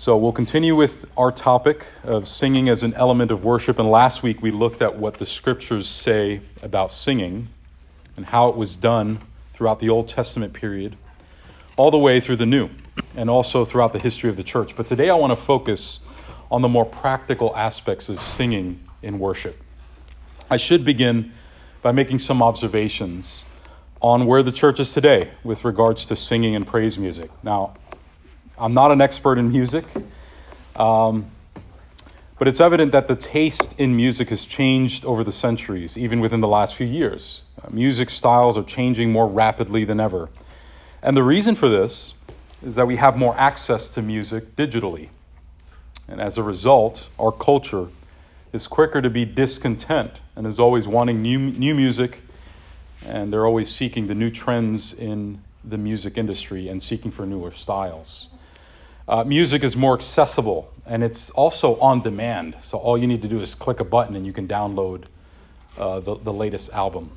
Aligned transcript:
So 0.00 0.16
we'll 0.16 0.30
continue 0.30 0.76
with 0.76 1.06
our 1.16 1.32
topic 1.32 1.84
of 2.04 2.28
singing 2.28 2.68
as 2.68 2.84
an 2.84 2.94
element 2.94 3.32
of 3.32 3.42
worship. 3.42 3.80
And 3.80 3.90
last 3.90 4.22
week 4.22 4.40
we 4.40 4.52
looked 4.52 4.80
at 4.80 4.96
what 4.96 5.18
the 5.18 5.26
scriptures 5.26 5.88
say 5.88 6.40
about 6.62 6.92
singing 6.92 7.48
and 8.16 8.24
how 8.24 8.48
it 8.48 8.56
was 8.56 8.76
done 8.76 9.18
throughout 9.54 9.80
the 9.80 9.88
Old 9.88 10.06
Testament 10.06 10.52
period, 10.52 10.96
all 11.76 11.90
the 11.90 11.98
way 11.98 12.20
through 12.20 12.36
the 12.36 12.46
New, 12.46 12.70
and 13.16 13.28
also 13.28 13.64
throughout 13.64 13.92
the 13.92 13.98
history 13.98 14.30
of 14.30 14.36
the 14.36 14.44
church. 14.44 14.76
But 14.76 14.86
today 14.86 15.10
I 15.10 15.16
want 15.16 15.32
to 15.32 15.44
focus 15.44 15.98
on 16.48 16.62
the 16.62 16.68
more 16.68 16.86
practical 16.86 17.56
aspects 17.56 18.08
of 18.08 18.20
singing 18.20 18.78
in 19.02 19.18
worship. 19.18 19.56
I 20.48 20.58
should 20.58 20.84
begin 20.84 21.32
by 21.82 21.90
making 21.90 22.20
some 22.20 22.40
observations 22.40 23.44
on 24.00 24.26
where 24.26 24.44
the 24.44 24.52
church 24.52 24.78
is 24.78 24.92
today 24.92 25.32
with 25.42 25.64
regards 25.64 26.06
to 26.06 26.14
singing 26.14 26.54
and 26.54 26.64
praise 26.64 26.96
music. 26.96 27.32
Now, 27.42 27.74
I'm 28.60 28.74
not 28.74 28.90
an 28.90 29.00
expert 29.00 29.38
in 29.38 29.52
music, 29.52 29.84
um, 30.74 31.30
but 32.38 32.48
it's 32.48 32.60
evident 32.60 32.90
that 32.90 33.06
the 33.06 33.14
taste 33.14 33.74
in 33.78 33.94
music 33.94 34.30
has 34.30 34.44
changed 34.44 35.04
over 35.04 35.22
the 35.22 35.32
centuries, 35.32 35.96
even 35.96 36.18
within 36.20 36.40
the 36.40 36.48
last 36.48 36.74
few 36.74 36.86
years. 36.86 37.42
Uh, 37.62 37.68
music 37.70 38.10
styles 38.10 38.56
are 38.56 38.64
changing 38.64 39.12
more 39.12 39.28
rapidly 39.28 39.84
than 39.84 40.00
ever. 40.00 40.28
And 41.02 41.16
the 41.16 41.22
reason 41.22 41.54
for 41.54 41.68
this 41.68 42.14
is 42.60 42.74
that 42.74 42.86
we 42.86 42.96
have 42.96 43.16
more 43.16 43.36
access 43.38 43.88
to 43.90 44.02
music 44.02 44.56
digitally. 44.56 45.08
And 46.08 46.20
as 46.20 46.36
a 46.36 46.42
result, 46.42 47.06
our 47.18 47.30
culture 47.30 47.88
is 48.52 48.66
quicker 48.66 49.00
to 49.00 49.10
be 49.10 49.24
discontent 49.24 50.20
and 50.34 50.46
is 50.46 50.58
always 50.58 50.88
wanting 50.88 51.22
new, 51.22 51.38
new 51.38 51.74
music, 51.74 52.22
and 53.04 53.32
they're 53.32 53.46
always 53.46 53.70
seeking 53.70 54.08
the 54.08 54.14
new 54.14 54.30
trends 54.30 54.92
in 54.92 55.42
the 55.62 55.78
music 55.78 56.18
industry 56.18 56.68
and 56.68 56.82
seeking 56.82 57.12
for 57.12 57.24
newer 57.24 57.52
styles. 57.52 58.28
Uh, 59.08 59.24
music 59.24 59.64
is 59.64 59.74
more 59.74 59.94
accessible 59.94 60.70
and 60.84 61.02
it's 61.02 61.30
also 61.30 61.76
on 61.80 62.02
demand. 62.02 62.54
So 62.62 62.76
all 62.76 62.98
you 62.98 63.06
need 63.06 63.22
to 63.22 63.28
do 63.28 63.40
is 63.40 63.54
click 63.54 63.80
a 63.80 63.84
button 63.84 64.14
and 64.14 64.26
you 64.26 64.34
can 64.34 64.46
download 64.46 65.04
uh, 65.78 66.00
the, 66.00 66.16
the 66.16 66.32
latest 66.32 66.70
album. 66.72 67.12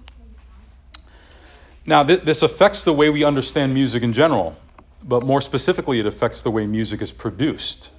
Now, 1.86 2.03
th- 2.03 2.22
this 2.22 2.44
affects 2.44 2.86
the 2.86 2.94
way 2.94 3.09
we 3.09 3.25
understand 3.25 3.73
music 3.73 4.03
in 4.03 4.14
general, 4.14 4.56
but 5.03 5.23
more 5.23 5.42
specifically, 5.42 6.00
it 6.00 6.06
affects 6.06 6.42
the 6.42 6.52
way 6.52 6.66
music 6.66 7.02
is 7.02 7.11
produced. 7.11 7.89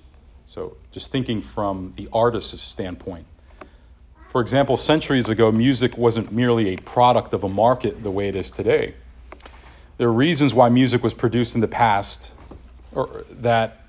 So, 0.47 0.77
just 0.91 1.11
thinking 1.11 1.43
from 1.43 1.93
the 1.97 2.09
artist's 2.13 2.63
standpoint. 2.63 3.27
For 4.31 4.41
example, 4.41 4.79
centuries 4.79 5.29
ago, 5.29 5.53
music 5.53 5.99
wasn't 5.99 6.33
merely 6.33 6.69
a 6.69 6.77
product 6.77 7.35
of 7.35 7.45
a 7.45 7.49
market 7.49 8.03
the 8.03 8.11
way 8.11 8.29
it 8.29 8.37
is 8.37 8.51
today. 8.51 8.95
There 9.99 10.09
are 10.09 10.13
reasons 10.13 10.55
why 10.55 10.71
music 10.71 11.03
was 11.03 11.13
produced 11.13 11.55
in 11.55 11.61
the 11.61 11.69
past 11.69 12.31
or 12.95 13.25
that 13.31 13.82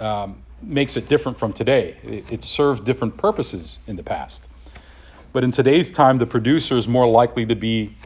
um, 0.00 0.42
makes 0.62 0.96
it 0.96 1.08
different 1.08 1.38
from 1.38 1.52
today. 1.52 1.96
It, 2.02 2.24
it 2.30 2.44
served 2.44 2.84
different 2.84 3.16
purposes 3.16 3.78
in 3.86 3.96
the 3.96 4.02
past. 4.02 4.48
But 5.32 5.44
in 5.44 5.50
today's 5.50 5.90
time, 5.90 6.18
the 6.18 6.26
producer 6.26 6.76
is 6.76 6.86
more 6.86 7.08
likely 7.08 7.44
to 7.46 7.56
be, 7.56 7.96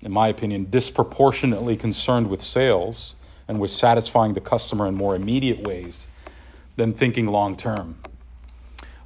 in 0.00 0.10
my 0.10 0.28
opinion, 0.28 0.66
disproportionately 0.68 1.76
concerned 1.76 2.28
with 2.28 2.42
sales 2.42 3.14
and 3.46 3.60
with 3.60 3.70
satisfying 3.70 4.34
the 4.34 4.40
customer 4.40 4.88
in 4.88 4.94
more 4.94 5.14
immediate 5.14 5.62
ways 5.62 6.08
than 6.74 6.92
thinking 6.92 7.26
long 7.28 7.56
term. 7.56 7.96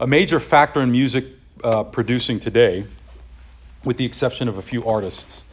A 0.01 0.07
major 0.07 0.41
factor 0.41 0.81
in 0.81 0.91
music 0.91 1.27
uh, 1.63 1.85
producing 1.85 2.41
today, 2.41 2.87
with 3.85 3.99
the 3.99 4.07
exception 4.07 4.49
of 4.49 4.57
a 4.57 4.63
few 4.63 4.83
artists, 4.87 5.45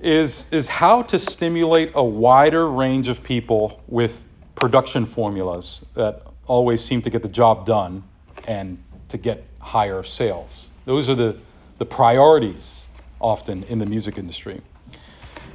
is, 0.00 0.46
is 0.50 0.66
how 0.66 1.02
to 1.02 1.20
stimulate 1.20 1.92
a 1.94 2.02
wider 2.02 2.68
range 2.68 3.06
of 3.06 3.22
people 3.22 3.80
with 3.86 4.23
production 4.54 5.06
formulas 5.06 5.84
that 5.94 6.22
always 6.46 6.84
seem 6.84 7.02
to 7.02 7.10
get 7.10 7.22
the 7.22 7.28
job 7.28 7.66
done 7.66 8.04
and 8.46 8.82
to 9.08 9.18
get 9.18 9.44
higher 9.58 10.02
sales. 10.02 10.70
Those 10.84 11.08
are 11.08 11.14
the, 11.14 11.36
the 11.78 11.86
priorities 11.86 12.86
often 13.20 13.62
in 13.64 13.78
the 13.78 13.86
music 13.86 14.18
industry. 14.18 14.60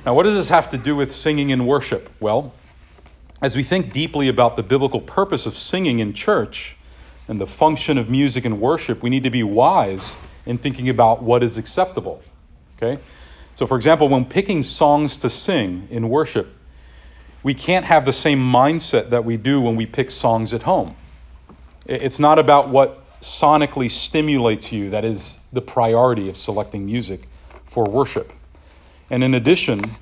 Now, 0.06 0.14
what 0.14 0.24
does 0.24 0.36
this 0.36 0.50
have 0.50 0.72
to 0.72 0.78
do 0.78 0.96
with 0.96 1.12
singing 1.12 1.50
in 1.50 1.66
worship? 1.66 2.10
Well, 2.20 2.54
as 3.42 3.56
we 3.56 3.64
think 3.64 3.94
deeply 3.94 4.28
about 4.28 4.56
the 4.56 4.64
biblical 4.64 5.02
purpose 5.02 5.46
of 5.46 5.58
singing 5.58 6.00
in 6.00 6.14
church 6.14 6.76
and 7.28 7.40
the 7.40 7.48
function 7.48 7.98
of 7.98 8.10
music 8.10 8.46
in 8.46 8.60
worship, 8.60 9.04
we 9.04 9.10
need 9.10 9.24
to 9.24 9.30
be 9.30 9.44
wise 9.44 10.18
in 10.46 10.58
thinking 10.58 10.90
about 10.90 11.22
what 11.22 11.44
is 11.44 11.58
acceptable. 11.58 12.22
Okay? 12.78 13.02
So, 13.56 13.68
for 13.68 13.76
example, 13.76 14.10
when 14.10 14.26
picking 14.26 14.64
songs 14.64 15.18
to 15.18 15.30
sing 15.30 15.88
in 15.92 16.10
worship, 16.10 16.54
we 17.44 17.54
can't 17.54 17.86
have 17.86 18.06
the 18.06 18.14
same 18.14 18.40
mindset 18.40 19.10
that 19.10 19.24
we 19.24 19.38
do 19.38 19.62
when 19.62 19.76
we 19.76 19.86
pick 19.86 20.12
songs 20.12 20.54
at 20.54 20.64
home. 20.64 20.96
It's 21.86 22.20
not 22.20 22.38
about 22.38 22.70
what 22.70 23.04
sonically 23.22 23.90
stimulates 23.90 24.72
you 24.72 24.90
that 24.90 25.04
is 25.04 25.40
the 25.52 25.62
priority 25.62 26.30
of 26.30 26.38
selecting 26.38 26.86
music 26.86 27.28
for 27.66 27.86
worship. 27.86 28.32
And 29.10 29.24
in 29.24 29.34
addition, 29.34 29.96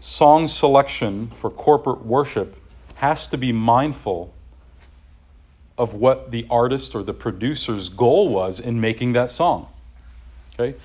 song 0.00 0.48
selection 0.48 1.32
for 1.40 1.50
corporate 1.50 2.04
worship 2.04 2.56
has 2.96 3.28
to 3.28 3.38
be 3.38 3.52
mindful 3.52 4.34
of 5.76 5.94
what 5.94 6.32
the 6.32 6.46
artist 6.50 6.94
or 6.94 7.04
the 7.04 7.14
producer's 7.14 7.88
goal 7.88 8.28
was 8.28 8.58
in 8.58 8.80
making 8.80 9.12
that 9.12 9.30
song. 9.30 9.68
Okay? 10.54 10.76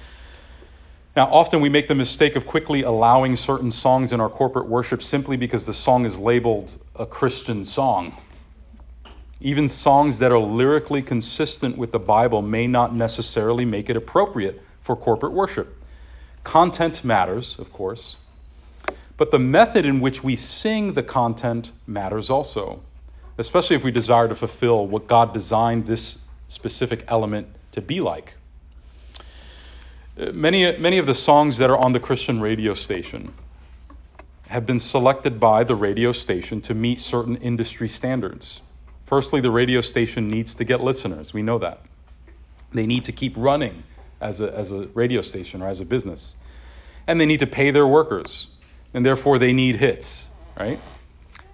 Now, 1.15 1.25
often 1.31 1.61
we 1.61 1.69
make 1.69 1.87
the 1.87 1.95
mistake 1.95 2.35
of 2.35 2.47
quickly 2.47 2.81
allowing 2.81 3.35
certain 3.35 3.69
songs 3.69 4.11
in 4.11 4.19
our 4.19 4.29
corporate 4.29 4.67
worship 4.67 5.03
simply 5.03 5.37
because 5.37 5.67
the 5.67 5.73
song 5.73 6.05
is 6.05 6.17
labeled 6.17 6.75
a 6.95 7.05
Christian 7.05 7.65
song. 7.65 8.17
Even 9.39 9.69
songs 9.69 10.17
that 10.17 10.31
are 10.31 10.39
lyrically 10.39 11.03
consistent 11.03 11.77
with 11.77 11.91
the 11.91 11.99
Bible 11.99 12.41
may 12.41 12.65
not 12.65 12.95
necessarily 12.95 13.63
make 13.63 13.91
it 13.91 13.95
appropriate 13.95 14.59
for 14.81 14.95
corporate 14.95 15.33
worship. 15.33 15.77
Content 16.43 17.03
matters, 17.03 17.57
of 17.59 17.71
course, 17.71 18.15
but 19.15 19.29
the 19.29 19.39
method 19.39 19.85
in 19.85 20.01
which 20.01 20.23
we 20.23 20.35
sing 20.35 20.93
the 20.93 21.03
content 21.03 21.69
matters 21.85 22.31
also, 22.31 22.81
especially 23.37 23.75
if 23.75 23.83
we 23.83 23.91
desire 23.91 24.27
to 24.27 24.35
fulfill 24.35 24.87
what 24.87 25.07
God 25.07 25.31
designed 25.31 25.85
this 25.85 26.19
specific 26.47 27.05
element 27.07 27.47
to 27.71 27.81
be 27.81 28.01
like. 28.01 28.33
Many, 30.15 30.77
many 30.77 30.99
of 30.99 31.07
the 31.07 31.15
songs 31.15 31.57
that 31.57 31.71
are 31.71 31.77
on 31.77 31.93
the 31.93 31.99
Christian 31.99 32.39
radio 32.39 32.75
station 32.75 33.33
have 34.47 34.63
been 34.63 34.77
selected 34.77 35.39
by 35.39 35.63
the 35.63 35.75
radio 35.75 36.11
station 36.11 36.61
to 36.61 36.75
meet 36.75 36.99
certain 36.99 37.35
industry 37.37 37.89
standards. 37.89 38.61
Firstly, 39.07 39.41
the 39.41 39.49
radio 39.49 39.81
station 39.81 40.29
needs 40.29 40.53
to 40.55 40.63
get 40.63 40.83
listeners. 40.83 41.33
We 41.33 41.41
know 41.41 41.57
that. 41.57 41.81
They 42.71 42.85
need 42.85 43.03
to 43.05 43.11
keep 43.11 43.33
running 43.35 43.83
as 44.21 44.39
a, 44.39 44.55
as 44.55 44.69
a 44.69 44.87
radio 44.93 45.23
station 45.23 45.63
or 45.63 45.67
as 45.67 45.79
a 45.79 45.85
business. 45.85 46.35
And 47.07 47.19
they 47.19 47.25
need 47.25 47.39
to 47.39 47.47
pay 47.47 47.71
their 47.71 47.87
workers. 47.87 48.47
And 48.93 49.03
therefore, 49.03 49.39
they 49.39 49.51
need 49.51 49.77
hits, 49.77 50.27
right? 50.59 50.79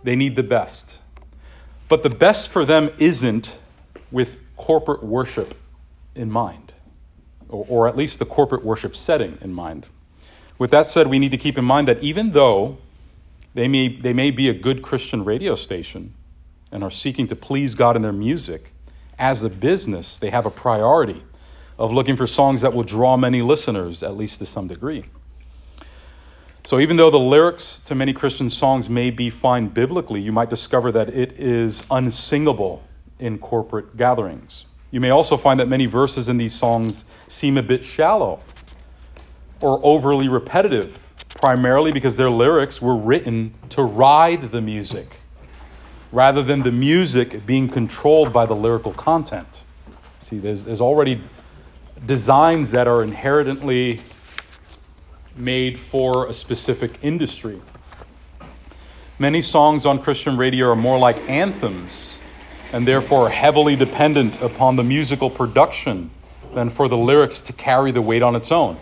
They 0.03 0.17
need 0.17 0.35
the 0.35 0.43
best. 0.43 0.97
But 1.87 2.03
the 2.03 2.09
best 2.09 2.49
for 2.49 2.65
them 2.65 2.91
isn't 2.97 3.53
with 4.11 4.37
corporate 4.57 5.01
worship 5.01 5.55
in 6.13 6.29
mind 6.29 6.68
or, 7.49 7.65
or 7.67 7.87
at 7.87 7.97
least 7.97 8.19
the 8.19 8.25
corporate 8.25 8.63
worship 8.63 8.95
setting 8.95 9.37
in 9.41 9.53
mind. 9.53 9.87
With 10.57 10.71
that 10.71 10.85
said, 10.85 11.07
we 11.07 11.19
need 11.19 11.31
to 11.31 11.37
keep 11.37 11.57
in 11.57 11.65
mind 11.65 11.87
that 11.87 12.01
even 12.03 12.31
though 12.31 12.77
they 13.53 13.67
may, 13.67 13.99
they 13.99 14.13
may 14.13 14.31
be 14.31 14.49
a 14.49 14.53
good 14.53 14.81
Christian 14.81 15.23
radio 15.23 15.55
station 15.55 16.13
and 16.71 16.83
are 16.83 16.91
seeking 16.91 17.27
to 17.27 17.35
please 17.35 17.75
God 17.75 17.95
in 17.95 18.01
their 18.01 18.11
music, 18.11 18.73
as 19.17 19.43
a 19.43 19.49
business, 19.49 20.19
they 20.19 20.29
have 20.29 20.45
a 20.45 20.51
priority 20.51 21.23
of 21.77 21.91
looking 21.91 22.15
for 22.15 22.27
songs 22.27 22.61
that 22.61 22.73
will 22.73 22.83
draw 22.83 23.17
many 23.17 23.41
listeners, 23.41 24.03
at 24.03 24.15
least 24.15 24.39
to 24.39 24.45
some 24.45 24.67
degree. 24.67 25.03
So, 26.65 26.79
even 26.79 26.97
though 26.97 27.09
the 27.09 27.19
lyrics 27.19 27.81
to 27.85 27.95
many 27.95 28.13
Christian 28.13 28.49
songs 28.49 28.89
may 28.89 29.09
be 29.09 29.29
fine 29.29 29.69
biblically, 29.69 30.21
you 30.21 30.31
might 30.31 30.49
discover 30.49 30.91
that 30.91 31.09
it 31.09 31.39
is 31.39 31.83
unsingable 31.89 32.83
in 33.17 33.39
corporate 33.39 33.97
gatherings. 33.97 34.65
You 34.91 34.99
may 34.99 35.09
also 35.09 35.37
find 35.37 35.59
that 35.59 35.67
many 35.67 35.85
verses 35.85 36.29
in 36.29 36.37
these 36.37 36.53
songs 36.53 37.05
seem 37.27 37.57
a 37.57 37.63
bit 37.63 37.85
shallow 37.85 38.41
or 39.61 39.79
overly 39.83 40.27
repetitive, 40.27 40.97
primarily 41.35 41.91
because 41.91 42.15
their 42.15 42.29
lyrics 42.29 42.81
were 42.81 42.95
written 42.95 43.53
to 43.69 43.83
ride 43.83 44.51
the 44.51 44.61
music 44.61 45.17
rather 46.11 46.41
than 46.41 46.63
the 46.63 46.71
music 46.71 47.45
being 47.45 47.69
controlled 47.69 48.33
by 48.33 48.45
the 48.45 48.55
lyrical 48.55 48.93
content. 48.93 49.61
See, 50.19 50.39
there's, 50.39 50.65
there's 50.65 50.81
already 50.81 51.21
designs 52.05 52.71
that 52.71 52.87
are 52.87 53.03
inherently 53.03 54.01
made 55.35 55.79
for 55.79 56.27
a 56.27 56.33
specific 56.33 56.97
industry. 57.03 57.61
Many 59.19 59.41
songs 59.41 59.85
on 59.85 60.01
Christian 60.01 60.37
radio 60.37 60.71
are 60.71 60.75
more 60.75 60.97
like 60.97 61.29
anthems 61.29 62.18
and 62.71 62.87
therefore 62.87 63.29
heavily 63.29 63.75
dependent 63.75 64.41
upon 64.41 64.75
the 64.75 64.83
musical 64.83 65.29
production 65.29 66.11
than 66.53 66.69
for 66.69 66.87
the 66.87 66.97
lyrics 66.97 67.41
to 67.41 67.53
carry 67.53 67.91
the 67.91 68.01
weight 68.01 68.21
on 68.21 68.35
its 68.35 68.51
own. 68.51 68.77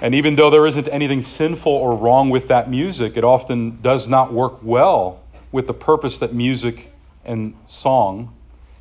And 0.00 0.14
even 0.14 0.36
though 0.36 0.50
there 0.50 0.66
isn't 0.66 0.88
anything 0.88 1.22
sinful 1.22 1.72
or 1.72 1.96
wrong 1.96 2.30
with 2.30 2.48
that 2.48 2.70
music, 2.70 3.16
it 3.16 3.24
often 3.24 3.80
does 3.82 4.08
not 4.08 4.32
work 4.32 4.58
well 4.62 5.20
with 5.50 5.66
the 5.66 5.74
purpose 5.74 6.18
that 6.20 6.32
music 6.32 6.92
and 7.24 7.54
song 7.66 8.34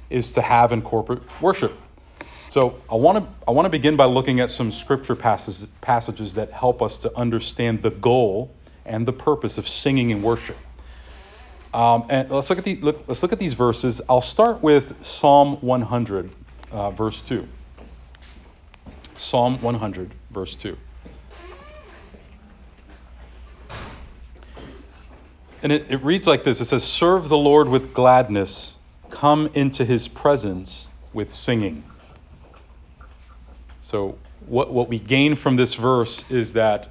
is 0.10 0.32
to 0.32 0.42
have 0.42 0.72
in 0.72 0.82
corporate 0.82 1.22
worship. 1.42 1.74
So 2.50 2.80
I 2.90 2.96
want 2.96 3.24
to 3.24 3.30
I 3.48 3.52
want 3.52 3.66
to 3.66 3.70
begin 3.70 3.98
by 3.98 4.06
looking 4.06 4.40
at 4.40 4.50
some 4.50 4.72
scripture 4.72 5.16
passages 5.16 5.68
passages 5.82 6.36
that 6.36 6.52
help 6.52 6.82
us 6.82 6.98
to 7.00 7.16
understand 7.18 7.82
the 7.82 7.90
goal 7.90 8.54
and 8.86 9.06
the 9.06 9.12
purpose 9.12 9.58
of 9.58 9.68
singing 9.68 10.12
and 10.12 10.24
worship. 10.24 10.56
Um, 11.74 12.06
and 12.10 12.30
let's 12.30 12.50
look 12.50 12.60
at 12.60 12.66
the 12.66 12.78
look, 12.78 13.04
let's 13.08 13.22
look 13.22 13.34
at 13.34 13.40
these 13.40 13.54
verses. 13.54 14.02
I'll 14.10 14.22
start 14.22 14.62
with 14.62 15.06
Psalm 15.06 15.58
100, 15.62 16.32
uh, 16.72 16.92
verse 16.92 17.22
two. 17.22 17.48
Psalm 19.18 19.62
100, 19.62 20.12
verse 20.32 20.56
two. 20.56 20.78
And 25.64 25.72
it, 25.72 25.86
it 25.90 26.04
reads 26.04 26.28
like 26.28 26.44
this 26.44 26.62
it 26.62 26.66
says, 26.66 26.84
Serve 26.84 27.30
the 27.30 27.38
Lord 27.38 27.68
with 27.68 27.94
gladness, 27.94 28.76
come 29.10 29.50
into 29.54 29.84
his 29.84 30.08
presence 30.08 30.88
with 31.14 31.32
singing. 31.32 31.84
So, 33.82 34.18
what, 34.46 34.72
what 34.72 34.88
we 34.88 35.00
gain 35.00 35.36
from 35.36 35.56
this 35.56 35.74
verse 35.74 36.24
is 36.30 36.54
that 36.54 36.90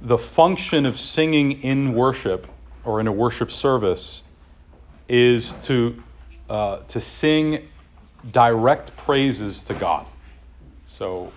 the 0.00 0.18
function 0.18 0.86
of 0.86 0.98
singing 0.98 1.62
in 1.62 1.92
worship 1.92 2.46
or 2.88 3.00
in 3.00 3.06
a 3.06 3.12
worship 3.12 3.52
service 3.52 4.22
is 5.08 5.52
to, 5.62 6.02
uh, 6.48 6.78
to 6.88 7.00
sing 7.00 7.68
direct 8.32 8.96
praises 8.96 9.60
to 9.60 9.74
God. 9.74 10.06
So, 10.86 11.30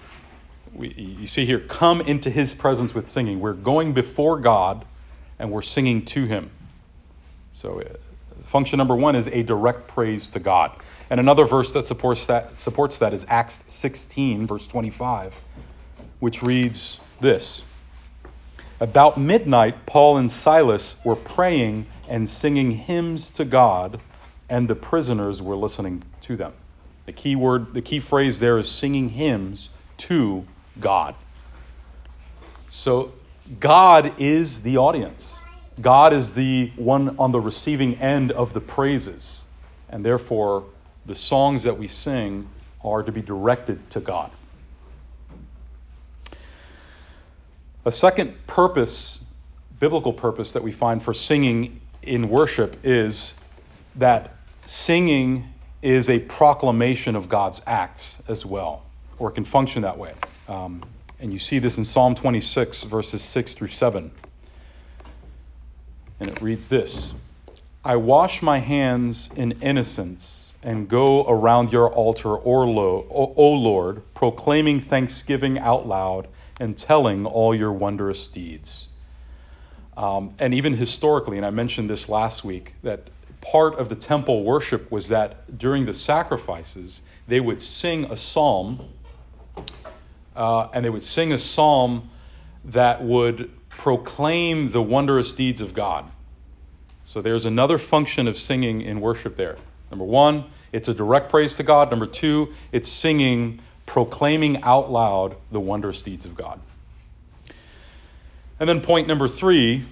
we, 0.74 0.94
you 0.94 1.28
see 1.28 1.46
here, 1.46 1.60
come 1.60 2.00
into 2.00 2.30
his 2.30 2.54
presence 2.54 2.96
with 2.96 3.10
singing. 3.10 3.42
We're 3.42 3.52
going 3.52 3.92
before 3.92 4.40
God 4.40 4.86
and 5.40 5.52
we're 5.52 5.62
singing 5.62 6.06
to 6.06 6.26
Him. 6.26 6.52
So, 7.52 7.82
uh, 7.82 7.96
function 8.46 8.78
number 8.78 8.96
one 8.96 9.16
is 9.16 9.28
a 9.28 9.44
direct 9.44 9.88
praise 9.90 10.30
to 10.30 10.40
God. 10.40 10.72
And 11.10 11.20
another 11.20 11.44
verse 11.44 11.74
that 11.74 11.86
supports 11.86 12.26
that, 12.28 12.62
supports 12.62 12.98
that 13.00 13.12
is 13.12 13.26
Acts 13.28 13.66
16, 13.68 14.48
verse 14.48 14.68
25, 14.68 15.34
which 16.20 16.42
reads 16.42 17.00
this 17.20 17.64
About 18.82 19.16
midnight, 19.16 19.86
Paul 19.86 20.18
and 20.18 20.32
Silas 20.32 20.96
were 21.04 21.16
praying 21.16 21.86
and 22.10 22.28
singing 22.28 22.72
hymns 22.72 23.30
to 23.34 23.46
God, 23.46 24.00
and 24.50 24.68
the 24.68 24.74
prisoners 24.74 25.40
were 25.40 25.56
listening 25.56 26.02
to 26.22 26.36
them. 26.36 26.54
The 27.06 27.14
key 27.14 27.36
word, 27.36 27.76
the 27.76 27.84
key 27.84 28.00
phrase 28.00 28.40
there 28.40 28.58
is 28.58 28.68
singing 28.68 29.10
hymns 29.10 29.70
to 29.98 30.48
God. 30.80 31.14
So 32.72 33.14
God 33.60 34.20
is 34.20 34.62
the 34.62 34.78
audience. 34.78 35.44
God 35.80 36.12
is 36.12 36.34
the 36.34 36.72
one 36.76 37.16
on 37.20 37.32
the 37.32 37.40
receiving 37.40 38.02
end 38.02 38.32
of 38.32 38.54
the 38.54 38.62
praises. 38.62 39.44
And 39.90 40.04
therefore, 40.04 40.66
the 41.06 41.14
songs 41.14 41.62
that 41.64 41.78
we 41.78 41.88
sing 41.88 42.50
are 42.84 43.04
to 43.04 43.12
be 43.12 43.22
directed 43.22 43.92
to 43.92 44.00
God. 44.00 44.32
A 47.84 47.92
second 47.92 48.36
purpose, 48.46 49.26
biblical 49.80 50.14
purpose, 50.14 50.52
that 50.52 50.62
we 50.62 50.72
find 50.72 51.02
for 51.02 51.16
singing 51.16 51.82
in 52.04 52.30
worship 52.30 52.78
is 52.84 53.34
that 53.96 54.36
singing 54.66 55.52
is 55.82 56.08
a 56.08 56.20
proclamation 56.20 57.16
of 57.16 57.28
God's 57.28 57.60
acts 57.66 58.20
as 58.28 58.46
well, 58.46 58.84
or 59.18 59.32
can 59.32 59.44
function 59.44 59.82
that 59.82 59.98
way. 59.98 60.14
Um, 60.48 60.84
and 61.20 61.34
you 61.34 61.40
see 61.40 61.58
this 61.58 61.80
in 61.80 61.86
Psalm 61.86 62.14
26, 62.14 62.84
verses 62.84 63.24
6 63.24 63.54
through 63.54 63.70
7. 63.70 64.12
And 66.20 66.30
it 66.30 66.40
reads 66.40 66.68
this 66.68 67.16
I 67.84 67.96
wash 67.96 68.44
my 68.44 68.60
hands 68.60 69.28
in 69.36 69.54
innocence 69.54 70.54
and 70.62 70.88
go 70.88 71.28
around 71.28 71.72
your 71.72 71.90
altar, 71.90 72.38
O 72.38 73.54
Lord, 73.54 74.04
proclaiming 74.14 74.82
thanksgiving 74.82 75.58
out 75.58 75.88
loud 75.88 76.28
and 76.62 76.78
telling 76.78 77.26
all 77.26 77.56
your 77.56 77.74
wondrous 77.74 78.28
deeds. 78.28 78.88
Um, 79.98 80.36
and 80.38 80.54
even 80.54 80.74
historically, 80.74 81.38
and 81.38 81.46
I 81.46 81.50
mentioned 81.50 81.90
this 81.90 82.08
last 82.08 82.46
week, 82.46 82.76
that 82.84 83.10
part 83.42 83.80
of 83.80 83.90
the 83.90 83.96
temple 83.96 84.44
worship 84.44 84.92
was 84.92 85.08
that 85.08 85.58
during 85.58 85.86
the 85.86 85.94
sacrifices, 85.94 87.02
they 87.28 87.40
would 87.40 87.60
sing 87.60 88.06
a 88.06 88.16
psalm 88.16 88.88
uh, 90.36 90.70
and 90.74 90.86
they 90.86 90.90
would 90.90 91.04
sing 91.04 91.34
a 91.34 91.38
psalm 91.38 92.12
that 92.64 93.04
would 93.04 93.50
proclaim 93.70 94.72
the 94.72 94.84
wondrous 94.84 95.34
deeds 95.34 95.62
of 95.62 95.74
God. 95.74 96.12
So 97.06 97.24
there's 97.24 97.46
another 97.46 97.80
function 97.80 98.28
of 98.28 98.38
singing 98.38 98.82
in 98.82 99.02
worship 99.02 99.36
there. 99.36 99.58
Number 99.90 100.06
one, 100.06 100.46
it's 100.72 100.88
a 100.88 100.94
direct 100.94 101.32
praise 101.32 101.58
to 101.58 101.64
God. 101.64 101.90
Number 101.90 102.06
two, 102.06 102.54
it's 102.72 102.88
singing, 102.88 103.62
proclaiming 103.86 104.62
out 104.64 104.92
loud 104.92 105.36
the 105.52 105.60
wondrous 105.60 106.02
deeds 106.02 106.26
of 106.26 106.36
God. 106.36 106.60
And 108.60 108.70
then 108.70 108.82
point 108.82 109.08
number 109.08 109.28
three, 109.28 109.86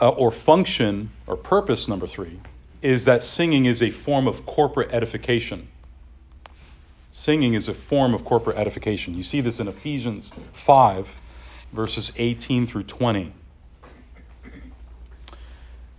uh, 0.00 0.10
or 0.10 0.30
function, 0.30 1.10
or 1.26 1.36
purpose 1.36 1.88
number 1.88 2.06
three, 2.06 2.40
is 2.82 3.04
that 3.04 3.22
singing 3.22 3.64
is 3.64 3.82
a 3.82 3.90
form 3.90 4.28
of 4.28 4.46
corporate 4.46 4.92
edification. 4.92 5.68
Singing 7.12 7.54
is 7.54 7.68
a 7.68 7.74
form 7.74 8.14
of 8.14 8.24
corporate 8.24 8.56
edification. 8.56 9.14
You 9.14 9.24
see 9.24 9.40
this 9.40 9.58
in 9.58 9.66
Ephesians 9.66 10.30
5, 10.52 11.08
verses 11.72 12.12
18 12.16 12.66
through 12.66 12.84
20. 12.84 13.32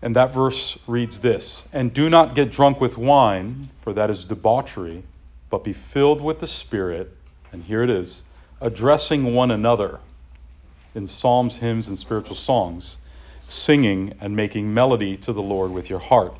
And 0.01 0.15
that 0.15 0.33
verse 0.33 0.79
reads 0.87 1.19
this 1.19 1.65
And 1.73 1.93
do 1.93 2.09
not 2.09 2.35
get 2.35 2.51
drunk 2.51 2.79
with 2.79 2.97
wine, 2.97 3.69
for 3.81 3.91
that 3.91 4.09
is 4.09 4.23
debauchery, 4.23 5.03
but 5.49 5.63
be 5.63 5.73
filled 5.73 6.21
with 6.21 6.39
the 6.39 6.47
Spirit. 6.47 7.15
And 7.51 7.63
here 7.63 7.83
it 7.83 7.89
is 7.89 8.23
addressing 8.61 9.33
one 9.33 9.51
another 9.51 9.99
in 10.93 11.07
psalms, 11.07 11.57
hymns, 11.57 11.87
and 11.87 11.97
spiritual 11.97 12.35
songs, 12.35 12.97
singing 13.47 14.13
and 14.19 14.35
making 14.35 14.73
melody 14.73 15.17
to 15.17 15.33
the 15.33 15.41
Lord 15.41 15.71
with 15.71 15.89
your 15.89 15.99
heart, 15.99 16.35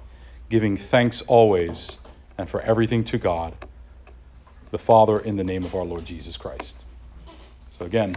giving 0.50 0.78
thanks 0.78 1.22
always 1.22 1.98
and 2.38 2.50
for 2.50 2.62
everything 2.62 3.04
to 3.06 3.18
God 3.18 3.54
the 4.72 4.78
Father 4.78 5.20
in 5.20 5.36
the 5.36 5.44
name 5.44 5.66
of 5.66 5.74
our 5.74 5.84
Lord 5.84 6.06
Jesus 6.06 6.38
Christ. 6.38 6.86
So 7.78 7.86
again, 7.86 8.16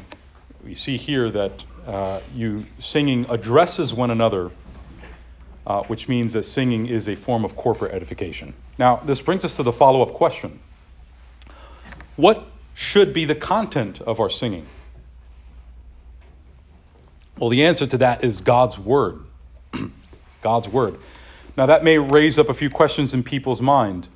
we 0.65 0.75
see 0.75 0.97
here 0.97 1.31
that 1.31 1.65
uh, 1.87 2.21
you 2.35 2.67
singing 2.79 3.27
addresses 3.29 3.93
one 3.93 4.11
another, 4.11 4.51
uh, 5.67 5.83
which 5.85 6.09
means 6.09 6.35
that 6.35 6.45
singing 6.45 6.87
is 6.87 7.09
a 7.09 7.15
form 7.15 7.45
of 7.45 7.57
corporate 7.57 7.93
edification. 7.93 8.55
Now, 8.79 8.97
this 8.97 9.21
brings 9.21 9.45
us 9.45 9.57
to 9.57 9.63
the 9.63 9.73
follow 9.73 10.03
up 10.03 10.15
question 10.15 10.61
What 12.17 12.47
should 12.75 13.13
be 13.13 13.25
the 13.25 13.35
content 13.35 14.01
of 14.01 14.21
our 14.21 14.31
singing? 14.31 14.67
Well, 17.39 17.51
the 17.51 17.65
answer 17.65 17.87
to 17.87 17.99
that 17.99 18.25
is 18.25 18.41
God's 18.41 18.79
Word. 18.79 19.21
God's 20.43 20.69
Word. 20.69 20.99
Now, 21.57 21.67
that 21.67 21.85
may 21.85 21.99
raise 21.99 22.39
up 22.39 22.49
a 22.49 22.55
few 22.55 22.71
questions 22.71 23.13
in 23.13 23.23
people's 23.23 23.61
mind. 23.61 24.09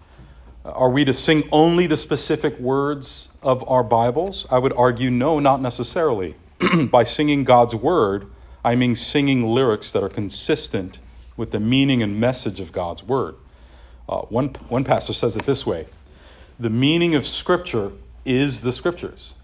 Are 0.65 0.91
we 0.91 1.05
to 1.05 1.15
sing 1.15 1.49
only 1.53 1.87
the 1.87 1.97
specific 1.97 2.59
words 2.59 3.29
of 3.43 3.67
our 3.69 3.85
Bibles? 3.85 4.47
I 4.51 4.59
would 4.59 4.73
argue 4.73 5.11
no, 5.11 5.39
not 5.39 5.61
necessarily. 5.61 6.35
By 6.91 7.05
singing 7.05 7.45
God's 7.45 7.75
word, 7.75 8.27
I 8.65 8.75
mean 8.75 8.97
singing 8.97 9.47
lyrics 9.47 9.93
that 9.93 10.03
are 10.03 10.09
consistent 10.09 10.99
with 11.37 11.51
the 11.51 11.61
meaning 11.61 12.03
and 12.03 12.19
message 12.19 12.59
of 12.59 12.73
God's 12.73 13.03
word. 13.03 13.37
Uh, 14.09 14.23
one, 14.23 14.49
one 14.69 14.83
pastor 14.83 15.13
says 15.13 15.37
it 15.37 15.47
this 15.47 15.67
way 15.67 15.87
The 16.59 16.71
meaning 16.71 17.15
of 17.15 17.27
Scripture 17.27 17.93
is 18.25 18.63
the 18.63 18.73
Scriptures. 18.73 19.35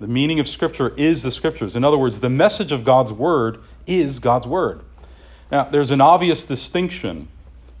The 0.00 0.08
meaning 0.08 0.40
of 0.40 0.48
Scripture 0.48 0.92
is 0.96 1.22
the 1.22 1.30
Scriptures. 1.30 1.76
In 1.76 1.84
other 1.84 1.96
words, 1.96 2.20
the 2.20 2.28
message 2.28 2.72
of 2.72 2.84
God's 2.84 3.12
word 3.12 3.58
is 3.86 4.18
God's 4.18 4.46
word. 4.46 4.80
Now, 5.52 5.64
there's 5.64 5.92
an 5.92 6.00
obvious 6.00 6.44
distinction 6.44 7.28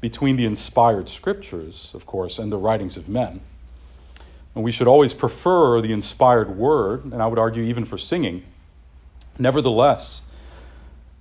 between 0.00 0.36
the 0.36 0.44
inspired 0.44 1.08
scriptures, 1.08 1.90
of 1.94 2.06
course, 2.06 2.38
and 2.38 2.52
the 2.52 2.56
writings 2.56 2.96
of 2.96 3.08
men. 3.08 3.40
And 4.54 4.62
we 4.62 4.70
should 4.70 4.86
always 4.86 5.12
prefer 5.12 5.80
the 5.80 5.92
inspired 5.92 6.56
word, 6.56 7.04
and 7.04 7.20
I 7.20 7.26
would 7.26 7.38
argue 7.38 7.64
even 7.64 7.84
for 7.84 7.98
singing. 7.98 8.44
Nevertheless, 9.38 10.22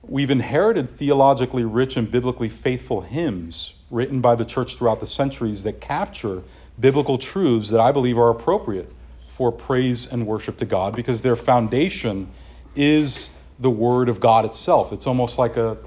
we've 0.04 0.30
inherited 0.30 0.98
theologically 1.00 1.64
rich 1.64 1.98
and 1.98 2.12
biblically 2.12 2.50
faithful 2.50 3.02
hymns 3.02 3.74
written 3.90 4.22
by 4.22 4.36
the 4.36 4.46
church 4.46 4.78
throughout 4.78 5.00
the 5.00 5.08
centuries 5.08 5.64
that 5.64 5.82
capture 5.82 6.44
biblical 6.80 7.18
truths 7.18 7.70
that 7.70 7.80
I 7.80 7.92
believe 7.92 8.18
are 8.18 8.30
appropriate 8.30 8.92
for 9.38 9.52
praise 9.52 10.08
and 10.08 10.26
worship 10.26 10.58
to 10.58 10.66
God 10.66 10.96
because 10.96 11.22
their 11.22 11.36
foundation 11.36 12.32
is 12.76 13.30
the 13.60 13.70
Word 13.70 14.10
of 14.10 14.20
God 14.20 14.46
itself. 14.46 14.92
It's 14.92 15.08
almost 15.08 15.38
like 15.38 15.58
a, 15.58 15.78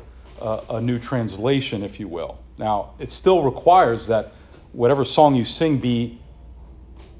a, 0.41 0.63
a 0.71 0.81
new 0.81 0.99
translation, 0.99 1.83
if 1.83 2.01
you 2.01 2.09
will. 2.09 2.39
Now, 2.57 2.95
it 2.99 3.13
still 3.13 3.43
requires 3.43 4.07
that 4.09 4.33
whatever 4.73 5.05
song 5.05 5.35
you 5.35 5.45
sing 5.45 5.79
be 5.79 6.21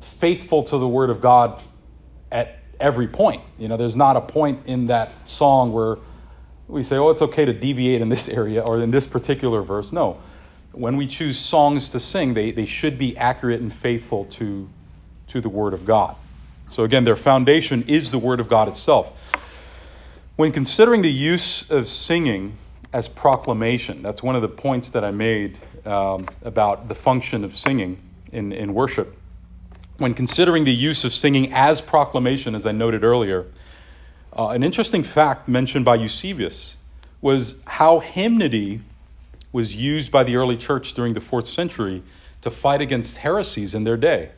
faithful 0.01 0.63
to 0.65 0.79
the 0.79 0.89
Word 0.89 1.11
of 1.11 1.21
God 1.21 1.63
at 2.33 2.63
every 2.81 3.09
point. 3.09 3.43
You 3.59 3.69
know, 3.69 3.77
there's 3.77 3.97
not 3.97 4.17
a 4.17 4.21
point 4.21 4.67
in 4.67 4.87
that 4.87 5.29
song 5.29 5.73
where 5.73 5.99
we 6.67 6.83
say, 6.83 6.97
oh, 6.97 7.11
it's 7.11 7.23
okay 7.23 7.45
to 7.45 7.53
deviate 7.53 8.03
in 8.03 8.09
this 8.09 8.29
area 8.29 8.63
or 8.63 8.81
in 8.81 8.91
this 8.91 9.07
particular 9.07 9.63
verse. 9.63 9.93
No. 9.93 10.21
When 10.73 10.97
we 10.97 11.07
choose 11.07 11.39
songs 11.39 11.91
to 11.91 12.01
sing, 12.01 12.35
they, 12.35 12.51
they 12.51 12.67
should 12.67 12.99
be 12.99 13.17
accurate 13.17 13.61
and 13.61 13.73
faithful 13.73 14.27
to, 14.27 14.69
to 15.29 15.41
the 15.41 15.49
Word 15.49 15.75
of 15.75 15.85
God. 15.85 16.15
So, 16.69 16.85
again, 16.85 17.05
their 17.05 17.17
foundation 17.17 17.85
is 17.89 18.11
the 18.11 18.19
Word 18.19 18.41
of 18.41 18.49
God 18.49 18.69
itself. 18.69 19.11
When 20.37 20.53
considering 20.53 21.03
the 21.03 21.11
use 21.11 21.69
of 21.71 21.89
singing 21.89 22.59
as 22.93 23.09
proclamation, 23.09 24.03
that's 24.03 24.23
one 24.23 24.37
of 24.37 24.43
the 24.43 24.49
points 24.49 24.91
that 24.91 25.05
I 25.05 25.11
made 25.11 25.59
um, 25.85 26.29
about 26.43 26.89
the 26.89 26.95
function 26.95 27.43
of 27.43 27.57
singing 27.57 27.99
in, 28.31 28.53
in 28.53 28.75
worship. 28.75 29.17
When 29.97 30.15
considering 30.15 30.65
the 30.65 30.73
use 30.73 31.05
of 31.05 31.13
singing 31.13 31.53
as 31.53 31.81
proclamation, 31.81 32.55
as 32.55 32.67
I 32.67 32.73
noted 32.73 33.03
earlier, 33.03 33.47
uh, 34.37 34.51
an 34.51 34.63
interesting 34.63 35.03
fact 35.03 35.49
mentioned 35.49 35.85
by 35.85 35.97
Eusebius 35.97 36.77
was 37.21 37.57
how 37.67 37.99
hymnody 37.99 38.83
was 39.53 39.75
used 39.75 40.13
by 40.13 40.23
the 40.25 40.37
early 40.37 40.57
church 40.57 40.95
during 40.95 41.15
the 41.15 41.21
fourth 41.21 41.49
century 41.49 42.03
to 42.43 42.51
fight 42.51 42.81
against 42.81 43.19
heresies 43.19 43.75
in 43.75 43.85
their 43.85 43.97
day. 43.97 44.31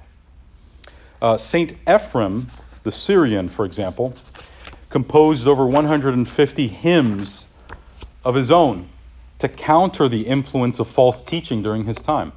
Uh, 1.20 1.36
Saint 1.36 1.84
Ephrem, 1.84 2.46
the 2.82 2.92
Syrian, 2.92 3.48
for 3.48 3.64
example, 3.64 4.14
composed 4.88 5.46
over 5.46 5.66
150 5.66 6.68
hymns 6.68 7.46
of 8.24 8.34
his 8.34 8.50
own 8.50 8.88
to 9.38 9.48
counter 9.48 10.08
the 10.08 10.22
influence 10.22 10.78
of 10.78 10.88
false 10.88 11.22
teaching 11.22 11.62
during 11.62 11.84
his 11.84 11.96
time. 11.96 12.32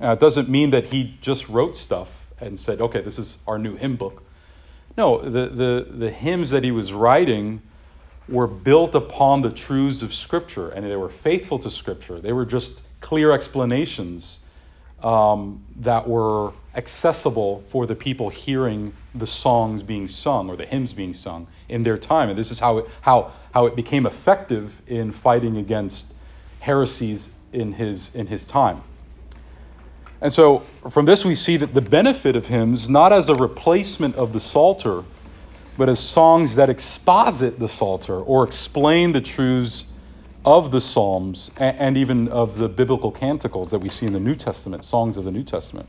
Uh, 0.00 0.12
it 0.12 0.20
doesn't 0.20 0.48
mean 0.48 0.70
that 0.70 0.86
he 0.86 1.16
just 1.20 1.48
wrote 1.48 1.76
stuff 1.76 2.08
and 2.40 2.58
said, 2.58 2.80
okay, 2.80 3.00
this 3.00 3.18
is 3.18 3.38
our 3.46 3.58
new 3.58 3.76
hymn 3.76 3.96
book. 3.96 4.22
No, 4.96 5.20
the, 5.22 5.48
the, 5.48 5.86
the 5.90 6.10
hymns 6.10 6.50
that 6.50 6.62
he 6.62 6.70
was 6.70 6.92
writing 6.92 7.62
were 8.28 8.46
built 8.46 8.94
upon 8.94 9.42
the 9.42 9.50
truths 9.50 10.02
of 10.02 10.14
Scripture 10.14 10.70
and 10.70 10.84
they 10.84 10.96
were 10.96 11.10
faithful 11.10 11.58
to 11.58 11.70
Scripture. 11.70 12.20
They 12.20 12.32
were 12.32 12.46
just 12.46 12.82
clear 13.00 13.32
explanations 13.32 14.40
um, 15.02 15.62
that 15.76 16.08
were 16.08 16.52
accessible 16.74 17.62
for 17.68 17.86
the 17.86 17.94
people 17.94 18.30
hearing 18.30 18.94
the 19.14 19.26
songs 19.26 19.82
being 19.82 20.08
sung 20.08 20.48
or 20.48 20.56
the 20.56 20.64
hymns 20.64 20.92
being 20.92 21.12
sung 21.12 21.46
in 21.68 21.82
their 21.82 21.98
time. 21.98 22.30
And 22.30 22.38
this 22.38 22.50
is 22.50 22.58
how 22.58 22.78
it, 22.78 22.88
how, 23.02 23.32
how 23.52 23.66
it 23.66 23.76
became 23.76 24.06
effective 24.06 24.72
in 24.86 25.12
fighting 25.12 25.58
against 25.58 26.14
heresies 26.60 27.30
in 27.52 27.74
his, 27.74 28.14
in 28.14 28.26
his 28.26 28.44
time. 28.44 28.82
And 30.20 30.32
so 30.32 30.64
from 30.90 31.04
this, 31.04 31.24
we 31.24 31.34
see 31.34 31.58
that 31.58 31.74
the 31.74 31.82
benefit 31.82 32.34
of 32.34 32.46
hymns, 32.46 32.88
not 32.88 33.12
as 33.12 33.28
a 33.28 33.34
replacement 33.34 34.16
of 34.16 34.32
the 34.32 34.40
Psalter, 34.40 35.04
but 35.76 35.88
as 35.88 35.98
songs 35.98 36.54
that 36.56 36.70
exposit 36.70 37.58
the 37.58 37.68
Psalter 37.68 38.20
or 38.20 38.44
explain 38.44 39.12
the 39.12 39.20
truths 39.20 39.86
of 40.44 40.70
the 40.70 40.80
Psalms 40.80 41.50
and 41.56 41.96
even 41.96 42.28
of 42.28 42.58
the 42.58 42.68
biblical 42.68 43.10
canticles 43.10 43.70
that 43.70 43.78
we 43.78 43.88
see 43.88 44.06
in 44.06 44.12
the 44.12 44.20
New 44.20 44.34
Testament, 44.34 44.84
songs 44.84 45.16
of 45.16 45.24
the 45.24 45.30
New 45.30 45.42
Testament. 45.42 45.88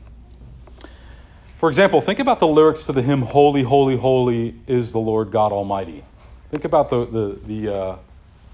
For 1.58 1.68
example, 1.68 2.00
think 2.00 2.18
about 2.18 2.40
the 2.40 2.46
lyrics 2.46 2.86
to 2.86 2.92
the 2.92 3.02
hymn 3.02 3.22
Holy, 3.22 3.62
Holy, 3.62 3.96
Holy 3.96 4.54
is 4.66 4.92
the 4.92 4.98
Lord 4.98 5.30
God 5.30 5.52
Almighty. 5.52 6.04
Think 6.50 6.64
about 6.64 6.90
the, 6.90 7.06
the, 7.06 7.40
the, 7.46 7.74
uh, 7.74 7.96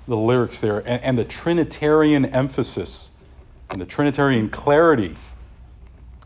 the 0.08 0.16
lyrics 0.16 0.58
there 0.60 0.78
and, 0.78 1.02
and 1.02 1.18
the 1.18 1.24
Trinitarian 1.24 2.26
emphasis 2.26 3.10
and 3.70 3.80
the 3.80 3.86
Trinitarian 3.86 4.50
clarity 4.50 5.16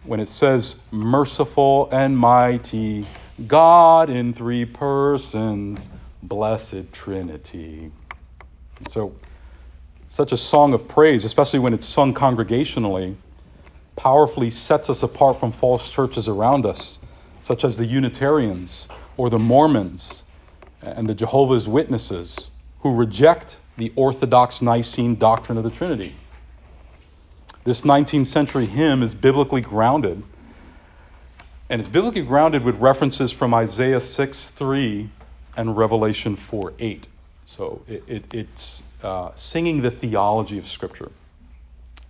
when 0.05 0.21
it 0.21 0.29
says 0.29 0.77
merciful 0.91 1.89
and 1.91 2.17
mighty, 2.17 3.07
God 3.45 4.09
in 4.09 4.33
three 4.33 4.65
persons, 4.65 5.91
blessed 6.23 6.93
Trinity. 6.93 7.93
So, 8.89 9.15
such 10.09 10.33
a 10.33 10.37
song 10.37 10.73
of 10.73 10.89
praise, 10.89 11.25
especially 11.25 11.59
when 11.59 11.75
it's 11.75 11.85
sung 11.85 12.15
congregationally, 12.15 13.17
powerfully 13.97 14.51
sets 14.51 14.89
us 14.89 15.03
apart 15.03 15.39
from 15.39 15.53
false 15.53 15.91
churches 15.91 16.29
around 16.29 16.65
us, 16.65 16.99
such 17.41 17.65
as 17.65 17.77
the 17.77 17.85
Unitarians 17.85 18.87
or 19.17 19.29
the 19.29 19.39
Mormons 19.39 20.23
and 20.81 21.09
the 21.09 21.15
Jehovah's 21.15 21.69
Witnesses, 21.69 22.49
who 22.81 22.95
reject 22.95 23.59
the 23.77 23.93
Orthodox 23.97 24.63
Nicene 24.63 25.17
doctrine 25.17 25.59
of 25.59 25.65
the 25.65 25.71
Trinity. 25.71 26.15
This 27.65 27.83
19th 27.83 28.27
century 28.27 28.67
hymn 28.67 29.03
is 29.03 29.15
biblically 29.15 29.61
grounded. 29.61 30.23
And 31.69 31.81
it's 31.81 31.89
biblically 31.89 32.23
grounded 32.23 32.63
with 32.63 32.77
references 32.77 33.33
from 33.33 33.53
Isaiah 33.53 34.01
6 34.01 34.51
3 34.51 35.11
and 35.57 35.77
Revelation 35.77 36.37
4 36.37 36.75
8. 36.79 37.07
So 37.45 37.83
it, 37.89 38.05
it, 38.07 38.35
it's 38.35 38.83
uh, 39.03 39.31
singing 39.35 39.83
the 39.83 39.91
theology 39.91 40.59
of 40.59 40.69
Scripture, 40.69 41.11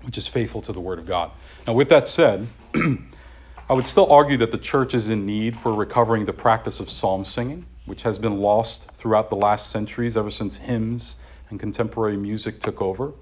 which 0.02 0.18
is 0.18 0.28
faithful 0.28 0.60
to 0.62 0.72
the 0.72 0.80
Word 0.80 0.98
of 0.98 1.06
God. 1.06 1.30
Now, 1.66 1.72
with 1.72 1.88
that 1.88 2.06
said, 2.06 2.48
I 2.74 3.72
would 3.72 3.86
still 3.86 4.12
argue 4.12 4.36
that 4.38 4.52
the 4.52 4.58
church 4.58 4.94
is 4.94 5.08
in 5.08 5.24
need 5.24 5.56
for 5.56 5.72
recovering 5.72 6.26
the 6.26 6.32
practice 6.34 6.78
of 6.78 6.90
psalm 6.90 7.24
singing, 7.24 7.64
which 7.86 8.02
has 8.02 8.18
been 8.18 8.38
lost 8.38 8.88
throughout 8.98 9.30
the 9.30 9.36
last 9.36 9.70
centuries 9.70 10.18
ever 10.18 10.30
since 10.30 10.58
hymns 10.58 11.16
and 11.48 11.58
contemporary 11.58 12.16
music 12.16 12.60
took 12.60 12.82
over. 12.82 13.12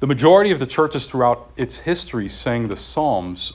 The 0.00 0.06
majority 0.08 0.50
of 0.50 0.58
the 0.58 0.66
churches 0.66 1.06
throughout 1.06 1.52
its 1.56 1.78
history 1.78 2.28
sang 2.28 2.66
the 2.66 2.76
Psalms 2.76 3.52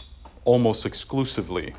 almost 0.48 0.86
exclusively. 0.86 1.76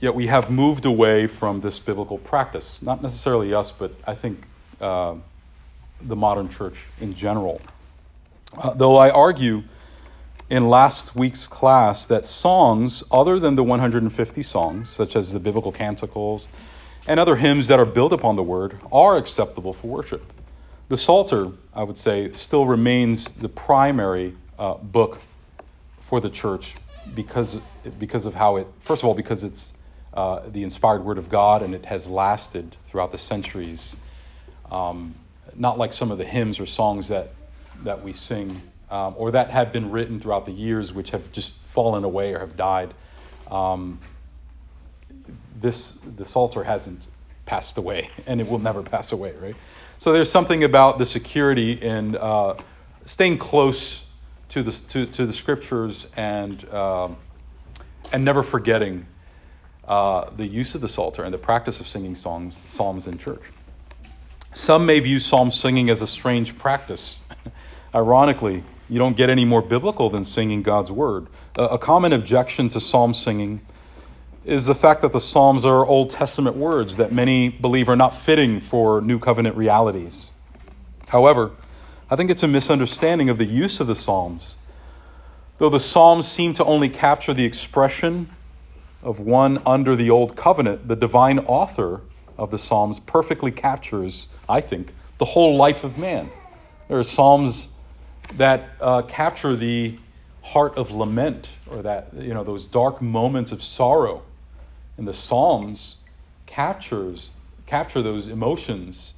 Yet 0.00 0.14
we 0.16 0.26
have 0.26 0.50
moved 0.50 0.84
away 0.84 1.28
from 1.28 1.60
this 1.60 1.78
biblical 1.78 2.18
practice. 2.18 2.78
Not 2.82 3.00
necessarily 3.00 3.54
us, 3.54 3.70
but 3.70 3.92
I 4.04 4.16
think 4.16 4.42
uh, 4.80 5.14
the 6.00 6.16
modern 6.16 6.48
church 6.48 6.74
in 7.00 7.14
general. 7.14 7.60
Uh, 8.58 8.74
though 8.74 8.96
I 8.96 9.08
argue 9.10 9.62
in 10.50 10.68
last 10.68 11.14
week's 11.14 11.46
class 11.46 12.04
that 12.06 12.26
songs, 12.26 13.04
other 13.12 13.38
than 13.38 13.54
the 13.54 13.62
150 13.62 14.42
songs, 14.42 14.90
such 14.90 15.14
as 15.14 15.32
the 15.32 15.38
biblical 15.38 15.70
canticles 15.70 16.48
and 17.06 17.20
other 17.20 17.36
hymns 17.36 17.68
that 17.68 17.78
are 17.78 17.86
built 17.86 18.12
upon 18.12 18.34
the 18.34 18.42
word, 18.42 18.80
are 18.90 19.16
acceptable 19.16 19.72
for 19.72 19.86
worship. 19.86 20.32
The 20.88 20.96
Psalter, 20.96 21.52
I 21.72 21.84
would 21.84 21.96
say, 21.96 22.32
still 22.32 22.66
remains 22.66 23.30
the 23.30 23.48
primary 23.48 24.34
uh, 24.58 24.74
book 24.74 25.20
for 26.08 26.20
the 26.20 26.28
church 26.28 26.74
because, 27.14 27.58
because 27.98 28.26
of 28.26 28.34
how 28.34 28.56
it, 28.56 28.66
first 28.80 29.02
of 29.02 29.08
all, 29.08 29.14
because 29.14 29.44
it's 29.44 29.72
uh, 30.14 30.40
the 30.50 30.62
inspired 30.62 31.04
word 31.04 31.18
of 31.18 31.28
God 31.28 31.62
and 31.62 31.74
it 31.74 31.84
has 31.86 32.08
lasted 32.08 32.76
throughout 32.86 33.12
the 33.12 33.18
centuries. 33.18 33.96
Um, 34.70 35.14
not 35.54 35.78
like 35.78 35.92
some 35.92 36.10
of 36.10 36.18
the 36.18 36.24
hymns 36.24 36.60
or 36.60 36.66
songs 36.66 37.08
that, 37.08 37.32
that 37.84 38.02
we 38.02 38.12
sing 38.12 38.60
um, 38.90 39.14
or 39.16 39.30
that 39.30 39.50
have 39.50 39.72
been 39.72 39.90
written 39.90 40.20
throughout 40.20 40.44
the 40.44 40.52
years 40.52 40.92
which 40.92 41.10
have 41.10 41.32
just 41.32 41.52
fallen 41.72 42.04
away 42.04 42.34
or 42.34 42.40
have 42.40 42.56
died. 42.56 42.92
Um, 43.50 43.98
this, 45.60 45.98
the 46.16 46.24
Psalter 46.24 46.62
hasn't 46.62 47.06
passed 47.46 47.78
away 47.78 48.10
and 48.26 48.40
it 48.40 48.48
will 48.48 48.58
never 48.58 48.82
pass 48.82 49.12
away, 49.12 49.32
right? 49.40 49.56
So 49.98 50.12
there's 50.12 50.30
something 50.30 50.64
about 50.64 50.98
the 50.98 51.06
security 51.06 51.72
in 51.72 52.16
uh, 52.16 52.56
staying 53.04 53.38
close 53.38 54.02
to 54.50 54.62
the, 54.62 54.72
to, 54.72 55.06
to 55.06 55.26
the 55.26 55.32
scriptures 55.32 56.06
and, 56.16 56.68
um, 56.70 57.16
and 58.12 58.24
never 58.24 58.42
forgetting 58.42 59.06
uh, 59.86 60.30
the 60.36 60.46
use 60.46 60.74
of 60.74 60.80
the 60.80 60.88
Psalter 60.88 61.24
and 61.24 61.32
the 61.32 61.38
practice 61.38 61.80
of 61.80 61.88
singing 61.88 62.14
songs, 62.14 62.60
psalms 62.68 63.06
in 63.06 63.18
church. 63.18 63.42
Some 64.54 64.86
may 64.86 65.00
view 65.00 65.18
psalm 65.18 65.50
singing 65.50 65.90
as 65.90 66.02
a 66.02 66.06
strange 66.06 66.58
practice. 66.58 67.18
Ironically, 67.94 68.64
you 68.88 68.98
don't 68.98 69.16
get 69.16 69.30
any 69.30 69.44
more 69.44 69.62
biblical 69.62 70.10
than 70.10 70.24
singing 70.24 70.62
God's 70.62 70.90
word. 70.90 71.26
A, 71.56 71.62
a 71.62 71.78
common 71.78 72.12
objection 72.12 72.68
to 72.70 72.80
psalm 72.80 73.14
singing 73.14 73.60
is 74.44 74.66
the 74.66 74.74
fact 74.74 75.02
that 75.02 75.12
the 75.12 75.20
Psalms 75.20 75.64
are 75.64 75.86
Old 75.86 76.10
Testament 76.10 76.56
words 76.56 76.96
that 76.96 77.12
many 77.12 77.48
believe 77.48 77.88
are 77.88 77.96
not 77.96 78.16
fitting 78.16 78.60
for 78.60 79.00
New 79.00 79.18
Covenant 79.18 79.56
realities. 79.56 80.30
However, 81.08 81.52
I 82.10 82.16
think 82.16 82.30
it's 82.30 82.42
a 82.42 82.48
misunderstanding 82.48 83.28
of 83.28 83.38
the 83.38 83.44
use 83.44 83.78
of 83.78 83.86
the 83.86 83.94
Psalms. 83.94 84.56
Though 85.58 85.68
the 85.68 85.80
Psalms 85.80 86.26
seem 86.26 86.54
to 86.54 86.64
only 86.64 86.88
capture 86.88 87.32
the 87.34 87.44
expression 87.44 88.30
of 89.02 89.20
one 89.20 89.62
under 89.66 89.94
the 89.96 90.10
Old 90.10 90.36
Covenant, 90.36 90.88
the 90.88 90.96
divine 90.96 91.38
author 91.40 92.00
of 92.38 92.50
the 92.50 92.58
Psalms 92.58 93.00
perfectly 93.00 93.52
captures, 93.52 94.28
I 94.48 94.60
think, 94.60 94.92
the 95.18 95.24
whole 95.24 95.56
life 95.56 95.84
of 95.84 95.98
man. 95.98 96.30
There 96.88 96.98
are 96.98 97.04
Psalms 97.04 97.68
that 98.34 98.70
uh, 98.80 99.02
capture 99.02 99.54
the 99.56 99.98
heart 100.42 100.76
of 100.76 100.90
lament 100.90 101.48
or 101.70 101.82
that, 101.82 102.08
you 102.14 102.34
know, 102.34 102.44
those 102.44 102.64
dark 102.66 103.00
moments 103.00 103.52
of 103.52 103.62
sorrow 103.62 104.22
and 104.96 105.06
the 105.06 105.14
Psalms 105.14 105.96
captures 106.46 107.30
capture 107.66 108.02
those 108.02 108.28
emotions, 108.28 109.14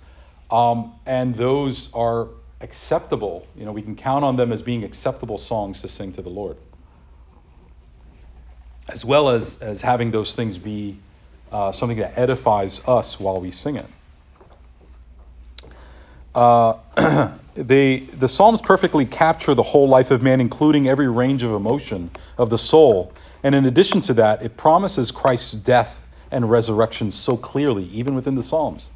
um, 0.50 0.92
and 1.06 1.34
those 1.34 1.92
are 1.92 2.28
acceptable. 2.64 3.46
You 3.56 3.66
know, 3.66 3.72
we 3.72 3.82
can 3.82 3.94
count 3.94 4.24
on 4.24 4.36
them 4.36 4.52
as 4.52 4.62
being 4.62 4.82
acceptable 4.82 5.38
songs 5.38 5.82
to 5.82 5.88
sing 5.88 6.12
to 6.14 6.22
the 6.22 6.30
Lord, 6.30 6.56
as 8.88 9.04
well 9.04 9.28
as 9.28 9.62
as 9.62 9.82
having 9.82 10.10
those 10.10 10.34
things 10.34 10.58
be 10.58 10.98
uh, 11.52 11.70
something 11.70 11.98
that 11.98 12.18
edifies 12.18 12.80
us 12.88 13.20
while 13.20 13.40
we 13.40 13.52
sing 13.52 13.76
it. 13.76 13.86
uh, 16.34 16.74
they, 17.54 18.00
the 18.00 18.28
Psalms 18.28 18.60
perfectly 18.60 19.06
capture 19.06 19.54
the 19.54 19.62
whole 19.62 19.88
life 19.88 20.10
of 20.10 20.22
man, 20.22 20.40
including 20.40 20.88
every 20.88 21.08
range 21.08 21.42
of 21.42 21.52
emotion 21.52 22.10
of 22.38 22.50
the 22.50 22.58
soul. 22.58 23.12
And 23.44 23.54
in 23.54 23.66
addition 23.66 24.02
to 24.02 24.14
that, 24.14 24.42
it 24.42 24.56
promises 24.56 25.10
Christ's 25.10 25.52
death 25.52 26.00
and 26.30 26.50
resurrection 26.50 27.10
so 27.10 27.36
clearly, 27.36 27.84
even 27.86 28.14
within 28.14 28.34
the 28.34 28.42
Psalms. 28.42 28.90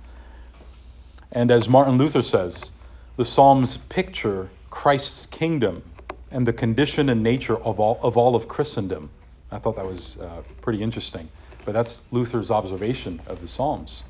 And 1.30 1.50
as 1.50 1.68
Martin 1.68 1.98
Luther 1.98 2.22
says, 2.22 2.72
the 3.18 3.25
Psalms 3.25 3.78
picture 3.88 4.48
Christ's 4.70 5.26
kingdom 5.26 5.82
and 6.30 6.46
the 6.46 6.52
condition 6.52 7.08
and 7.08 7.20
nature 7.20 7.56
of 7.56 7.80
all 7.80 7.98
of, 8.00 8.16
all 8.16 8.37
of 8.37 8.46
Christendom. 8.46 9.10
I 9.50 9.58
thought 9.58 9.75
that 9.75 9.84
was 9.84 10.16
uh, 10.18 10.42
pretty 10.62 10.80
interesting. 10.80 11.28
But 11.64 11.72
that's 11.72 12.02
Luther's 12.12 12.52
observation 12.52 13.20
of 13.26 13.40
the 13.40 13.48
Psalms. 13.48 14.04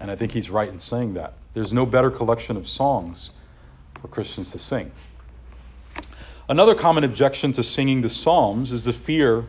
And 0.00 0.10
I 0.10 0.16
think 0.16 0.32
he's 0.32 0.48
right 0.48 0.70
in 0.70 0.80
saying 0.80 1.14
that. 1.14 1.34
There's 1.52 1.74
no 1.74 1.84
better 1.84 2.10
collection 2.10 2.56
of 2.56 2.66
songs 2.66 3.30
for 4.00 4.08
Christians 4.08 4.50
to 4.52 4.58
sing. 4.58 4.90
Another 6.48 6.74
common 6.74 7.04
objection 7.04 7.52
to 7.52 7.62
singing 7.62 8.00
the 8.00 8.08
Psalms 8.08 8.72
is 8.72 8.84
the 8.84 8.94
fear 8.94 9.44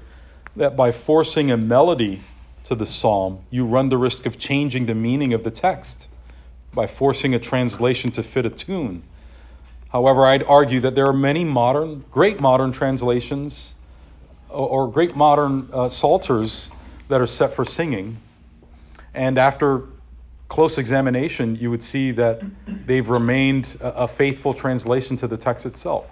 that 0.57 0.75
by 0.75 0.91
forcing 0.91 1.49
a 1.49 1.55
melody 1.55 2.23
to 2.65 2.75
the 2.75 2.85
psalm, 2.85 3.39
you 3.49 3.65
run 3.65 3.87
the 3.87 3.97
risk 3.97 4.25
of 4.25 4.37
changing 4.37 4.85
the 4.85 4.95
meaning 4.95 5.33
of 5.33 5.45
the 5.45 5.51
text 5.51 6.07
by 6.73 6.87
forcing 6.87 7.33
a 7.35 7.39
translation 7.39 8.11
to 8.11 8.23
fit 8.23 8.45
a 8.45 8.49
tune. 8.49 9.03
However, 9.89 10.25
I'd 10.25 10.43
argue 10.43 10.79
that 10.81 10.95
there 10.95 11.05
are 11.05 11.13
many 11.13 11.43
modern, 11.43 12.05
great 12.11 12.39
modern 12.39 12.71
translations 12.71 13.73
or, 14.49 14.89
great 14.89 15.15
modern 15.15 15.69
uh, 15.71 15.87
psalters 15.87 16.69
that 17.07 17.21
are 17.21 17.27
set 17.27 17.53
for 17.53 17.65
singing. 17.65 18.17
And 19.13 19.37
after 19.37 19.83
close 20.49 20.77
examination, 20.77 21.55
you 21.55 21.69
would 21.69 21.83
see 21.83 22.11
that 22.11 22.41
they've 22.85 23.09
remained 23.09 23.77
a, 23.79 24.03
a 24.03 24.07
faithful 24.07 24.53
translation 24.53 25.15
to 25.17 25.27
the 25.27 25.37
text 25.37 25.65
itself. 25.65 26.05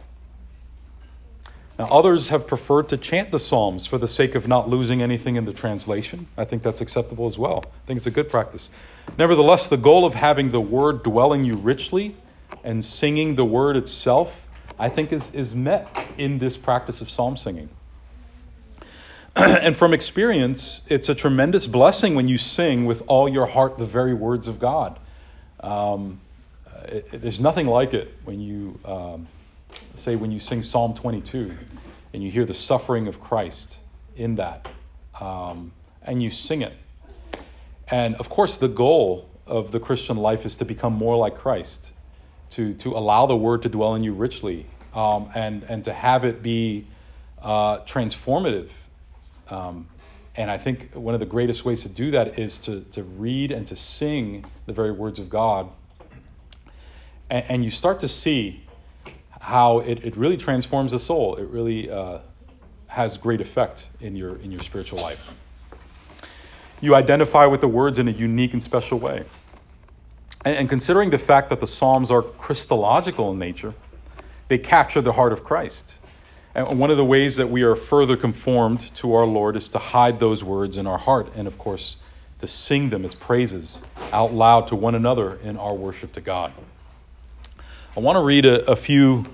Now, 1.79 1.85
others 1.85 2.27
have 2.27 2.45
preferred 2.45 2.89
to 2.89 2.97
chant 2.97 3.31
the 3.31 3.39
Psalms 3.39 3.85
for 3.85 3.97
the 3.97 4.07
sake 4.07 4.35
of 4.35 4.49
not 4.49 4.67
losing 4.67 5.01
anything 5.01 5.37
in 5.37 5.45
the 5.45 5.53
translation. 5.53 6.27
I 6.37 6.43
think 6.43 6.61
that's 6.61 6.81
acceptable 6.81 7.25
as 7.25 7.37
well. 7.37 7.63
I 7.67 7.87
think 7.87 7.95
it's 7.95 8.05
a 8.05 8.11
good 8.11 8.29
practice. 8.29 8.69
Nevertheless, 9.17 9.67
the 9.67 9.77
goal 9.77 10.05
of 10.05 10.13
having 10.13 10.51
the 10.51 10.59
word 10.59 11.03
dwelling 11.03 11.45
you 11.45 11.53
richly 11.53 12.17
and 12.65 12.83
singing 12.83 13.35
the 13.35 13.45
word 13.45 13.77
itself, 13.77 14.41
I 14.77 14.89
think, 14.89 15.13
is, 15.13 15.29
is 15.33 15.55
met 15.55 15.87
in 16.17 16.39
this 16.39 16.57
practice 16.57 16.99
of 16.99 17.09
psalm 17.09 17.37
singing. 17.37 17.69
and 19.37 19.77
from 19.77 19.93
experience, 19.93 20.81
it's 20.89 21.07
a 21.07 21.15
tremendous 21.15 21.65
blessing 21.65 22.13
when 22.13 22.27
you 22.27 22.37
sing 22.37 22.87
with 22.87 23.03
all 23.07 23.29
your 23.29 23.45
heart 23.45 23.77
the 23.77 23.85
very 23.85 24.13
words 24.13 24.49
of 24.49 24.59
God. 24.59 24.99
Um, 25.61 26.19
it, 26.89 27.07
it, 27.13 27.21
there's 27.21 27.39
nothing 27.39 27.67
like 27.67 27.93
it 27.93 28.13
when 28.25 28.41
you. 28.41 28.77
Um, 28.83 29.27
say 29.95 30.15
when 30.15 30.31
you 30.31 30.39
sing 30.39 30.63
Psalm 30.63 30.93
22 30.93 31.55
and 32.13 32.23
you 32.23 32.31
hear 32.31 32.45
the 32.45 32.53
suffering 32.53 33.07
of 33.07 33.19
Christ 33.19 33.77
in 34.15 34.35
that, 34.35 34.67
um, 35.19 35.71
and 36.03 36.23
you 36.23 36.31
sing 36.31 36.61
it. 36.61 36.73
And 37.89 38.15
of 38.15 38.29
course, 38.29 38.57
the 38.57 38.67
goal 38.67 39.29
of 39.45 39.71
the 39.71 39.79
Christian 39.79 40.17
life 40.17 40.45
is 40.45 40.55
to 40.57 40.65
become 40.65 40.93
more 40.93 41.17
like 41.17 41.37
Christ, 41.37 41.91
to, 42.51 42.73
to 42.75 42.95
allow 42.95 43.25
the 43.25 43.35
word 43.35 43.63
to 43.63 43.69
dwell 43.69 43.95
in 43.95 44.03
you 44.03 44.13
richly, 44.13 44.65
um, 44.93 45.29
and, 45.35 45.63
and 45.63 45.83
to 45.83 45.93
have 45.93 46.23
it 46.23 46.41
be 46.41 46.87
uh, 47.41 47.79
transformative. 47.79 48.69
Um, 49.49 49.87
and 50.35 50.49
I 50.49 50.57
think 50.57 50.93
one 50.93 51.13
of 51.13 51.19
the 51.19 51.25
greatest 51.25 51.65
ways 51.65 51.81
to 51.81 51.89
do 51.89 52.11
that 52.11 52.39
is 52.39 52.59
to, 52.59 52.81
to 52.91 53.03
read 53.03 53.51
and 53.51 53.65
to 53.67 53.75
sing 53.75 54.45
the 54.67 54.73
very 54.73 54.91
words 54.91 55.19
of 55.19 55.29
God. 55.29 55.69
And, 57.29 57.45
and 57.49 57.65
you 57.65 57.71
start 57.71 57.99
to 58.01 58.07
see 58.07 58.63
how 59.39 59.79
it, 59.79 60.03
it 60.03 60.15
really 60.15 60.37
transforms 60.37 60.91
the 60.91 60.99
soul. 60.99 61.35
It 61.35 61.47
really 61.47 61.89
uh, 61.89 62.19
has 62.87 63.17
great 63.17 63.41
effect 63.41 63.87
in 64.01 64.15
your, 64.15 64.37
in 64.37 64.51
your 64.51 64.61
spiritual 64.61 65.01
life. 65.01 65.19
You 66.81 66.95
identify 66.95 67.45
with 67.45 67.61
the 67.61 67.67
words 67.67 67.99
in 67.99 68.07
a 68.07 68.11
unique 68.11 68.53
and 68.53 68.61
special 68.61 68.99
way. 68.99 69.23
And, 70.45 70.55
and 70.55 70.69
considering 70.69 71.09
the 71.09 71.17
fact 71.17 71.49
that 71.49 71.59
the 71.59 71.67
Psalms 71.67 72.11
are 72.11 72.21
Christological 72.21 73.31
in 73.31 73.39
nature, 73.39 73.73
they 74.47 74.57
capture 74.57 75.01
the 75.01 75.13
heart 75.13 75.33
of 75.33 75.43
Christ. 75.43 75.95
And 76.55 76.79
one 76.79 76.89
of 76.89 76.97
the 76.97 77.05
ways 77.05 77.35
that 77.35 77.49
we 77.49 77.61
are 77.61 77.75
further 77.75 78.17
conformed 78.17 78.93
to 78.95 79.13
our 79.13 79.25
Lord 79.25 79.55
is 79.55 79.69
to 79.69 79.77
hide 79.77 80.19
those 80.19 80.43
words 80.43 80.77
in 80.77 80.87
our 80.87 80.97
heart 80.97 81.31
and, 81.35 81.47
of 81.47 81.57
course, 81.57 81.97
to 82.39 82.47
sing 82.47 82.89
them 82.89 83.05
as 83.05 83.13
praises 83.13 83.81
out 84.11 84.33
loud 84.33 84.67
to 84.69 84.75
one 84.75 84.95
another 84.95 85.35
in 85.43 85.57
our 85.57 85.73
worship 85.73 86.11
to 86.13 86.21
God. 86.21 86.51
I 87.95 87.99
want 87.99 88.15
to 88.15 88.21
read 88.21 88.45
a, 88.45 88.65
a 88.69 88.75
few 88.75 89.25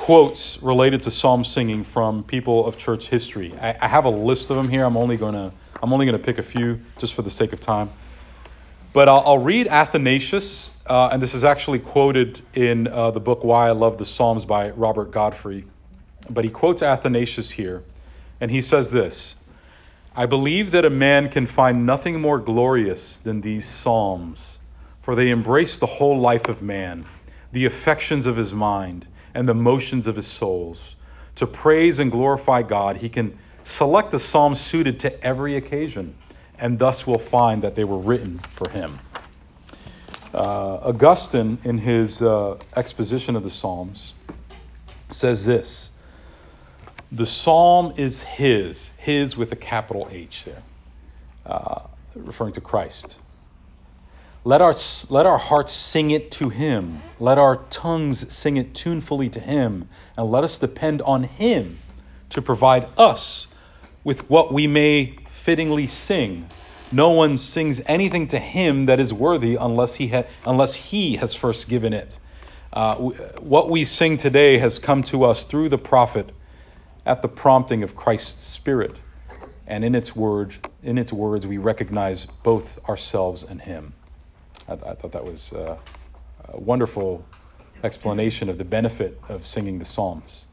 quotes 0.00 0.60
related 0.62 1.02
to 1.02 1.10
psalm 1.10 1.44
singing 1.44 1.84
from 1.84 2.24
people 2.24 2.64
of 2.64 2.78
church 2.78 3.08
history. 3.08 3.52
I, 3.60 3.76
I 3.82 3.86
have 3.86 4.06
a 4.06 4.10
list 4.10 4.48
of 4.48 4.56
them 4.56 4.70
here. 4.70 4.82
I'm 4.82 4.96
only 4.96 5.18
going 5.18 5.34
to 5.34 5.52
I'm 5.82 5.92
only 5.92 6.06
going 6.06 6.16
to 6.16 6.24
pick 6.24 6.38
a 6.38 6.42
few 6.42 6.80
just 6.96 7.12
for 7.12 7.20
the 7.20 7.30
sake 7.30 7.52
of 7.52 7.60
time. 7.60 7.90
But 8.94 9.10
I'll, 9.10 9.22
I'll 9.26 9.38
read 9.38 9.68
Athanasius, 9.68 10.70
uh, 10.86 11.10
and 11.12 11.22
this 11.22 11.34
is 11.34 11.44
actually 11.44 11.80
quoted 11.80 12.40
in 12.54 12.88
uh, 12.88 13.10
the 13.10 13.20
book 13.20 13.44
Why 13.44 13.68
I 13.68 13.72
Love 13.72 13.98
the 13.98 14.06
Psalms 14.06 14.46
by 14.46 14.70
Robert 14.70 15.10
Godfrey. 15.10 15.66
But 16.30 16.44
he 16.44 16.50
quotes 16.50 16.80
Athanasius 16.80 17.50
here, 17.50 17.82
and 18.40 18.50
he 18.50 18.62
says 18.62 18.90
this 18.90 19.34
I 20.16 20.24
believe 20.24 20.70
that 20.70 20.86
a 20.86 20.90
man 20.90 21.28
can 21.28 21.46
find 21.46 21.84
nothing 21.84 22.22
more 22.22 22.38
glorious 22.38 23.18
than 23.18 23.42
these 23.42 23.68
psalms, 23.68 24.60
for 25.02 25.14
they 25.14 25.28
embrace 25.28 25.76
the 25.76 25.86
whole 25.86 26.18
life 26.18 26.48
of 26.48 26.62
man 26.62 27.04
the 27.52 27.66
affections 27.66 28.26
of 28.26 28.36
his 28.36 28.52
mind, 28.52 29.06
and 29.34 29.48
the 29.48 29.54
motions 29.54 30.06
of 30.06 30.16
his 30.16 30.26
souls. 30.26 30.96
To 31.36 31.46
praise 31.46 31.98
and 31.98 32.10
glorify 32.10 32.62
God, 32.62 32.96
he 32.96 33.08
can 33.08 33.38
select 33.64 34.10
the 34.10 34.18
psalm 34.18 34.54
suited 34.54 35.00
to 35.00 35.24
every 35.24 35.56
occasion, 35.56 36.14
and 36.58 36.78
thus 36.78 37.06
will 37.06 37.18
find 37.18 37.62
that 37.62 37.74
they 37.74 37.84
were 37.84 37.98
written 37.98 38.40
for 38.56 38.68
him. 38.70 38.98
Uh, 40.32 40.76
Augustine, 40.82 41.58
in 41.64 41.78
his 41.78 42.22
uh, 42.22 42.56
exposition 42.76 43.34
of 43.34 43.42
the 43.42 43.50
Psalms, 43.50 44.14
says 45.08 45.44
this 45.44 45.90
The 47.10 47.26
psalm 47.26 47.94
is 47.96 48.22
his, 48.22 48.90
his 48.98 49.36
with 49.36 49.50
a 49.52 49.56
capital 49.56 50.08
H 50.10 50.44
there, 50.44 50.62
uh, 51.46 51.82
referring 52.14 52.52
to 52.52 52.60
Christ. 52.60 53.16
Let 54.42 54.62
our, 54.62 54.74
let 55.10 55.26
our 55.26 55.36
hearts 55.38 55.72
sing 55.72 56.10
it 56.10 56.30
to 56.32 56.48
Him. 56.48 57.02
Let 57.18 57.36
our 57.36 57.56
tongues 57.68 58.32
sing 58.34 58.56
it 58.56 58.74
tunefully 58.74 59.28
to 59.30 59.40
Him. 59.40 59.88
And 60.16 60.30
let 60.30 60.44
us 60.44 60.58
depend 60.58 61.02
on 61.02 61.24
Him 61.24 61.78
to 62.30 62.40
provide 62.40 62.88
us 62.96 63.48
with 64.02 64.30
what 64.30 64.52
we 64.52 64.66
may 64.66 65.18
fittingly 65.42 65.86
sing. 65.86 66.48
No 66.90 67.10
one 67.10 67.36
sings 67.36 67.82
anything 67.84 68.26
to 68.28 68.38
Him 68.38 68.86
that 68.86 68.98
is 68.98 69.12
worthy 69.12 69.56
unless 69.56 69.96
He, 69.96 70.08
ha- 70.08 70.24
unless 70.46 70.74
he 70.74 71.16
has 71.16 71.34
first 71.34 71.68
given 71.68 71.92
it. 71.92 72.16
Uh, 72.72 72.94
what 72.94 73.68
we 73.68 73.84
sing 73.84 74.16
today 74.16 74.56
has 74.56 74.78
come 74.78 75.02
to 75.02 75.24
us 75.24 75.44
through 75.44 75.68
the 75.68 75.78
prophet 75.78 76.30
at 77.04 77.20
the 77.20 77.28
prompting 77.28 77.82
of 77.82 77.94
Christ's 77.94 78.46
Spirit. 78.46 78.96
And 79.66 79.84
in 79.84 79.94
its, 79.94 80.16
word, 80.16 80.54
in 80.82 80.96
its 80.96 81.12
words, 81.12 81.46
we 81.46 81.58
recognize 81.58 82.26
both 82.42 82.78
ourselves 82.88 83.42
and 83.42 83.60
Him. 83.60 83.92
I, 84.70 84.74
I 84.90 84.94
thought 84.94 85.12
that 85.12 85.24
was 85.24 85.52
uh, 85.52 85.76
a 86.48 86.60
wonderful 86.60 87.24
explanation 87.82 88.48
of 88.48 88.58
the 88.58 88.64
benefit 88.64 89.20
of 89.28 89.46
singing 89.46 89.78
the 89.78 89.84
Psalms. 89.84 90.46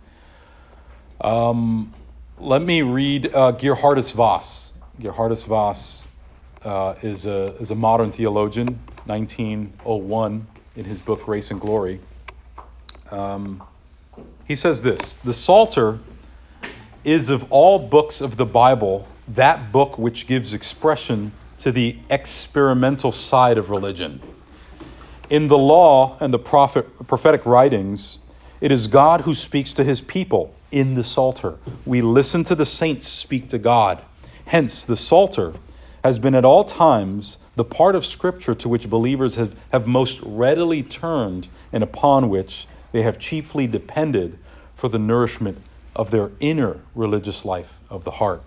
Um, 1.22 1.94
let 2.40 2.62
me 2.62 2.82
read 2.82 3.34
uh, 3.34 3.54
Geerhardus 3.54 4.12
Vos. 4.14 4.74
Geerhardus 5.00 5.46
Vos 5.46 6.08
uh, 6.64 6.96
is, 7.02 7.26
a, 7.26 7.56
is 7.60 7.72
a 7.72 7.76
modern 7.76 8.12
theologian, 8.12 8.80
1901, 9.06 10.48
in 10.76 10.86
his 10.86 11.02
book 11.02 11.24
Grace 11.24 11.52
and 11.52 11.60
Glory. 11.62 12.02
Um, 13.12 13.64
he 14.46 14.56
says 14.56 14.82
this 14.82 15.16
The 15.16 15.34
Psalter 15.34 16.00
is 17.04 17.30
of 17.30 17.46
all 17.52 17.80
books 17.80 18.22
of 18.22 18.38
the 18.38 18.46
Bible 18.46 19.08
that 19.28 19.72
book 19.72 19.98
which 19.98 20.26
gives 20.26 20.54
expression 20.54 21.34
to 21.60 21.72
the 21.72 21.98
experimental 22.10 23.12
side 23.12 23.58
of 23.58 23.70
religion. 23.70 24.22
In 25.30 25.48
the 25.48 25.58
law 25.58 26.18
and 26.20 26.34
the 26.34 26.40
prophet, 26.40 27.08
prophetic 27.08 27.46
writings, 27.46 28.20
it 28.62 28.72
is 28.72 28.88
God 28.88 29.22
who 29.22 29.34
speaks 29.36 29.74
to 29.74 29.84
his 29.84 30.02
people 30.02 30.56
in 30.72 30.96
the 30.96 31.04
Psalter. 31.04 31.58
We 31.86 32.02
listen 32.02 32.44
to 32.46 32.56
the 32.56 32.66
saints 32.66 33.08
speak 33.08 33.50
to 33.50 33.58
God. 33.58 34.02
Hence, 34.46 34.86
the 34.86 34.98
Psalter 34.98 35.54
has 36.04 36.20
been 36.20 36.36
at 36.36 36.46
all 36.46 36.64
times 36.64 37.38
the 37.56 37.66
part 37.66 37.96
of 37.96 38.06
Scripture 38.06 38.56
to 38.56 38.70
which 38.70 38.90
believers 38.90 39.36
have, 39.36 39.54
have 39.72 39.88
most 39.88 40.22
readily 40.22 40.84
turned 40.84 41.48
and 41.74 41.84
upon 41.84 42.30
which 42.30 42.68
they 42.92 43.02
have 43.02 43.20
chiefly 43.20 43.68
depended 43.68 44.38
for 44.76 44.88
the 44.88 45.00
nourishment 45.00 45.58
of 45.96 46.12
their 46.12 46.32
inner 46.40 46.80
religious 46.96 47.44
life 47.44 47.74
of 47.90 48.04
the 48.04 48.12
heart. 48.12 48.44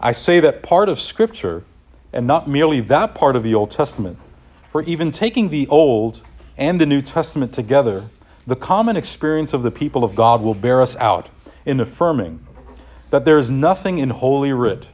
I 0.00 0.12
say 0.12 0.38
that 0.40 0.62
part 0.62 0.88
of 0.88 1.00
Scripture 1.00 1.64
and 2.12 2.26
not 2.26 2.48
merely 2.48 2.80
that 2.80 3.14
part 3.14 3.36
of 3.36 3.42
the 3.42 3.54
Old 3.54 3.70
Testament. 3.70 4.18
For 4.72 4.82
even 4.82 5.10
taking 5.10 5.48
the 5.48 5.66
Old 5.68 6.22
and 6.56 6.80
the 6.80 6.86
New 6.86 7.02
Testament 7.02 7.52
together, 7.52 8.10
the 8.46 8.56
common 8.56 8.96
experience 8.96 9.52
of 9.52 9.62
the 9.62 9.70
people 9.70 10.04
of 10.04 10.14
God 10.14 10.40
will 10.42 10.54
bear 10.54 10.80
us 10.80 10.96
out 10.96 11.28
in 11.64 11.80
affirming 11.80 12.44
that 13.10 13.24
there 13.24 13.38
is 13.38 13.50
nothing 13.50 13.98
in 13.98 14.10
Holy 14.10 14.52
Writ 14.52 14.86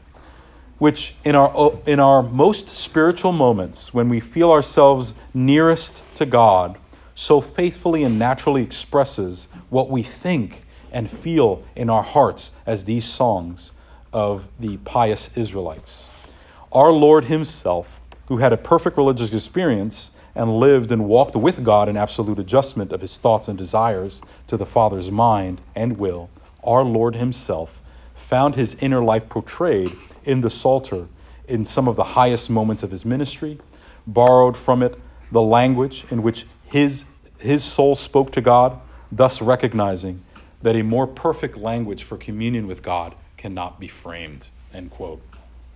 which, 0.78 1.14
in 1.24 1.34
our, 1.34 1.78
in 1.86 2.00
our 2.00 2.22
most 2.22 2.68
spiritual 2.68 3.32
moments, 3.32 3.94
when 3.94 4.08
we 4.08 4.20
feel 4.20 4.50
ourselves 4.50 5.14
nearest 5.32 6.02
to 6.16 6.26
God, 6.26 6.76
so 7.14 7.40
faithfully 7.40 8.02
and 8.02 8.18
naturally 8.18 8.62
expresses 8.62 9.46
what 9.70 9.88
we 9.88 10.02
think 10.02 10.64
and 10.90 11.10
feel 11.10 11.64
in 11.76 11.88
our 11.88 12.02
hearts 12.02 12.52
as 12.66 12.84
these 12.84 13.04
songs 13.04 13.72
of 14.12 14.46
the 14.58 14.76
pious 14.78 15.36
Israelites. 15.36 16.08
Our 16.74 16.90
Lord 16.90 17.26
Himself, 17.26 18.00
who 18.26 18.38
had 18.38 18.52
a 18.52 18.56
perfect 18.56 18.96
religious 18.96 19.32
experience 19.32 20.10
and 20.34 20.58
lived 20.58 20.90
and 20.90 21.06
walked 21.06 21.36
with 21.36 21.62
God 21.62 21.88
in 21.88 21.96
absolute 21.96 22.40
adjustment 22.40 22.90
of 22.90 23.00
His 23.00 23.16
thoughts 23.16 23.46
and 23.46 23.56
desires 23.56 24.20
to 24.48 24.56
the 24.56 24.66
Father's 24.66 25.08
mind 25.08 25.60
and 25.76 25.96
will, 25.98 26.30
our 26.64 26.82
Lord 26.82 27.14
Himself 27.14 27.80
found 28.16 28.56
His 28.56 28.74
inner 28.80 29.04
life 29.04 29.28
portrayed 29.28 29.96
in 30.24 30.40
the 30.40 30.50
Psalter 30.50 31.06
in 31.46 31.64
some 31.64 31.86
of 31.86 31.94
the 31.94 32.02
highest 32.02 32.50
moments 32.50 32.82
of 32.82 32.90
His 32.90 33.04
ministry, 33.04 33.60
borrowed 34.04 34.56
from 34.56 34.82
it 34.82 34.98
the 35.30 35.42
language 35.42 36.04
in 36.10 36.24
which 36.24 36.44
His, 36.66 37.04
his 37.38 37.62
soul 37.62 37.94
spoke 37.94 38.32
to 38.32 38.40
God, 38.40 38.80
thus 39.12 39.40
recognizing 39.40 40.24
that 40.62 40.74
a 40.74 40.82
more 40.82 41.06
perfect 41.06 41.56
language 41.56 42.02
for 42.02 42.16
communion 42.16 42.66
with 42.66 42.82
God 42.82 43.14
cannot 43.36 43.78
be 43.78 43.86
framed. 43.86 44.48
End 44.72 44.90
quote. 44.90 45.22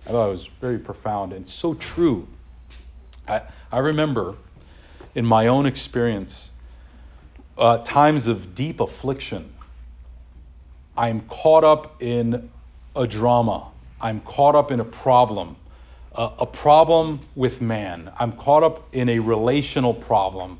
I 0.05 0.11
thought 0.11 0.27
it 0.27 0.31
was 0.31 0.49
very 0.59 0.79
profound 0.79 1.33
and 1.33 1.47
so 1.47 1.73
true. 1.75 2.27
I, 3.27 3.41
I 3.71 3.79
remember 3.79 4.35
in 5.15 5.25
my 5.25 5.47
own 5.47 5.65
experience 5.65 6.51
uh, 7.57 7.79
times 7.79 8.27
of 8.27 8.55
deep 8.55 8.79
affliction. 8.79 9.53
I'm 10.97 11.21
caught 11.21 11.63
up 11.63 12.01
in 12.01 12.49
a 12.95 13.05
drama. 13.05 13.67
I'm 14.01 14.21
caught 14.21 14.55
up 14.55 14.71
in 14.71 14.79
a 14.79 14.85
problem, 14.85 15.57
uh, 16.15 16.31
a 16.39 16.45
problem 16.45 17.19
with 17.35 17.61
man. 17.61 18.11
I'm 18.17 18.31
caught 18.33 18.63
up 18.63 18.87
in 18.93 19.09
a 19.09 19.19
relational 19.19 19.93
problem. 19.93 20.59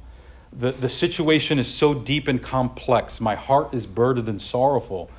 The, 0.52 0.72
the 0.72 0.90
situation 0.90 1.60
is 1.60 1.68
so 1.68 1.94
deep 1.94 2.28
and 2.28 2.42
complex. 2.42 3.22
My 3.22 3.36
heart 3.36 3.74
is 3.74 3.86
burdened 3.86 4.28
and 4.28 4.42
sorrowful 4.42 5.10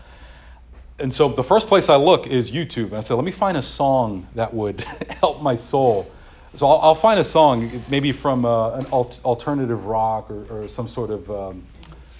and 1.00 1.12
so 1.12 1.28
the 1.28 1.42
first 1.42 1.66
place 1.66 1.88
I 1.88 1.96
look 1.96 2.26
is 2.26 2.50
YouTube. 2.50 2.86
And 2.86 2.96
I 2.96 3.00
say, 3.00 3.14
let 3.14 3.24
me 3.24 3.32
find 3.32 3.56
a 3.56 3.62
song 3.62 4.28
that 4.34 4.52
would 4.52 4.80
help 5.20 5.42
my 5.42 5.54
soul. 5.54 6.10
So 6.54 6.68
I'll, 6.68 6.80
I'll, 6.80 6.94
find 6.94 7.18
a 7.18 7.24
song, 7.24 7.82
maybe 7.88 8.12
from 8.12 8.44
uh, 8.44 8.72
an 8.72 8.86
alternative 8.86 9.86
rock 9.86 10.30
or, 10.30 10.64
or, 10.64 10.68
some 10.68 10.88
sort 10.88 11.10
of 11.10 11.30
um, 11.30 11.64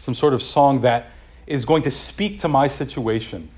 some 0.00 0.14
sort 0.14 0.34
of 0.34 0.42
song 0.42 0.82
that 0.82 1.10
is 1.46 1.64
going 1.64 1.82
to 1.82 1.90
speak 1.90 2.38
to 2.40 2.48
my 2.48 2.68
situation. 2.68 3.50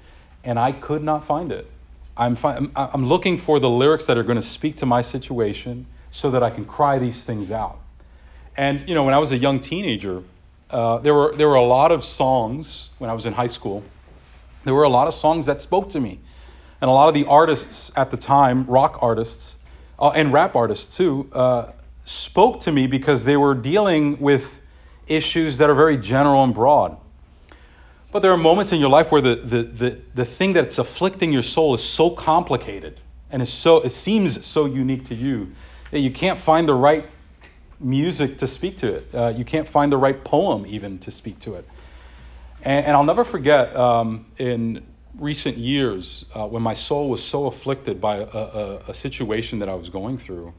And 0.45 0.59
I 0.59 0.73
could 0.73 1.05
not 1.05 1.27
find 1.27 1.53
it. 1.53 1.71
I'm, 2.17 2.37
fi- 2.37 2.67
I'm 2.75 3.07
looking 3.07 3.39
for 3.39 3.61
the 3.61 3.71
lyrics 3.71 4.07
that 4.07 4.19
are 4.19 4.23
going 4.23 4.37
to 4.37 4.43
speak 4.43 4.77
to 4.79 4.87
my 4.87 5.03
situation 5.03 5.87
so 6.11 6.31
that 6.31 6.43
I 6.43 6.51
can 6.51 6.65
cry 6.65 6.99
these 6.99 7.23
things 7.23 7.51
out. 7.51 7.79
And 8.57 8.87
you 8.89 8.95
know, 8.95 9.05
when 9.05 9.15
I 9.15 9.19
was 9.19 9.31
a 9.31 9.39
young 9.39 9.61
teenager, 9.61 10.23
uh, 10.71 10.99
there 10.99 11.15
were 11.15 11.37
there 11.37 11.49
were 11.49 11.55
a 11.55 11.63
lot 11.63 11.93
of 11.93 12.03
songs 12.03 12.91
when 12.99 13.11
I 13.11 13.13
was 13.13 13.27
in 13.27 13.35
high 13.35 13.47
school 13.47 13.85
there 14.65 14.75
were 14.75 14.85
a 14.85 14.89
lot 14.89 15.09
of 15.09 15.15
songs 15.15 15.47
that 15.47 15.61
spoke 15.61 15.91
to 15.91 16.01
me. 16.01 16.21
And 16.81 16.89
a 16.89 16.93
lot 16.93 17.09
of 17.09 17.15
the 17.15 17.25
artists 17.27 17.93
at 17.97 18.11
the 18.11 18.17
time, 18.17 18.65
rock 18.67 18.99
artists, 19.01 19.57
uh, 19.99 20.11
and 20.11 20.33
rap 20.33 20.57
artists 20.57 20.97
too, 20.97 21.31
uh, 21.33 21.73
spoke 22.05 22.61
to 22.61 22.73
me 22.73 22.87
because 22.87 23.25
they 23.25 23.37
were 23.37 23.55
dealing 23.55 24.19
with 24.21 24.51
issues 25.07 25.59
that 25.59 25.71
are 25.71 25.75
very 25.75 25.97
general 25.97 26.43
and 26.43 26.55
broad. 26.55 26.97
But 28.11 28.21
there 28.21 28.33
are 28.33 28.37
moments 28.37 28.73
in 28.73 28.81
your 28.81 28.91
life 28.91 29.11
where 29.11 29.23
the, 29.23 29.37
the, 29.37 29.63
the, 29.63 29.99
the 30.15 30.25
thing 30.25 30.53
that's 30.53 30.79
afflicting 30.79 31.33
your 31.33 31.43
soul 31.43 31.75
is 31.75 31.83
so 31.83 32.11
complicated 32.11 33.01
and 33.31 33.41
is 33.41 33.51
so, 33.51 33.81
it 33.81 33.91
seems 33.91 34.45
so 34.45 34.67
unique 34.67 35.05
to 35.07 35.15
you 35.15 35.53
that 35.91 36.01
you 36.01 36.11
can't 36.11 36.39
find 36.39 36.69
the 36.69 36.75
right 36.75 37.09
music 37.81 38.39
to 38.39 38.47
speak 38.47 38.79
to 38.79 38.95
it. 38.95 39.09
Uh, 39.15 39.29
you 39.29 39.45
can't 39.45 39.69
find 39.69 39.91
the 39.91 39.97
right 39.97 40.23
poem 40.25 40.67
even 40.67 40.99
to 40.99 41.11
speak 41.11 41.39
to 41.41 41.55
it. 41.55 41.67
And, 42.63 42.87
and 42.87 42.97
I'll 42.97 43.05
never 43.05 43.25
forget 43.25 43.75
um, 43.77 44.27
in 44.39 44.87
recent 45.19 45.59
years 45.59 46.25
uh, 46.35 46.47
when 46.47 46.63
my 46.63 46.75
soul 46.75 47.11
was 47.11 47.23
so 47.23 47.47
afflicted 47.47 48.01
by 48.01 48.17
a, 48.17 48.27
a, 48.27 48.77
a 48.89 48.95
situation 48.95 49.59
that 49.59 49.69
I 49.69 49.75
was 49.75 49.89
going 49.89 50.17
through, 50.17 50.53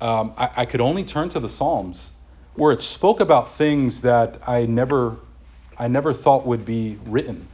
um, 0.00 0.32
I, 0.36 0.50
I, 0.58 0.64
could 0.64 0.80
only 0.80 1.04
turn 1.04 1.28
to 1.30 1.40
the 1.40 1.48
Psalms 1.48 2.10
where 2.54 2.72
it 2.72 2.82
spoke 2.82 3.20
about 3.20 3.54
things 3.54 4.00
that 4.02 4.40
I 4.46 4.66
never, 4.66 5.16
I 5.78 5.88
never 5.88 6.12
thought 6.12 6.46
would 6.46 6.64
be 6.64 6.98
written. 7.04 7.46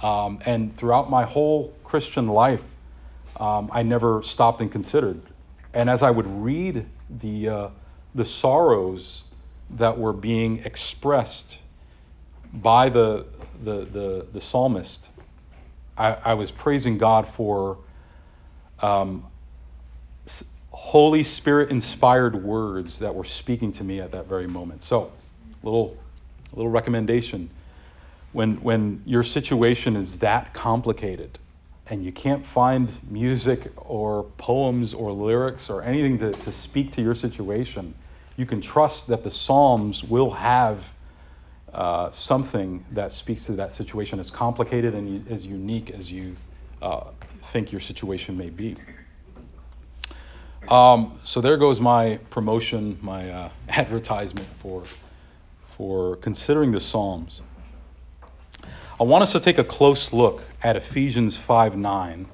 Um, 0.00 0.40
and 0.44 0.76
throughout 0.76 1.10
my 1.10 1.24
whole 1.24 1.74
Christian 1.84 2.28
life, 2.28 2.62
um, 3.40 3.70
I 3.72 3.82
never 3.82 4.22
stopped 4.22 4.60
and 4.60 4.70
considered. 4.70 5.20
And 5.72 5.90
as 5.90 6.02
I 6.02 6.10
would 6.10 6.26
read 6.26 6.86
the, 7.22 7.48
uh, 7.48 7.68
the 8.14 8.24
sorrows 8.24 9.22
that 9.70 9.98
were 9.98 10.12
being 10.12 10.58
expressed 10.60 11.58
by 12.56 12.88
the, 12.88 13.26
the, 13.62 13.84
the, 13.84 14.26
the 14.32 14.40
psalmist, 14.40 15.08
I, 15.96 16.12
I, 16.12 16.34
was 16.34 16.50
praising 16.50 16.98
God 16.98 17.26
for 17.26 17.78
um, 18.80 19.24
Holy 20.70 21.22
Spirit 21.22 21.70
inspired 21.70 22.42
words 22.44 22.98
that 22.98 23.14
were 23.14 23.24
speaking 23.24 23.72
to 23.72 23.84
me 23.84 24.00
at 24.00 24.12
that 24.12 24.26
very 24.26 24.46
moment. 24.46 24.82
So, 24.82 25.10
little, 25.62 25.96
little 26.52 26.70
recommendation. 26.70 27.50
When, 28.32 28.56
when 28.62 29.02
your 29.06 29.22
situation 29.22 29.96
is 29.96 30.18
that 30.18 30.52
complicated 30.52 31.38
and 31.88 32.04
you 32.04 32.12
can't 32.12 32.44
find 32.44 32.90
music 33.08 33.72
or 33.76 34.24
poems 34.36 34.92
or 34.92 35.12
lyrics 35.12 35.70
or 35.70 35.82
anything 35.82 36.18
to, 36.18 36.32
to 36.32 36.52
speak 36.52 36.92
to 36.92 37.02
your 37.02 37.14
situation, 37.14 37.94
you 38.36 38.44
can 38.44 38.60
trust 38.60 39.06
that 39.06 39.24
the 39.24 39.30
Psalms 39.30 40.04
will 40.04 40.30
have 40.30 40.84
uh, 41.76 42.10
something 42.10 42.82
that 42.92 43.12
speaks 43.12 43.44
to 43.44 43.52
that 43.52 43.70
situation 43.70 44.18
as 44.18 44.30
complicated 44.30 44.94
and 44.94 45.30
as 45.30 45.46
unique 45.46 45.90
as 45.90 46.10
you 46.10 46.34
uh, 46.80 47.04
think 47.52 47.70
your 47.70 47.82
situation 47.82 48.36
may 48.36 48.48
be. 48.48 48.74
Um, 50.70 51.20
so 51.22 51.42
there 51.42 51.58
goes 51.58 51.78
my 51.78 52.18
promotion, 52.30 52.98
my 53.02 53.30
uh, 53.30 53.50
advertisement 53.68 54.48
for, 54.60 54.84
for 55.76 56.16
considering 56.16 56.72
the 56.72 56.80
Psalms. 56.80 57.42
I 58.98 59.04
want 59.04 59.22
us 59.22 59.32
to 59.32 59.40
take 59.40 59.58
a 59.58 59.64
close 59.64 60.14
look 60.14 60.42
at 60.62 60.76
Ephesians 60.76 61.36
5 61.36 61.76
9. 61.76 62.26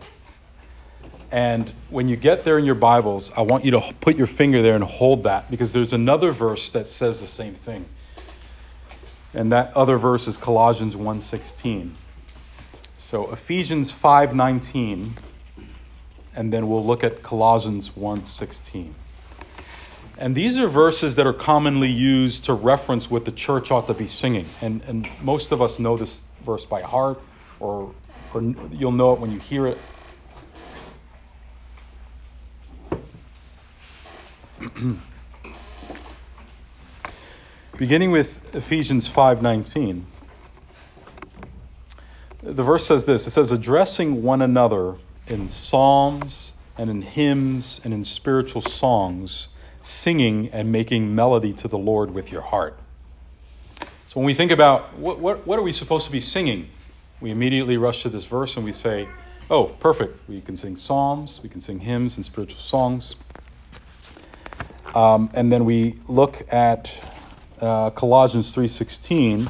And 1.32 1.72
when 1.90 2.08
you 2.08 2.14
get 2.14 2.44
there 2.44 2.58
in 2.58 2.64
your 2.64 2.76
Bibles, 2.76 3.32
I 3.36 3.40
want 3.40 3.64
you 3.64 3.72
to 3.72 3.92
put 4.00 4.16
your 4.16 4.28
finger 4.28 4.62
there 4.62 4.76
and 4.76 4.84
hold 4.84 5.24
that 5.24 5.50
because 5.50 5.72
there's 5.72 5.92
another 5.92 6.30
verse 6.30 6.70
that 6.70 6.86
says 6.86 7.20
the 7.20 7.26
same 7.26 7.54
thing. 7.54 7.86
And 9.34 9.50
that 9.52 9.74
other 9.74 9.96
verse 9.96 10.26
is 10.28 10.36
Colossians 10.36 10.94
1:16. 10.94 11.94
So 12.98 13.30
Ephesians 13.30 13.92
5:19 13.92 15.14
and 16.34 16.52
then 16.52 16.68
we'll 16.68 16.84
look 16.84 17.04
at 17.04 17.22
Colossians 17.22 17.90
1:16. 17.96 18.94
And 20.18 20.34
these 20.34 20.58
are 20.58 20.68
verses 20.68 21.14
that 21.16 21.26
are 21.26 21.32
commonly 21.32 21.90
used 21.90 22.44
to 22.44 22.52
reference 22.54 23.10
what 23.10 23.24
the 23.24 23.32
church 23.32 23.70
ought 23.70 23.86
to 23.88 23.94
be 23.94 24.06
singing. 24.06 24.46
And, 24.60 24.82
and 24.86 25.08
most 25.20 25.52
of 25.52 25.60
us 25.60 25.78
know 25.78 25.96
this 25.96 26.22
verse 26.44 26.64
by 26.64 26.82
heart, 26.82 27.20
or, 27.60 27.92
or 28.32 28.42
you'll 28.70 28.92
know 28.92 29.14
it 29.14 29.20
when 29.20 29.32
you 29.32 29.40
hear 29.40 29.66
it. 29.66 29.78
beginning 37.78 38.10
with 38.12 38.41
Ephesians 38.54 39.08
5:19. 39.08 40.04
The 42.42 42.62
verse 42.62 42.86
says 42.86 43.04
this. 43.04 43.26
It 43.26 43.30
says 43.30 43.50
addressing 43.50 44.22
one 44.22 44.42
another 44.42 44.96
in 45.28 45.48
psalms 45.48 46.52
and 46.76 46.90
in 46.90 47.02
hymns 47.02 47.80
and 47.84 47.94
in 47.94 48.04
spiritual 48.04 48.60
songs, 48.60 49.48
singing 49.82 50.50
and 50.52 50.72
making 50.72 51.14
melody 51.14 51.52
to 51.54 51.68
the 51.68 51.78
Lord 51.78 52.12
with 52.12 52.32
your 52.32 52.42
heart. 52.42 52.78
So 53.80 54.20
when 54.20 54.26
we 54.26 54.34
think 54.34 54.50
about 54.50 54.98
what, 54.98 55.20
what, 55.20 55.46
what 55.46 55.58
are 55.58 55.62
we 55.62 55.72
supposed 55.72 56.04
to 56.06 56.12
be 56.12 56.20
singing, 56.20 56.68
we 57.20 57.30
immediately 57.30 57.76
rush 57.76 58.02
to 58.02 58.10
this 58.10 58.24
verse 58.24 58.56
and 58.56 58.64
we 58.64 58.72
say, 58.72 59.08
oh, 59.48 59.66
perfect. 59.66 60.28
We 60.28 60.40
can 60.40 60.56
sing 60.56 60.76
psalms, 60.76 61.40
we 61.42 61.48
can 61.48 61.60
sing 61.60 61.78
hymns 61.78 62.16
and 62.16 62.24
spiritual 62.24 62.60
songs. 62.60 63.14
Um, 64.94 65.30
and 65.32 65.50
then 65.50 65.64
we 65.64 65.98
look 66.08 66.42
at 66.52 66.90
uh, 67.62 67.90
Colossians 67.90 68.52
3:16 68.52 69.48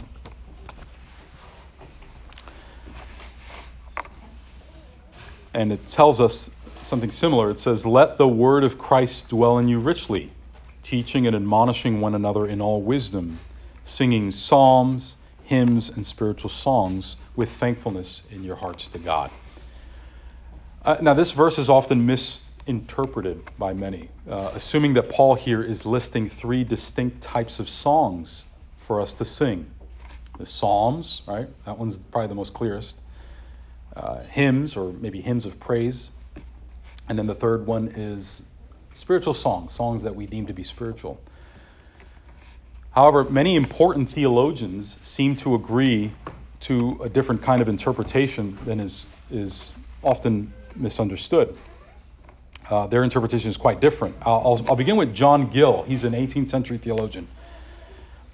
and 5.55 5.73
it 5.73 5.87
tells 5.87 6.21
us 6.21 6.51
something 6.83 7.11
similar. 7.11 7.51
It 7.51 7.59
says, 7.59 7.85
"Let 7.85 8.19
the 8.19 8.29
word 8.29 8.65
of 8.65 8.79
Christ 8.79 9.29
dwell 9.29 9.59
in 9.59 9.69
you 9.69 9.79
richly, 9.79 10.33
teaching 10.83 11.27
and 11.27 11.35
admonishing 11.35 12.01
one 12.01 12.15
another 12.15 12.47
in 12.47 12.61
all 12.61 12.81
wisdom, 12.83 13.41
singing 13.85 14.31
psalms, 14.31 15.17
hymns, 15.43 15.91
and 15.91 16.07
spiritual 16.07 16.51
songs 16.51 17.17
with 17.35 17.51
thankfulness 17.51 18.23
in 18.31 18.45
your 18.45 18.57
hearts 18.57 18.89
to 18.89 18.99
God. 18.99 19.31
Uh, 20.85 20.97
now, 21.01 21.15
this 21.15 21.31
verse 21.31 21.59
is 21.59 21.69
often 21.69 22.05
misinterpreted 22.67 23.43
by 23.59 23.73
many, 23.73 24.09
uh, 24.29 24.53
assuming 24.55 24.95
that 24.95 25.09
Paul 25.09 25.35
here 25.35 25.63
is 25.63 25.85
listing 25.85 26.29
three 26.29 26.65
distinct 26.65 27.21
types 27.21 27.59
of 27.59 27.69
songs 27.69 28.45
for 28.87 29.01
us 29.01 29.15
to 29.15 29.25
sing 29.25 29.71
the 30.39 30.47
Psalms, 30.47 31.23
right? 31.27 31.49
That 31.67 31.79
one's 31.79 31.99
probably 31.99 32.29
the 32.29 32.35
most 32.35 32.55
clearest. 32.55 32.97
Uh, 33.95 34.23
hymns, 34.23 34.75
or 34.75 34.93
maybe 34.95 35.21
hymns 35.21 35.45
of 35.45 35.61
praise. 35.61 36.09
And 37.09 37.19
then 37.19 37.27
the 37.27 37.35
third 37.35 37.67
one 37.67 37.89
is 37.89 38.43
spiritual 38.95 39.35
songs, 39.35 39.75
songs 39.75 40.03
that 40.03 40.17
we 40.17 40.25
deem 40.25 40.47
to 40.47 40.55
be 40.55 40.63
spiritual. 40.63 41.21
However, 42.93 43.25
many 43.25 43.55
important 43.55 44.09
theologians 44.11 44.97
seem 45.03 45.37
to 45.37 45.55
agree 45.55 46.13
to 46.61 47.01
a 47.03 47.09
different 47.09 47.43
kind 47.43 47.61
of 47.61 47.69
interpretation 47.69 48.59
than 48.65 48.81
is, 48.81 49.05
is 49.31 49.73
often 50.03 50.53
misunderstood. 50.75 51.57
Uh, 52.73 52.87
their 52.87 53.05
interpretation 53.05 53.51
is 53.51 53.59
quite 53.59 53.81
different. 53.81 54.17
I'll, 54.23 54.41
I'll, 54.47 54.67
I'll, 54.71 54.77
begin 54.77 54.97
with 54.97 55.15
John 55.15 55.51
Gill. 55.51 55.83
He's 55.83 56.05
an 56.05 56.15
18th 56.15 56.49
century 56.49 56.79
theologian. 56.79 57.29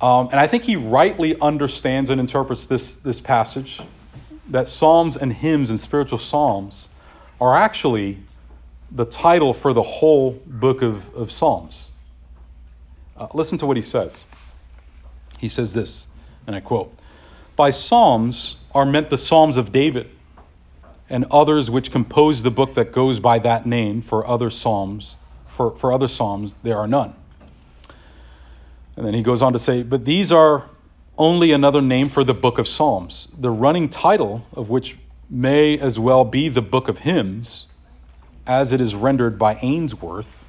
Um, 0.01 0.29
and 0.31 0.39
I 0.39 0.47
think 0.47 0.63
he 0.63 0.77
rightly 0.77 1.37
understands 1.41 2.09
and 2.09 2.21
interprets 2.21 2.65
this, 2.67 2.95
this 2.95 3.19
passage 3.19 3.81
that 4.51 4.69
psalms 4.69 5.17
and 5.17 5.33
hymns 5.33 5.71
and 5.71 5.81
spiritual 5.81 6.19
psalms 6.19 6.89
are 7.41 7.57
actually 7.57 8.19
the 8.93 9.05
title 9.05 9.53
for 9.53 9.73
the 9.73 9.83
whole 9.83 10.41
book 10.47 10.83
of, 10.83 11.13
of 11.17 11.33
Psalms. 11.33 11.91
Uh, 13.17 13.27
listen 13.35 13.59
to 13.59 13.67
what 13.67 13.77
he 13.77 13.83
says. 13.83 14.25
He 15.39 15.49
says 15.49 15.73
this, 15.75 16.07
and 16.47 16.55
I 16.55 16.61
quote 16.61 16.97
By 17.57 17.73
psalms 17.73 18.59
are 18.73 18.87
meant 18.87 19.11
the 19.11 19.19
psalms 19.19 19.57
of 19.57 19.73
David 19.73 20.09
and 21.11 21.25
others 21.31 21.71
which 21.71 21.91
compose 21.91 22.43
the 22.43 22.51
book 22.51 22.75
that 22.75 22.93
goes 22.93 23.21
by 23.21 23.39
that 23.39 23.67
name 23.67 24.03
for 24.03 24.27
other 24.27 24.51
psalms. 24.51 25.17
For, 25.47 25.77
for 25.77 25.93
other 25.93 26.09
psalms, 26.09 26.55
there 26.63 26.79
are 26.79 26.87
none. 26.87 27.15
And 28.97 29.07
then 29.07 29.15
he 29.15 29.23
goes 29.23 29.43
on 29.43 29.53
to 29.53 29.59
say, 29.59 29.83
But 29.83 30.05
these 30.05 30.31
are 30.33 30.65
only 31.17 31.53
another 31.53 31.83
name 31.83 32.09
for 32.09 32.25
the 32.25 32.35
book 32.35 32.59
of 32.59 32.69
Psalms, 32.69 33.29
the 33.37 33.51
running 33.51 33.89
title 33.89 34.47
of 34.53 34.71
which 34.71 34.97
may 35.29 35.79
as 35.79 35.99
well 35.99 36.25
be 36.25 36.49
the 36.49 36.63
book 36.63 36.89
of 36.89 36.99
hymns 36.99 37.67
as 38.47 38.73
it 38.73 38.81
is 38.81 38.95
rendered 38.95 39.39
by 39.39 39.59
Ainsworth, 39.61 40.45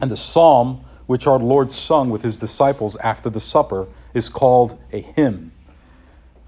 and 0.00 0.10
the 0.10 0.16
psalm 0.16 0.84
which 1.06 1.26
our 1.26 1.38
Lord 1.38 1.70
sung 1.70 2.10
with 2.10 2.22
his 2.22 2.38
disciples 2.38 2.96
after 2.96 3.30
the 3.30 3.38
supper 3.40 3.86
is 4.12 4.28
called 4.28 4.78
a 4.92 5.00
hymn. 5.00 5.52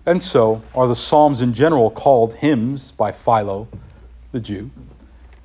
And 0.09 0.23
so 0.23 0.63
are 0.75 0.89
the 0.89 0.97
psalms 0.97 1.43
in 1.43 1.53
general 1.53 1.91
called 1.91 2.33
hymns 2.33 2.93
by 2.93 3.13
Philo, 3.13 3.69
the 4.33 4.41
Jew, 4.41 4.71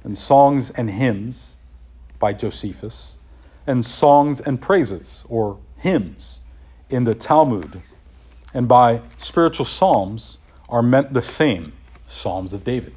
and 0.06 0.17
songs 0.17 0.69
and 0.69 0.89
hymns 0.89 1.58
by 2.17 2.32
Josephus, 2.32 3.15
and 3.67 3.86
songs 3.86 4.39
and 4.39 4.62
praises, 4.62 5.26
or 5.28 5.58
hymns, 5.80 6.39
in 6.89 7.04
the 7.04 7.13
Talmud, 7.13 7.82
and 8.54 8.65
by 8.65 9.02
spiritual 9.17 9.65
psalms 9.65 10.38
are 10.69 10.82
meant 10.82 11.13
the 11.13 11.21
same 11.21 11.73
Psalms 12.08 12.54
of 12.54 12.63
David, 12.63 12.95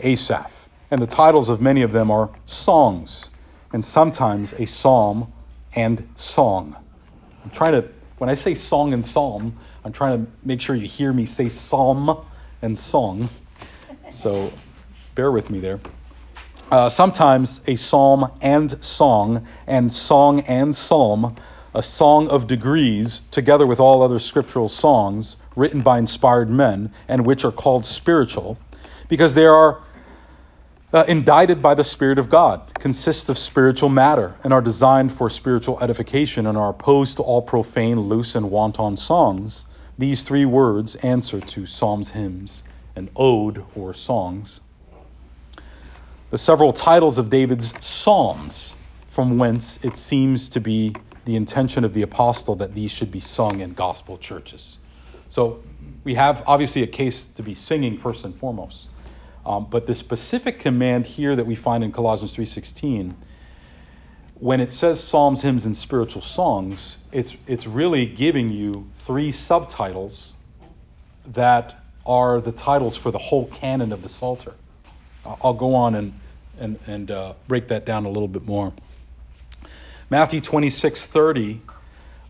Asaph, 0.00 0.68
and 0.90 1.02
the 1.02 1.06
titles 1.06 1.50
of 1.50 1.60
many 1.60 1.82
of 1.82 1.92
them 1.92 2.10
are 2.10 2.30
songs, 2.46 3.28
and 3.74 3.84
sometimes 3.84 4.54
a 4.54 4.64
psalm 4.64 5.30
and 5.74 6.08
song. 6.14 6.76
I'm 7.44 7.50
trying 7.50 7.72
to, 7.72 7.86
when 8.16 8.30
I 8.30 8.34
say 8.34 8.54
song 8.54 8.94
and 8.94 9.04
psalm, 9.04 9.54
I'm 9.88 9.94
trying 9.94 10.26
to 10.26 10.30
make 10.44 10.60
sure 10.60 10.76
you 10.76 10.86
hear 10.86 11.14
me 11.14 11.24
say 11.24 11.48
psalm 11.48 12.22
and 12.60 12.78
song. 12.78 13.30
So 14.10 14.52
bear 15.14 15.32
with 15.32 15.48
me 15.48 15.60
there. 15.60 15.80
Uh, 16.70 16.90
sometimes 16.90 17.62
a 17.66 17.74
psalm 17.74 18.30
and 18.42 18.84
song, 18.84 19.48
and 19.66 19.90
song 19.90 20.40
and 20.40 20.76
psalm, 20.76 21.36
a 21.72 21.82
song 21.82 22.28
of 22.28 22.46
degrees, 22.46 23.22
together 23.30 23.66
with 23.66 23.80
all 23.80 24.02
other 24.02 24.18
scriptural 24.18 24.68
songs 24.68 25.38
written 25.56 25.80
by 25.80 25.98
inspired 25.98 26.50
men, 26.50 26.92
and 27.08 27.24
which 27.24 27.42
are 27.42 27.50
called 27.50 27.86
spiritual, 27.86 28.58
because 29.08 29.32
they 29.32 29.46
are 29.46 29.80
uh, 30.92 31.06
indited 31.08 31.62
by 31.62 31.72
the 31.72 31.84
Spirit 31.84 32.18
of 32.18 32.28
God, 32.28 32.74
consist 32.74 33.30
of 33.30 33.38
spiritual 33.38 33.88
matter, 33.88 34.34
and 34.44 34.52
are 34.52 34.60
designed 34.60 35.16
for 35.16 35.30
spiritual 35.30 35.80
edification, 35.80 36.46
and 36.46 36.58
are 36.58 36.68
opposed 36.68 37.16
to 37.16 37.22
all 37.22 37.40
profane, 37.40 38.00
loose, 38.00 38.34
and 38.34 38.50
wanton 38.50 38.98
songs. 38.98 39.64
These 39.98 40.22
three 40.22 40.44
words 40.44 40.94
answer 40.96 41.40
to 41.40 41.66
psalms, 41.66 42.10
hymns, 42.10 42.62
and 42.94 43.10
ode 43.16 43.64
or 43.74 43.92
songs. 43.92 44.60
The 46.30 46.38
several 46.38 46.72
titles 46.72 47.18
of 47.18 47.30
David's 47.30 47.74
psalms, 47.84 48.76
from 49.08 49.38
whence 49.38 49.80
it 49.82 49.96
seems 49.96 50.48
to 50.50 50.60
be 50.60 50.94
the 51.24 51.34
intention 51.34 51.84
of 51.84 51.94
the 51.94 52.02
apostle 52.02 52.54
that 52.56 52.74
these 52.74 52.92
should 52.92 53.10
be 53.10 53.20
sung 53.20 53.60
in 53.60 53.74
gospel 53.74 54.18
churches. 54.18 54.78
So 55.28 55.62
we 56.04 56.14
have 56.14 56.44
obviously 56.46 56.82
a 56.82 56.86
case 56.86 57.24
to 57.24 57.42
be 57.42 57.54
singing 57.54 57.98
first 57.98 58.24
and 58.24 58.34
foremost. 58.36 58.86
Um, 59.44 59.66
but 59.68 59.86
the 59.86 59.94
specific 59.94 60.60
command 60.60 61.06
here 61.06 61.34
that 61.34 61.46
we 61.46 61.54
find 61.54 61.82
in 61.82 61.90
Colossians 61.90 62.34
3:16, 62.34 63.14
when 64.40 64.60
it 64.60 64.70
says 64.70 65.02
psalms, 65.02 65.42
hymns, 65.42 65.66
and 65.66 65.76
spiritual 65.76 66.22
songs, 66.22 66.96
it's 67.12 67.34
it's 67.46 67.66
really 67.66 68.06
giving 68.06 68.50
you 68.50 68.88
three 69.00 69.32
subtitles 69.32 70.32
that 71.26 71.82
are 72.06 72.40
the 72.40 72.52
titles 72.52 72.96
for 72.96 73.10
the 73.10 73.18
whole 73.18 73.46
canon 73.46 73.92
of 73.92 74.02
the 74.02 74.08
Psalter. 74.08 74.54
I'll 75.24 75.54
go 75.54 75.74
on 75.74 75.94
and 75.94 76.20
and 76.58 76.78
and 76.86 77.10
uh, 77.10 77.34
break 77.48 77.68
that 77.68 77.84
down 77.84 78.04
a 78.04 78.10
little 78.10 78.28
bit 78.28 78.44
more. 78.44 78.72
Matthew 80.10 80.40
26:30. 80.40 81.60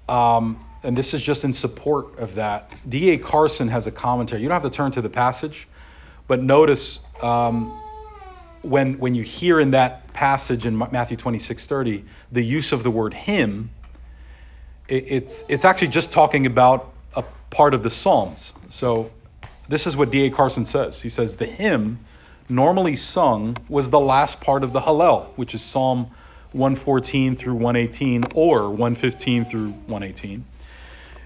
Um, 0.09 0.65
and 0.83 0.97
this 0.97 1.13
is 1.13 1.21
just 1.21 1.45
in 1.45 1.53
support 1.53 2.19
of 2.19 2.37
that. 2.37 2.73
D.A. 2.89 3.19
Carson 3.19 3.69
has 3.69 3.87
a 3.87 3.91
commentary. 3.91 4.41
You 4.41 4.49
don't 4.49 4.61
have 4.63 4.71
to 4.71 4.75
turn 4.75 4.91
to 4.93 5.03
the 5.03 5.09
passage, 5.09 5.69
but 6.29 6.43
notice 6.43 7.01
um, 7.21 7.79
when, 8.69 8.99
when 8.99 9.15
you 9.15 9.23
hear 9.23 9.61
in 9.61 9.73
that 9.73 10.13
passage 10.13 10.67
in 10.67 10.77
Matthew 10.77 11.17
26 11.17 11.67
30, 11.67 12.05
the 12.33 12.43
use 12.43 12.73
of 12.73 12.83
the 12.83 12.91
word 12.91 13.15
hymn, 13.15 13.71
it, 14.89 15.05
it's, 15.09 15.45
it's 15.49 15.65
actually 15.65 15.89
just 15.89 16.13
talking 16.13 16.47
about 16.47 16.93
a 17.15 17.25
part 17.51 17.75
of 17.75 17.83
the 17.83 17.91
Psalms. 17.91 18.53
So 18.69 19.11
this 19.69 19.87
is 19.87 19.97
what 19.97 20.11
D.A. 20.11 20.31
Carson 20.31 20.65
says. 20.65 21.03
He 21.03 21.09
says, 21.09 21.37
The 21.37 21.47
hymn 21.47 22.05
normally 22.49 22.97
sung 22.97 23.57
was 23.69 23.91
the 23.91 24.01
last 24.01 24.41
part 24.41 24.63
of 24.63 24.73
the 24.73 24.81
Hallel, 24.81 25.27
which 25.37 25.55
is 25.55 25.63
Psalm 25.63 26.11
114 26.53 27.37
through 27.37 27.55
118 27.55 28.25
or 28.35 28.71
115 28.71 29.45
through 29.45 29.71
118. 29.71 30.45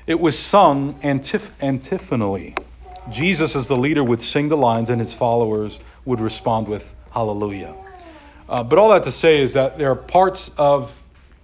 It 0.06 0.18
was 0.18 0.36
sung 0.36 0.94
antif- 1.02 1.50
antiphonally 1.60 2.56
Jesus, 3.10 3.56
as 3.56 3.66
the 3.66 3.76
leader, 3.76 4.04
would 4.04 4.20
sing 4.20 4.48
the 4.48 4.56
lines 4.56 4.88
and 4.88 5.00
his 5.00 5.12
followers 5.12 5.78
would 6.04 6.20
respond 6.20 6.68
with 6.68 6.92
hallelujah. 7.12 7.74
Uh, 8.48 8.62
but 8.62 8.78
all 8.78 8.90
that 8.90 9.02
to 9.04 9.12
say 9.12 9.40
is 9.40 9.52
that 9.52 9.78
there 9.78 9.90
are 9.90 9.96
parts 9.96 10.50
of 10.58 10.94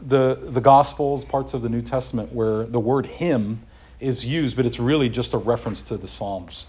the, 0.00 0.38
the 0.50 0.60
Gospels, 0.60 1.24
parts 1.24 1.54
of 1.54 1.62
the 1.62 1.68
New 1.68 1.82
Testament, 1.82 2.32
where 2.32 2.64
the 2.64 2.80
word 2.80 3.06
hymn 3.06 3.62
is 4.00 4.24
used, 4.24 4.56
but 4.56 4.66
it's 4.66 4.78
really 4.78 5.08
just 5.08 5.34
a 5.34 5.38
reference 5.38 5.82
to 5.84 5.96
the 5.96 6.08
Psalms. 6.08 6.66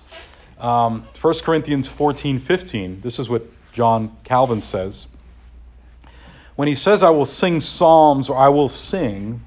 Um, 0.60 1.08
1 1.20 1.34
Corinthians 1.40 1.88
14 1.88 2.40
15, 2.40 3.02
this 3.02 3.20
is 3.20 3.30
what 3.30 3.44
John 3.72 4.18
Calvin 4.24 4.62
says. 4.62 5.08
When 6.56 6.68
he 6.68 6.76
says, 6.76 7.02
I 7.02 7.10
will 7.10 7.26
sing 7.26 7.62
psalms 7.62 8.28
or 8.28 8.36
I 8.36 8.50
will 8.50 8.68
sing, 8.68 9.42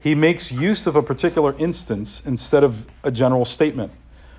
he 0.00 0.16
makes 0.16 0.50
use 0.50 0.86
of 0.86 0.96
a 0.96 1.02
particular 1.02 1.56
instance 1.58 2.22
instead 2.24 2.64
of 2.64 2.86
a 3.04 3.12
general 3.12 3.44
statement. 3.44 3.92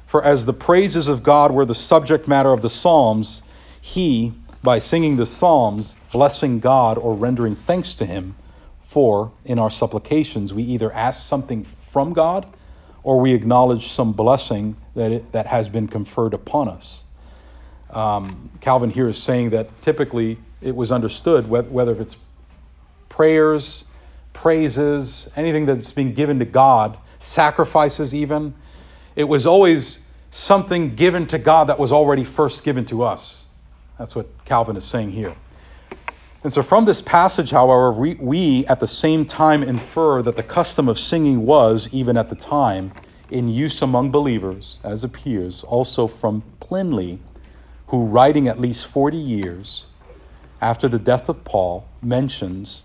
For 0.05 0.23
as 0.23 0.45
the 0.45 0.53
praises 0.53 1.07
of 1.07 1.23
God 1.23 1.51
were 1.51 1.65
the 1.65 1.75
subject 1.75 2.27
matter 2.27 2.51
of 2.51 2.61
the 2.61 2.69
Psalms, 2.69 3.43
he, 3.79 4.33
by 4.61 4.79
singing 4.79 5.15
the 5.15 5.25
Psalms, 5.25 5.95
blessing 6.11 6.59
God 6.59 6.97
or 6.97 7.13
rendering 7.13 7.55
thanks 7.55 7.95
to 7.95 8.05
him, 8.05 8.35
for 8.87 9.31
in 9.45 9.59
our 9.59 9.69
supplications 9.69 10.53
we 10.53 10.63
either 10.63 10.91
ask 10.91 11.27
something 11.27 11.65
from 11.87 12.13
God 12.13 12.45
or 13.03 13.19
we 13.19 13.33
acknowledge 13.33 13.87
some 13.87 14.13
blessing 14.13 14.75
that, 14.95 15.11
it, 15.11 15.31
that 15.31 15.45
has 15.45 15.69
been 15.69 15.87
conferred 15.87 16.33
upon 16.33 16.67
us. 16.67 17.03
Um, 17.91 18.49
Calvin 18.61 18.89
here 18.89 19.07
is 19.07 19.17
saying 19.17 19.51
that 19.51 19.81
typically 19.81 20.37
it 20.61 20.75
was 20.75 20.91
understood 20.91 21.49
whether, 21.49 21.69
whether 21.69 21.99
it's 21.99 22.15
prayers, 23.07 23.85
praises, 24.33 25.29
anything 25.35 25.65
that's 25.65 25.91
being 25.91 26.13
given 26.13 26.39
to 26.39 26.45
God, 26.45 26.97
sacrifices 27.19 28.13
even, 28.13 28.53
it 29.15 29.23
was 29.23 29.45
always 29.45 29.99
something 30.31 30.95
given 30.95 31.27
to 31.27 31.37
God 31.37 31.67
that 31.67 31.79
was 31.79 31.91
already 31.91 32.23
first 32.23 32.63
given 32.63 32.85
to 32.85 33.03
us. 33.03 33.45
That's 33.99 34.15
what 34.15 34.27
Calvin 34.45 34.77
is 34.77 34.85
saying 34.85 35.11
here. 35.11 35.35
And 36.41 36.53
so, 36.53 36.63
from 36.63 36.85
this 36.85 37.01
passage, 37.01 37.51
however, 37.51 37.91
we, 37.91 38.15
we 38.15 38.65
at 38.67 38.79
the 38.79 38.87
same 38.87 39.25
time 39.25 39.61
infer 39.61 40.21
that 40.21 40.37
the 40.37 40.43
custom 40.43 40.87
of 40.87 40.97
singing 40.97 41.45
was, 41.45 41.89
even 41.91 42.15
at 42.15 42.29
the 42.29 42.35
time, 42.35 42.93
in 43.29 43.49
use 43.49 43.81
among 43.81 44.09
believers, 44.09 44.79
as 44.81 45.03
appears 45.03 45.63
also 45.63 46.07
from 46.07 46.41
Pliny, 46.61 47.19
who, 47.87 48.05
writing 48.05 48.47
at 48.47 48.59
least 48.59 48.87
40 48.87 49.17
years 49.17 49.87
after 50.61 50.87
the 50.87 50.97
death 50.97 51.27
of 51.27 51.43
Paul, 51.43 51.85
mentions 52.01 52.83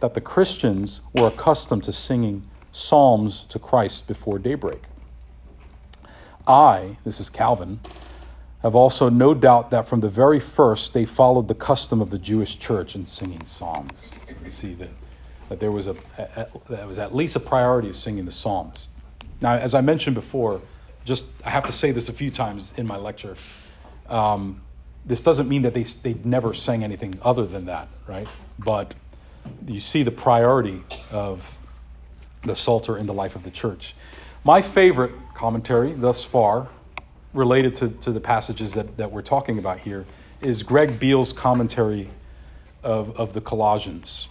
that 0.00 0.14
the 0.14 0.20
Christians 0.22 1.02
were 1.12 1.26
accustomed 1.26 1.84
to 1.84 1.92
singing 1.92 2.48
psalms 2.72 3.44
to 3.50 3.58
Christ 3.58 4.06
before 4.06 4.38
daybreak. 4.38 4.82
I, 6.46 6.96
this 7.04 7.20
is 7.20 7.28
Calvin, 7.28 7.80
have 8.64 8.74
also 8.74 9.10
no 9.10 9.34
doubt 9.34 9.70
that 9.70 9.86
from 9.86 10.00
the 10.00 10.08
very 10.08 10.40
first 10.40 10.94
they 10.94 11.04
followed 11.04 11.46
the 11.46 11.54
custom 11.54 12.00
of 12.00 12.08
the 12.08 12.18
Jewish 12.18 12.58
church 12.58 12.94
in 12.94 13.06
singing 13.06 13.44
psalms. 13.44 14.10
So 14.26 14.34
you 14.42 14.50
see 14.50 14.72
that, 14.74 14.88
that 15.50 15.60
there 15.60 15.70
was 15.70 15.86
a, 15.86 15.94
a, 16.18 16.46
that 16.70 16.88
was 16.88 16.98
at 16.98 17.14
least 17.14 17.36
a 17.36 17.40
priority 17.40 17.90
of 17.90 17.96
singing 17.96 18.24
the 18.24 18.32
psalms. 18.32 18.88
Now, 19.42 19.52
as 19.52 19.74
I 19.74 19.82
mentioned 19.82 20.14
before, 20.14 20.62
just 21.04 21.26
I 21.44 21.50
have 21.50 21.66
to 21.66 21.72
say 21.72 21.92
this 21.92 22.08
a 22.08 22.12
few 22.14 22.30
times 22.30 22.72
in 22.78 22.86
my 22.86 22.96
lecture. 22.96 23.36
Um, 24.08 24.62
this 25.04 25.20
doesn't 25.20 25.46
mean 25.46 25.60
that 25.62 25.74
they 25.74 25.82
they 25.82 26.14
never 26.24 26.54
sang 26.54 26.82
anything 26.82 27.18
other 27.20 27.46
than 27.46 27.66
that, 27.66 27.88
right? 28.06 28.26
But 28.58 28.94
you 29.66 29.80
see 29.80 30.02
the 30.02 30.10
priority 30.10 30.82
of 31.10 31.46
the 32.44 32.56
Psalter 32.56 32.96
in 32.96 33.04
the 33.04 33.12
life 33.12 33.36
of 33.36 33.42
the 33.42 33.50
church. 33.50 33.94
My 34.42 34.62
favorite 34.62 35.12
commentary 35.34 35.92
thus 35.92 36.24
far 36.24 36.68
related 37.34 37.74
to, 37.76 37.88
to 37.88 38.12
the 38.12 38.20
passages 38.20 38.72
that, 38.74 38.96
that 38.96 39.10
we're 39.10 39.22
talking 39.22 39.58
about 39.58 39.80
here 39.80 40.06
is 40.40 40.62
Greg 40.62 40.98
Beale's 40.98 41.32
commentary 41.32 42.08
of, 42.82 43.18
of 43.18 43.32
the 43.32 43.40
Colossians. 43.40 44.28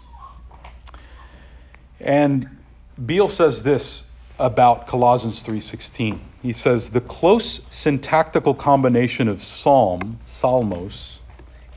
And 2.00 2.50
Beale 3.04 3.30
says 3.30 3.64
this 3.64 4.06
about 4.40 4.88
Colossians 4.88 5.42
3:16. 5.42 6.20
He 6.42 6.54
says 6.54 6.90
the 6.90 7.02
close 7.02 7.62
syntactical 7.72 8.54
combination 8.54 9.28
of 9.28 9.42
psalm, 9.42 10.20
psalmos, 10.26 11.18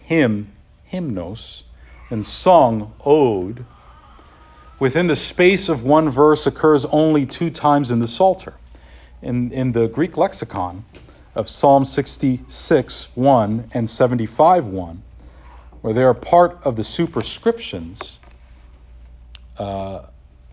hymn, 0.03 0.53
hymnos, 0.93 1.63
and 2.11 2.25
song, 2.25 2.93
ode, 3.05 3.65
within 4.79 5.07
the 5.07 5.17
space 5.17 5.69
of 5.69 5.83
one 5.83 6.11
verse 6.11 6.47
occurs 6.47 6.85
only 6.87 7.27
two 7.27 7.51
times 7.51 7.91
in 7.91 7.99
the 7.99 8.07
Psalter. 8.07 8.55
In, 9.23 9.51
in 9.51 9.73
the 9.73 9.89
Greek 9.89 10.17
lexicon, 10.17 10.85
of 11.37 11.51
Psalm 11.51 11.85
66 11.85 13.09
1 13.15 13.71
and 13.73 13.89
75 13.89 14.67
1, 14.67 15.03
where 15.83 15.93
they 15.93 16.03
are 16.03 16.15
part 16.15 16.59
of 16.65 16.77
the 16.77 16.83
superscriptions, 16.83 18.19
uh, 19.59 20.07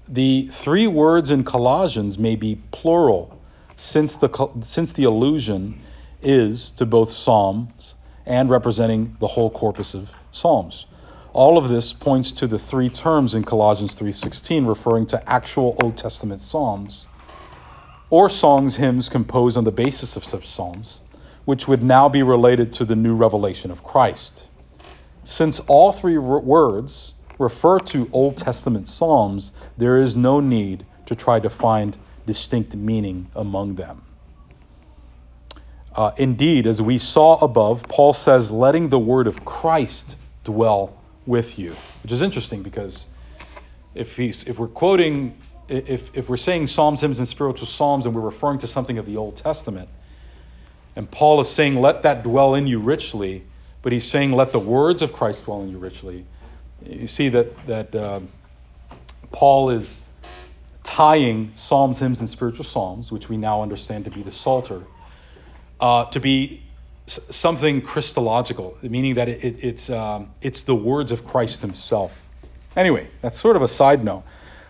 the 0.08 0.52
three 0.54 0.86
words 0.86 1.32
in 1.32 1.46
Colossians 1.46 2.19
may 2.19 2.36
be 2.36 2.62
plural, 2.72 3.41
since 3.78 4.17
the, 4.17 4.50
since 4.63 4.91
the 4.91 5.06
allusion 5.06 5.80
is 6.22 6.69
to 6.72 6.86
both 6.86 7.12
Psalms 7.12 7.96
and 8.26 8.50
representing 8.50 9.15
the 9.19 9.28
whole 9.28 9.50
corpus 9.50 9.93
of 9.93 10.10
Psalms. 10.32 10.86
All 11.32 11.58
of 11.58 11.69
this 11.69 11.93
points 11.93 12.32
to 12.34 12.46
the 12.46 12.60
three 12.60 12.89
terms 12.89 13.34
in 13.34 13.43
Colossians 13.43 13.96
3:16 13.96 14.67
referring 14.67 15.06
to 15.08 15.30
actual 15.30 15.78
Old 15.82 15.98
Testament 15.98 16.41
psalms 16.41 17.08
or 18.13 18.30
songs, 18.30 18.76
hymns 18.76 19.10
composed 19.10 19.58
on 19.58 19.63
the 19.63 19.71
basis 19.71 20.15
of 20.15 20.23
such 20.23 20.47
psalms, 20.47 21.02
which 21.45 21.67
would 21.67 21.82
now 21.82 22.08
be 22.08 22.21
related 22.21 22.71
to 22.71 22.86
the 22.86 22.95
new 22.95 23.15
revelation 23.15 23.71
of 23.71 23.84
Christ. 23.84 24.43
Since 25.23 25.60
all 25.62 25.91
three 25.91 26.19
words 26.19 27.15
refer 27.39 27.80
to 27.80 28.08
Old 28.13 28.38
Testament 28.38 28.88
psalms, 28.88 29.52
there 29.80 29.99
is 29.99 30.15
no 30.15 30.39
need 30.39 30.86
to 31.08 31.15
try 31.15 31.39
to 31.39 31.49
find 31.49 31.97
distinct 32.28 32.76
meaning 32.76 33.32
among 33.36 33.78
them. 33.78 34.04
Uh, 35.95 36.12
indeed, 36.15 36.67
as 36.67 36.80
we 36.84 36.99
saw 36.99 37.39
above, 37.39 37.82
Paul 37.89 38.13
says, 38.13 38.52
letting 38.52 38.89
the 38.89 38.99
word 38.99 39.26
of 39.26 39.43
Christ 39.43 40.17
dwell 40.43 40.95
with 41.26 41.58
you, 41.58 41.76
which 42.04 42.12
is 42.12 42.21
interesting 42.21 42.62
because 42.62 43.08
if, 43.95 44.17
he's, 44.17 44.43
if 44.43 44.60
we're 44.60 44.67
quoting 44.67 45.36
if, 45.67 46.15
if 46.15 46.30
we're 46.30 46.38
saying 46.38 46.67
psalms, 46.67 47.02
hymns, 47.02 47.19
and 47.19 47.28
spiritual 47.28 47.67
psalms, 47.67 48.06
and 48.06 48.13
we're 48.13 48.21
referring 48.21 48.60
to 48.60 48.67
something 48.67 48.97
of 48.97 49.06
the 49.06 49.17
Old 49.17 49.36
Testament, 49.36 49.89
and 50.95 51.10
Paul 51.10 51.39
is 51.39 51.49
saying, 51.49 51.76
let 51.76 52.04
that 52.04 52.23
dwell 52.23 52.56
in 52.56 52.67
you 52.67 52.80
richly, 52.80 53.43
but 53.82 53.91
he's 53.91 54.10
saying, 54.10 54.32
let 54.32 54.52
the 54.52 54.60
words 54.60 55.02
of 55.02 55.12
Christ 55.13 55.45
dwell 55.45 55.62
in 55.62 55.69
you 55.69 55.78
richly. 55.78 56.26
You 56.86 57.08
see 57.08 57.30
that, 57.30 57.67
that 57.67 57.95
uh, 57.95 58.19
Paul 59.32 59.71
is 59.71 60.02
tying 60.84 61.52
psalms, 61.56 61.99
hymns, 61.99 62.19
and 62.19 62.30
spiritual 62.30 62.65
psalms, 62.65 63.12
which 63.12 63.30
we 63.30 63.38
now 63.38 63.62
understand 63.62 64.06
to 64.06 64.12
be 64.12 64.21
the 64.21 64.32
Psalter, 64.32 64.84
uh, 65.80 66.06
to 66.06 66.19
be 66.19 66.62
something 67.08 67.82
Christological, 67.82 68.78
meaning 68.82 69.15
that 69.15 69.28
it, 69.28 69.43
it, 69.43 69.63
it's, 69.63 69.89
um, 69.89 70.32
it's 70.41 70.62
the 70.62 70.76
words 70.76 71.12
of 71.12 71.26
Christ 71.26 71.62
himself. 71.62 72.21
Anyway, 72.76 73.08
that's 73.21 73.39
sort 73.39 73.56
of 73.56 73.62
a 73.62 73.67
side 73.67 74.04
note. 74.04 74.23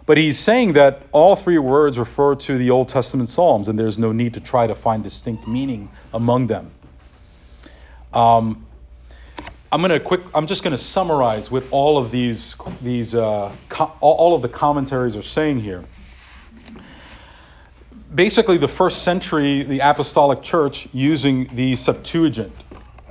But 0.05 0.17
he's 0.17 0.37
saying 0.37 0.73
that 0.73 1.03
all 1.11 1.35
three 1.35 1.57
words 1.57 1.97
refer 1.97 2.35
to 2.35 2.57
the 2.57 2.69
Old 2.69 2.89
Testament 2.89 3.29
Psalms, 3.29 3.67
and 3.67 3.79
there's 3.79 3.97
no 3.97 4.11
need 4.11 4.33
to 4.33 4.41
try 4.41 4.67
to 4.67 4.75
find 4.75 5.03
distinct 5.03 5.47
meaning 5.47 5.89
among 6.13 6.47
them. 6.47 6.71
Um, 8.11 8.65
I'm 9.71 9.81
to 9.91 9.99
quick. 9.99 10.21
I'm 10.35 10.45
just 10.45 10.61
to 10.75 10.83
summarize 10.83 11.49
what 11.49 11.63
all 11.71 11.97
of 11.97 12.11
these 12.11 12.55
these 12.81 13.15
uh, 13.15 13.51
co- 13.69 13.91
all 14.01 14.35
of 14.35 14.41
the 14.41 14.49
commentaries 14.49 15.15
are 15.15 15.23
saying 15.23 15.61
here. 15.61 15.83
Basically, 18.13 18.57
the 18.57 18.67
first 18.67 19.01
century, 19.01 19.63
the 19.63 19.79
Apostolic 19.79 20.43
Church 20.43 20.87
using 20.93 21.49
the 21.55 21.75
Septuagint 21.75 22.53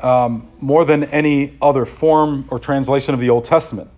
um, 0.00 0.48
more 0.60 0.84
than 0.84 1.04
any 1.04 1.56
other 1.60 1.84
form 1.84 2.46
or 2.50 2.60
translation 2.60 3.12
of 3.12 3.18
the 3.18 3.30
Old 3.30 3.44
Testament 3.44 3.90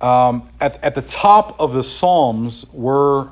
um, 0.00 0.48
at, 0.60 0.82
at 0.82 0.94
the 0.94 1.02
top 1.02 1.58
of 1.58 1.72
the 1.72 1.82
Psalms 1.82 2.66
were 2.72 3.30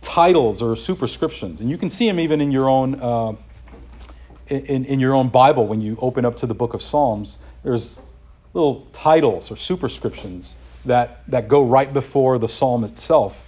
titles 0.00 0.60
or 0.60 0.74
superscriptions, 0.74 1.60
and 1.60 1.70
you 1.70 1.78
can 1.78 1.90
see 1.90 2.06
them 2.06 2.18
even 2.18 2.40
in 2.40 2.50
your 2.50 2.68
own 2.68 3.00
uh, 3.00 3.34
in, 4.48 4.84
in 4.84 5.00
your 5.00 5.14
own 5.14 5.28
Bible 5.28 5.66
when 5.66 5.80
you 5.80 5.96
open 6.00 6.24
up 6.24 6.36
to 6.38 6.46
the 6.46 6.54
book 6.54 6.74
of 6.74 6.82
Psalms. 6.82 7.38
There's 7.62 8.00
little 8.52 8.86
titles 8.92 9.50
or 9.50 9.56
superscriptions 9.56 10.56
that 10.84 11.22
that 11.28 11.48
go 11.48 11.64
right 11.64 11.92
before 11.92 12.38
the 12.38 12.48
psalm 12.48 12.82
itself, 12.82 13.38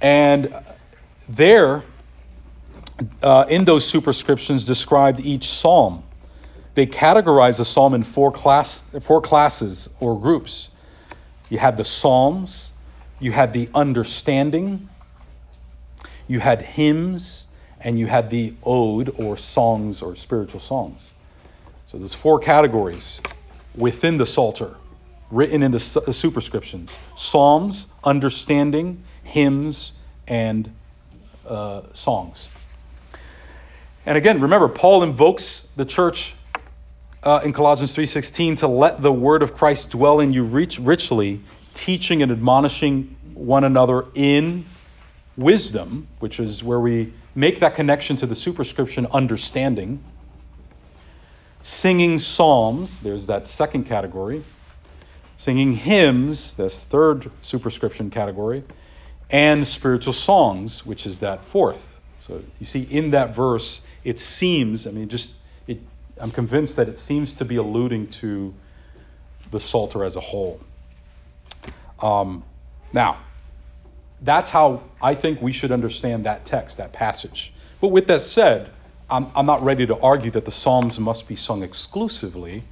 and 0.00 0.54
there, 1.28 1.82
uh, 3.22 3.46
in 3.48 3.64
those 3.64 3.84
superscriptions, 3.84 4.64
described 4.64 5.18
each 5.18 5.48
psalm. 5.48 6.04
They 6.76 6.86
categorize 6.86 7.58
the 7.58 7.64
psalm 7.64 7.94
in 7.94 8.04
four 8.04 8.30
class 8.30 8.84
four 9.02 9.20
classes 9.20 9.88
or 9.98 10.18
groups. 10.18 10.68
You 11.48 11.58
had 11.58 11.76
the 11.76 11.84
Psalms, 11.84 12.72
you 13.20 13.32
had 13.32 13.52
the 13.52 13.68
understanding, 13.74 14.88
you 16.26 16.40
had 16.40 16.62
hymns, 16.62 17.46
and 17.80 17.98
you 17.98 18.06
had 18.06 18.30
the 18.30 18.54
ode 18.62 19.14
or 19.18 19.36
songs 19.36 20.00
or 20.00 20.16
spiritual 20.16 20.60
songs. 20.60 21.12
So 21.86 21.98
there's 21.98 22.14
four 22.14 22.38
categories 22.38 23.20
within 23.74 24.16
the 24.16 24.26
Psalter, 24.26 24.76
written 25.30 25.62
in 25.62 25.70
the 25.70 25.78
superscriptions 25.78 26.98
Psalms, 27.14 27.88
understanding, 28.02 29.02
hymns, 29.22 29.92
and 30.26 30.74
uh, 31.46 31.82
songs. 31.92 32.48
And 34.06 34.16
again, 34.18 34.40
remember, 34.40 34.68
Paul 34.68 35.02
invokes 35.02 35.66
the 35.76 35.84
church 35.84 36.34
uh, 37.24 37.40
in 37.42 37.52
Colossians 37.52 37.94
3:16 37.94 38.58
to 38.58 38.68
let 38.68 39.02
the 39.02 39.12
word 39.12 39.42
of 39.42 39.54
Christ 39.54 39.90
dwell 39.90 40.20
in 40.20 40.32
you 40.32 40.44
rich, 40.44 40.78
richly, 40.78 41.40
teaching 41.72 42.22
and 42.22 42.30
admonishing 42.30 43.16
one 43.32 43.64
another 43.64 44.06
in 44.14 44.66
wisdom, 45.36 46.06
which 46.20 46.38
is 46.38 46.62
where 46.62 46.78
we 46.78 47.12
make 47.34 47.60
that 47.60 47.74
connection 47.74 48.16
to 48.18 48.26
the 48.26 48.36
superscription 48.36 49.06
understanding. 49.10 50.02
Singing 51.62 52.18
psalms, 52.18 53.00
there's 53.00 53.26
that 53.26 53.46
second 53.46 53.84
category. 53.84 54.44
Singing 55.38 55.72
hymns, 55.72 56.54
that's 56.54 56.78
third 56.78 57.30
superscription 57.40 58.10
category. 58.10 58.62
And 59.30 59.66
spiritual 59.66 60.12
songs, 60.12 60.84
which 60.84 61.06
is 61.06 61.20
that 61.20 61.44
fourth. 61.46 61.98
So 62.20 62.42
you 62.60 62.66
see, 62.66 62.82
in 62.82 63.10
that 63.10 63.34
verse, 63.34 63.80
it 64.04 64.18
seems, 64.18 64.86
I 64.86 64.90
mean, 64.90 65.08
just 65.08 65.32
I'm 66.20 66.30
convinced 66.30 66.76
that 66.76 66.88
it 66.88 66.98
seems 66.98 67.34
to 67.34 67.44
be 67.44 67.56
alluding 67.56 68.08
to 68.08 68.54
the 69.50 69.60
Psalter 69.60 70.04
as 70.04 70.16
a 70.16 70.20
whole. 70.20 70.60
Um, 72.00 72.44
now, 72.92 73.18
that's 74.20 74.50
how 74.50 74.82
I 75.02 75.14
think 75.14 75.42
we 75.42 75.52
should 75.52 75.72
understand 75.72 76.24
that 76.26 76.44
text, 76.44 76.76
that 76.78 76.92
passage. 76.92 77.52
But 77.80 77.88
with 77.88 78.06
that 78.06 78.22
said, 78.22 78.70
I'm, 79.10 79.30
I'm 79.34 79.46
not 79.46 79.62
ready 79.62 79.86
to 79.86 79.98
argue 79.98 80.30
that 80.30 80.44
the 80.44 80.50
Psalms 80.50 80.98
must 80.98 81.28
be 81.28 81.36
sung 81.36 81.62
exclusively, 81.62 82.64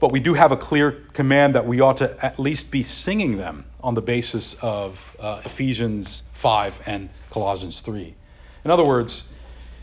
but 0.00 0.10
we 0.10 0.20
do 0.20 0.34
have 0.34 0.50
a 0.50 0.56
clear 0.56 0.92
command 1.12 1.54
that 1.54 1.66
we 1.66 1.80
ought 1.80 1.98
to 1.98 2.24
at 2.24 2.38
least 2.38 2.70
be 2.70 2.82
singing 2.82 3.36
them 3.36 3.64
on 3.82 3.94
the 3.94 4.00
basis 4.00 4.54
of 4.62 5.16
uh, 5.20 5.42
Ephesians 5.44 6.22
5 6.34 6.74
and 6.86 7.08
Colossians 7.30 7.80
3. 7.80 8.14
In 8.64 8.70
other 8.70 8.84
words, 8.84 9.24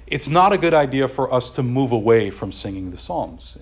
it's 0.09 0.27
not 0.27 0.51
a 0.51 0.57
good 0.57 0.73
idea 0.73 1.07
for 1.07 1.31
us 1.31 1.51
to 1.51 1.63
move 1.63 1.91
away 1.91 2.31
from 2.31 2.51
singing 2.51 2.89
the 2.89 2.97
Psalms. 2.97 3.57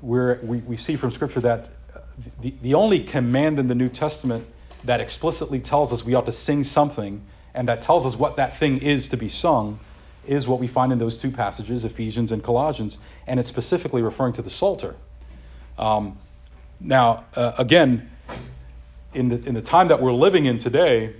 We're, 0.00 0.38
we, 0.42 0.58
we 0.58 0.76
see 0.76 0.96
from 0.96 1.10
Scripture 1.10 1.40
that 1.40 1.70
the, 2.40 2.54
the 2.62 2.74
only 2.74 3.00
command 3.00 3.58
in 3.58 3.66
the 3.66 3.74
New 3.74 3.88
Testament 3.88 4.46
that 4.84 5.00
explicitly 5.00 5.58
tells 5.58 5.92
us 5.92 6.04
we 6.04 6.14
ought 6.14 6.26
to 6.26 6.32
sing 6.32 6.62
something 6.62 7.24
and 7.54 7.66
that 7.66 7.80
tells 7.80 8.06
us 8.06 8.14
what 8.14 8.36
that 8.36 8.56
thing 8.58 8.78
is 8.78 9.08
to 9.08 9.16
be 9.16 9.28
sung 9.28 9.80
is 10.26 10.46
what 10.46 10.60
we 10.60 10.68
find 10.68 10.92
in 10.92 10.98
those 10.98 11.18
two 11.18 11.30
passages, 11.30 11.84
Ephesians 11.84 12.30
and 12.30 12.44
Colossians, 12.44 12.98
and 13.26 13.40
it's 13.40 13.48
specifically 13.48 14.02
referring 14.02 14.34
to 14.34 14.42
the 14.42 14.50
Psalter. 14.50 14.94
Um, 15.76 16.18
now, 16.78 17.24
uh, 17.34 17.52
again, 17.58 18.10
in 19.14 19.30
the, 19.30 19.44
in 19.44 19.54
the 19.54 19.62
time 19.62 19.88
that 19.88 20.00
we're 20.00 20.12
living 20.12 20.44
in 20.44 20.58
today, 20.58 21.14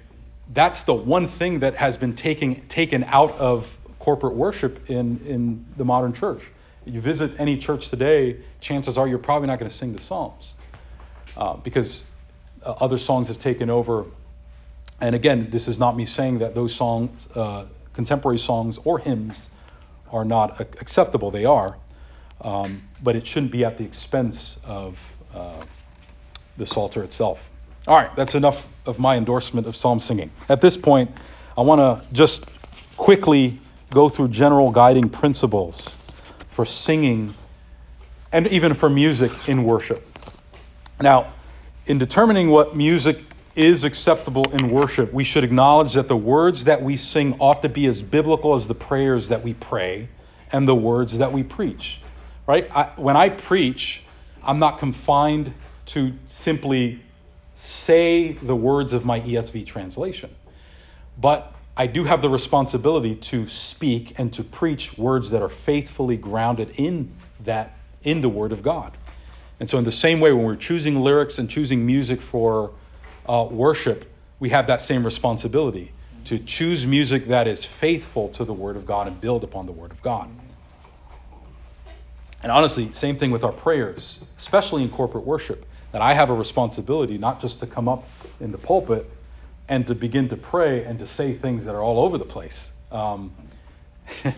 that's 0.52 0.82
the 0.82 0.94
one 0.94 1.26
thing 1.26 1.60
that 1.60 1.74
has 1.76 1.96
been 1.96 2.14
taken, 2.14 2.66
taken 2.68 3.02
out 3.04 3.32
of 3.32 3.66
corporate 4.08 4.32
worship 4.32 4.88
in, 4.88 5.20
in 5.26 5.62
the 5.76 5.84
modern 5.84 6.14
church. 6.14 6.40
You 6.86 6.98
visit 6.98 7.38
any 7.38 7.58
church 7.58 7.90
today, 7.90 8.38
chances 8.58 8.96
are 8.96 9.06
you're 9.06 9.18
probably 9.18 9.48
not 9.48 9.58
going 9.58 9.68
to 9.68 9.76
sing 9.76 9.92
the 9.92 10.00
Psalms 10.00 10.54
uh, 11.36 11.56
because 11.56 12.04
uh, 12.64 12.70
other 12.80 12.96
songs 12.96 13.28
have 13.28 13.38
taken 13.38 13.68
over. 13.68 14.06
And 15.02 15.14
again, 15.14 15.50
this 15.50 15.68
is 15.68 15.78
not 15.78 15.94
me 15.94 16.06
saying 16.06 16.38
that 16.38 16.54
those 16.54 16.74
songs, 16.74 17.28
uh, 17.34 17.66
contemporary 17.92 18.38
songs 18.38 18.78
or 18.82 18.98
hymns, 18.98 19.50
are 20.10 20.24
not 20.24 20.58
acceptable. 20.58 21.30
They 21.30 21.44
are. 21.44 21.76
Um, 22.40 22.84
but 23.02 23.14
it 23.14 23.26
shouldn't 23.26 23.52
be 23.52 23.62
at 23.62 23.76
the 23.76 23.84
expense 23.84 24.58
of 24.64 24.98
uh, 25.34 25.64
the 26.56 26.64
Psalter 26.64 27.02
itself. 27.02 27.50
All 27.86 27.96
right, 27.96 28.16
that's 28.16 28.34
enough 28.34 28.66
of 28.86 28.98
my 28.98 29.16
endorsement 29.16 29.66
of 29.66 29.76
psalm 29.76 30.00
singing. 30.00 30.30
At 30.48 30.62
this 30.62 30.78
point, 30.78 31.10
I 31.58 31.60
want 31.60 31.80
to 31.80 32.14
just 32.14 32.46
quickly 32.96 33.60
go 33.90 34.08
through 34.08 34.28
general 34.28 34.70
guiding 34.70 35.08
principles 35.08 35.88
for 36.50 36.64
singing 36.64 37.34
and 38.32 38.46
even 38.48 38.74
for 38.74 38.90
music 38.90 39.48
in 39.48 39.64
worship. 39.64 40.04
Now, 41.00 41.32
in 41.86 41.98
determining 41.98 42.48
what 42.50 42.76
music 42.76 43.20
is 43.54 43.84
acceptable 43.84 44.44
in 44.52 44.70
worship, 44.70 45.12
we 45.12 45.24
should 45.24 45.42
acknowledge 45.42 45.94
that 45.94 46.08
the 46.08 46.16
words 46.16 46.64
that 46.64 46.82
we 46.82 46.96
sing 46.96 47.34
ought 47.40 47.62
to 47.62 47.68
be 47.68 47.86
as 47.86 48.02
biblical 48.02 48.54
as 48.54 48.68
the 48.68 48.74
prayers 48.74 49.28
that 49.28 49.42
we 49.42 49.54
pray 49.54 50.08
and 50.52 50.68
the 50.68 50.74
words 50.74 51.18
that 51.18 51.32
we 51.32 51.42
preach. 51.42 52.00
Right? 52.46 52.70
I, 52.74 52.90
when 52.96 53.16
I 53.16 53.30
preach, 53.30 54.02
I'm 54.42 54.58
not 54.58 54.78
confined 54.78 55.52
to 55.86 56.12
simply 56.28 57.02
say 57.54 58.32
the 58.32 58.54
words 58.54 58.92
of 58.92 59.04
my 59.04 59.20
ESV 59.20 59.66
translation. 59.66 60.34
But 61.20 61.54
I 61.80 61.86
do 61.86 62.02
have 62.02 62.22
the 62.22 62.28
responsibility 62.28 63.14
to 63.14 63.46
speak 63.46 64.18
and 64.18 64.32
to 64.32 64.42
preach 64.42 64.98
words 64.98 65.30
that 65.30 65.42
are 65.42 65.48
faithfully 65.48 66.16
grounded 66.16 66.74
in 66.76 67.12
that 67.44 67.78
in 68.02 68.20
the 68.20 68.28
Word 68.28 68.50
of 68.50 68.64
God. 68.64 68.98
And 69.60 69.70
so, 69.70 69.78
in 69.78 69.84
the 69.84 69.92
same 69.92 70.18
way, 70.18 70.32
when 70.32 70.44
we're 70.44 70.56
choosing 70.56 71.00
lyrics 71.00 71.38
and 71.38 71.48
choosing 71.48 71.86
music 71.86 72.20
for 72.20 72.72
uh, 73.28 73.46
worship, 73.48 74.10
we 74.40 74.50
have 74.50 74.66
that 74.66 74.82
same 74.82 75.04
responsibility 75.04 75.92
to 76.24 76.40
choose 76.40 76.84
music 76.84 77.28
that 77.28 77.46
is 77.46 77.62
faithful 77.62 78.28
to 78.30 78.44
the 78.44 78.52
Word 78.52 78.76
of 78.76 78.84
God 78.84 79.06
and 79.06 79.20
build 79.20 79.44
upon 79.44 79.66
the 79.66 79.72
Word 79.72 79.92
of 79.92 80.02
God. 80.02 80.28
And 82.42 82.50
honestly, 82.50 82.92
same 82.92 83.18
thing 83.18 83.30
with 83.30 83.44
our 83.44 83.52
prayers, 83.52 84.24
especially 84.36 84.82
in 84.82 84.90
corporate 84.90 85.24
worship, 85.24 85.64
that 85.92 86.02
I 86.02 86.12
have 86.12 86.30
a 86.30 86.34
responsibility 86.34 87.18
not 87.18 87.40
just 87.40 87.60
to 87.60 87.68
come 87.68 87.88
up 87.88 88.04
in 88.40 88.50
the 88.50 88.58
pulpit 88.58 89.08
and 89.68 89.86
to 89.86 89.94
begin 89.94 90.28
to 90.30 90.36
pray 90.36 90.84
and 90.84 90.98
to 90.98 91.06
say 91.06 91.34
things 91.34 91.64
that 91.64 91.74
are 91.74 91.82
all 91.82 92.04
over 92.04 92.18
the 92.18 92.24
place. 92.24 92.72
Um, 92.90 93.32
I, 94.24 94.34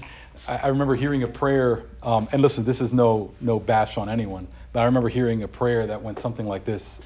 I, 0.48 0.68
remember 0.68 0.96
hearing 0.96 1.22
a 1.22 1.28
prayer, 1.28 1.84
um, 2.02 2.28
and 2.32 2.42
listen, 2.42 2.64
this 2.64 2.80
is 2.80 2.92
no 2.92 3.32
no 3.40 3.60
bash 3.60 3.96
on 3.96 4.08
anyone, 4.08 4.48
but 4.72 4.80
I 4.80 4.84
remember 4.86 5.08
hearing 5.08 5.42
a 5.42 5.48
prayer 5.48 5.86
that 5.86 6.02
went 6.02 6.18
something 6.18 6.46
like 6.46 6.64
this: 6.64 7.00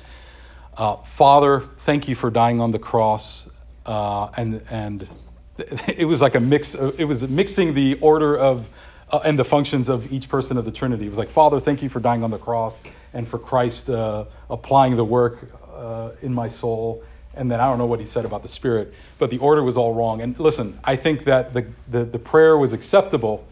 uh, 0.77 0.97
Father, 0.97 1.69
thank 1.79 2.09
you 2.09 2.15
for 2.15 2.31
dying 2.31 2.61
on 2.61 2.71
the 2.71 2.79
cross, 2.79 3.51
uh, 3.85 4.29
and 4.37 4.63
and 4.71 5.09
it 5.89 6.07
was 6.07 6.23
like 6.23 6.35
a 6.35 6.41
mix. 6.41 6.75
It 6.75 7.05
was 7.05 7.27
mixing 7.29 7.75
the 7.75 7.99
order 8.01 8.39
of 8.39 8.69
uh, 9.13 9.21
and 9.25 9.39
the 9.39 9.45
functions 9.45 9.89
of 9.89 10.11
each 10.13 10.29
person 10.29 10.57
of 10.57 10.65
the 10.65 10.73
Trinity. 10.73 11.07
It 11.07 11.11
was 11.11 11.19
like, 11.19 11.31
Father, 11.31 11.61
thank 11.61 11.83
you 11.83 11.89
for 11.89 12.01
dying 12.01 12.25
on 12.25 12.31
the 12.31 12.39
cross 12.39 12.81
and 13.13 13.29
for 13.29 13.39
Christ 13.39 13.91
uh, 13.91 14.25
applying 14.49 14.97
the 14.97 15.05
work 15.05 15.51
uh, 15.73 16.11
in 16.23 16.33
my 16.33 16.49
soul 16.49 17.05
and 17.37 17.51
then 17.51 17.61
I 17.61 17.67
don't 17.67 17.79
know 17.79 17.87
what 17.87 18.01
he 18.01 18.07
said 18.07 18.25
about 18.25 18.43
the 18.43 18.49
Spirit, 18.49 18.95
but 19.19 19.31
the 19.31 19.39
order 19.39 19.63
was 19.63 19.77
all 19.77 19.95
wrong. 19.95 20.21
And 20.21 20.39
listen, 20.39 20.79
I 20.85 20.97
think 20.97 21.25
that 21.25 21.55
the, 21.55 21.67
the, 21.91 22.05
the 22.05 22.19
prayer 22.19 22.57
was 22.57 22.73
acceptable, 22.73 23.47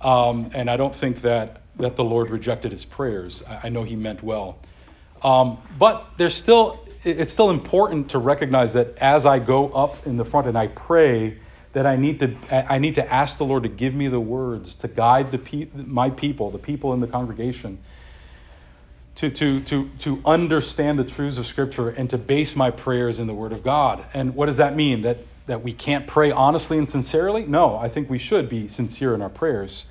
um, 0.00 0.50
and 0.54 0.70
I 0.70 0.76
don't 0.76 0.94
think 0.94 1.22
that, 1.22 1.62
that 1.76 1.96
the 1.96 2.04
Lord 2.04 2.30
rejected 2.30 2.70
his 2.70 2.84
prayers. 2.84 3.42
I, 3.48 3.60
I 3.64 3.68
know 3.68 3.82
he 3.82 3.96
meant 3.96 4.22
well. 4.22 4.58
Um, 5.22 5.58
but 5.78 6.10
there's 6.16 6.34
still, 6.34 6.80
it's 7.04 7.32
still 7.32 7.50
important 7.50 8.10
to 8.10 8.18
recognize 8.18 8.72
that 8.72 8.96
as 8.98 9.26
I 9.26 9.38
go 9.38 9.70
up 9.72 10.06
in 10.06 10.16
the 10.16 10.24
front 10.24 10.48
and 10.48 10.58
I 10.58 10.66
pray, 10.68 11.38
that 11.72 11.86
I 11.86 11.96
need 11.96 12.20
to, 12.20 12.36
I 12.50 12.78
need 12.78 12.96
to 12.96 13.12
ask 13.12 13.38
the 13.38 13.44
Lord 13.44 13.62
to 13.62 13.68
give 13.68 13.94
me 13.94 14.08
the 14.08 14.20
words 14.20 14.74
to 14.76 14.88
guide 14.88 15.30
the 15.30 15.38
pe- 15.38 15.68
my 15.74 16.10
people, 16.10 16.50
the 16.50 16.58
people 16.58 16.92
in 16.92 17.00
the 17.00 17.06
congregation, 17.06 17.78
to, 19.16 19.30
to, 19.30 19.60
to, 19.60 19.90
to 20.00 20.22
understand 20.24 20.98
the 20.98 21.04
truths 21.04 21.38
of 21.38 21.46
Scripture 21.46 21.90
and 21.90 22.08
to 22.10 22.18
base 22.18 22.56
my 22.56 22.70
prayers 22.70 23.18
in 23.18 23.26
the 23.26 23.34
Word 23.34 23.52
of 23.52 23.62
God. 23.62 24.04
And 24.14 24.34
what 24.34 24.46
does 24.46 24.56
that 24.56 24.74
mean? 24.74 25.02
That, 25.02 25.18
that 25.46 25.62
we 25.62 25.72
can't 25.72 26.06
pray 26.06 26.30
honestly 26.30 26.78
and 26.78 26.88
sincerely? 26.88 27.44
No, 27.44 27.76
I 27.76 27.88
think 27.88 28.08
we 28.08 28.18
should 28.18 28.48
be 28.48 28.68
sincere 28.68 29.14
in 29.14 29.22
our 29.22 29.28
prayers. 29.28 29.84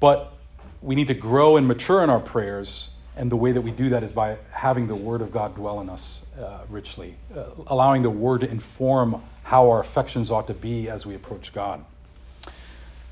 But 0.00 0.32
we 0.80 0.94
need 0.94 1.08
to 1.08 1.14
grow 1.14 1.56
and 1.56 1.66
mature 1.66 2.02
in 2.02 2.10
our 2.10 2.20
prayers. 2.20 2.90
And 3.16 3.30
the 3.30 3.36
way 3.36 3.52
that 3.52 3.60
we 3.60 3.72
do 3.72 3.90
that 3.90 4.02
is 4.02 4.12
by 4.12 4.38
having 4.50 4.86
the 4.86 4.94
Word 4.94 5.20
of 5.20 5.32
God 5.32 5.54
dwell 5.54 5.80
in 5.80 5.90
us 5.90 6.22
uh, 6.40 6.60
richly, 6.68 7.16
uh, 7.36 7.46
allowing 7.66 8.02
the 8.02 8.10
Word 8.10 8.42
to 8.42 8.50
inform 8.50 9.22
how 9.42 9.68
our 9.70 9.80
affections 9.80 10.30
ought 10.30 10.46
to 10.46 10.54
be 10.54 10.88
as 10.88 11.04
we 11.04 11.14
approach 11.14 11.52
God. 11.52 11.84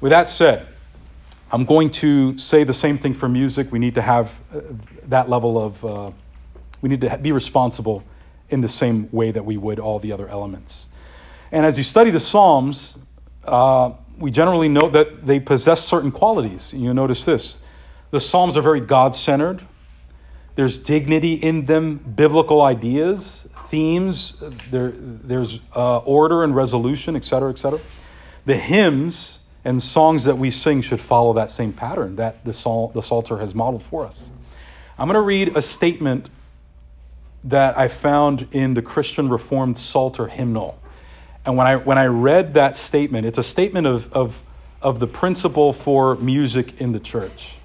With 0.01 0.11
that 0.11 0.28
said, 0.28 0.68
I'm 1.53 1.65
going 1.65 1.91
to 1.93 2.37
say 2.39 2.65
the 2.65 2.75
same 2.75 2.99
thing 2.99 3.15
for 3.15 3.29
music. 3.29 3.71
We 3.71 3.79
need 3.79 3.95
to 3.95 4.03
have 4.03 4.33
uh, 4.53 4.61
that 5.09 5.29
level 5.29 5.63
of, 5.63 5.85
uh, 5.85 6.11
we 6.81 6.89
need 6.89 7.01
to 7.03 7.19
be 7.19 7.33
responsible 7.33 8.03
in 8.49 8.61
the 8.61 8.69
same 8.69 9.09
way 9.13 9.31
that 9.31 9.45
we 9.45 9.57
would 9.57 9.79
all 9.79 9.99
the 9.99 10.13
other 10.13 10.29
elements. 10.29 10.89
And 11.53 11.65
as 11.65 11.79
you 11.79 11.85
study 11.85 12.11
the 12.11 12.21
Psalms, 12.21 12.99
uh, 13.45 13.93
we 14.19 14.31
generally 14.31 14.69
know 14.69 14.89
that 14.91 15.27
they 15.27 15.39
possess 15.39 15.85
certain 15.85 16.11
qualities. 16.11 16.73
You 16.73 16.93
notice 16.93 17.25
this 17.25 17.61
the 18.11 18.21
Psalms 18.21 18.57
are 18.57 18.63
very 18.63 18.81
God 18.81 19.15
centered, 19.15 19.63
there's 20.57 20.79
dignity 20.79 21.35
in 21.35 21.67
them, 21.67 21.97
biblical 21.99 22.63
ideas, 22.63 23.47
themes, 23.69 24.35
there, 24.71 24.93
there's 24.97 25.61
uh, 25.75 25.99
order 25.99 26.45
and 26.45 26.57
resolution, 26.57 27.15
etc., 27.15 27.51
etc. 27.51 27.81
The 28.47 28.57
hymns, 28.57 29.41
and 29.67 29.83
songs 29.83 30.23
that 30.23 30.39
we 30.39 30.49
sing 30.49 30.81
should 30.81 31.01
follow 31.01 31.33
that 31.33 31.51
same 31.51 31.73
pattern 31.73 32.14
that 32.14 32.45
the, 32.45 32.53
Psal- 32.53 32.93
the 32.93 33.03
Psalter 33.03 33.39
has 33.39 33.53
modeled 33.53 33.83
for 33.83 34.07
us. 34.07 34.31
I'm 34.97 35.09
going 35.09 35.17
to 35.17 35.21
read 35.21 35.57
a 35.57 35.61
statement 35.61 36.31
that 37.43 37.77
I 37.77 37.89
found 37.89 38.47
in 38.53 38.75
the 38.75 38.83
Christian 38.83 39.29
Reformed 39.29 39.77
Psalter 39.77 40.29
hymnal. 40.29 40.81
And 41.45 41.57
when 41.57 41.67
I, 41.67 41.77
when 41.77 41.99
I 41.99 42.07
read 42.07 42.55
that 42.55 42.77
statement, 42.77 43.27
it's 43.27 43.39
a 43.39 43.43
statement 43.43 43.89
of, 43.89 44.12
of, 44.12 44.41
of 44.81 45.01
the 45.01 45.09
principle 45.09 45.73
for 45.73 46.14
music 46.14 46.81
in 46.81 46.93
the 46.93 47.01
church. 47.01 47.57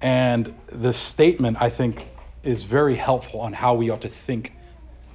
And 0.00 0.56
the 0.72 0.92
statement, 0.92 1.56
I 1.60 1.70
think, 1.70 2.08
is 2.42 2.64
very 2.64 2.96
helpful 2.96 3.40
on 3.40 3.52
how 3.52 3.74
we 3.74 3.90
ought 3.90 4.00
to 4.00 4.08
think 4.08 4.52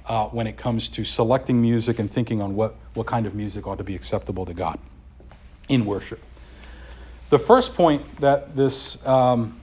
uh, 0.06 0.24
when 0.28 0.46
it 0.46 0.56
comes 0.56 0.88
to 0.88 1.04
selecting 1.04 1.60
music 1.60 1.98
and 1.98 2.10
thinking 2.10 2.40
on 2.40 2.54
what, 2.54 2.76
what 2.94 3.06
kind 3.06 3.26
of 3.26 3.34
music 3.34 3.66
ought 3.66 3.76
to 3.76 3.84
be 3.84 3.94
acceptable 3.94 4.46
to 4.46 4.54
God 4.54 4.78
in 5.70 5.86
worship. 5.86 6.20
The 7.30 7.38
first 7.38 7.74
point 7.74 8.20
that 8.20 8.56
this, 8.56 9.04
um, 9.06 9.60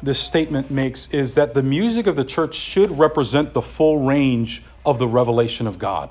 this 0.00 0.18
statement 0.18 0.70
makes 0.70 1.08
is 1.12 1.34
that 1.34 1.54
the 1.54 1.62
music 1.62 2.06
of 2.06 2.14
the 2.14 2.24
church 2.24 2.54
should 2.54 2.96
represent 2.96 3.52
the 3.52 3.60
full 3.60 3.98
range 3.98 4.62
of 4.86 4.98
the 5.00 5.08
revelation 5.08 5.66
of 5.66 5.78
God. 5.78 6.08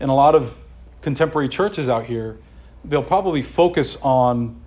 In 0.00 0.08
a 0.08 0.14
lot 0.14 0.34
of 0.34 0.54
contemporary 1.02 1.50
churches 1.50 1.90
out 1.90 2.06
here, 2.06 2.38
they'll 2.84 3.02
probably 3.02 3.42
focus 3.42 3.98
on 4.00 4.58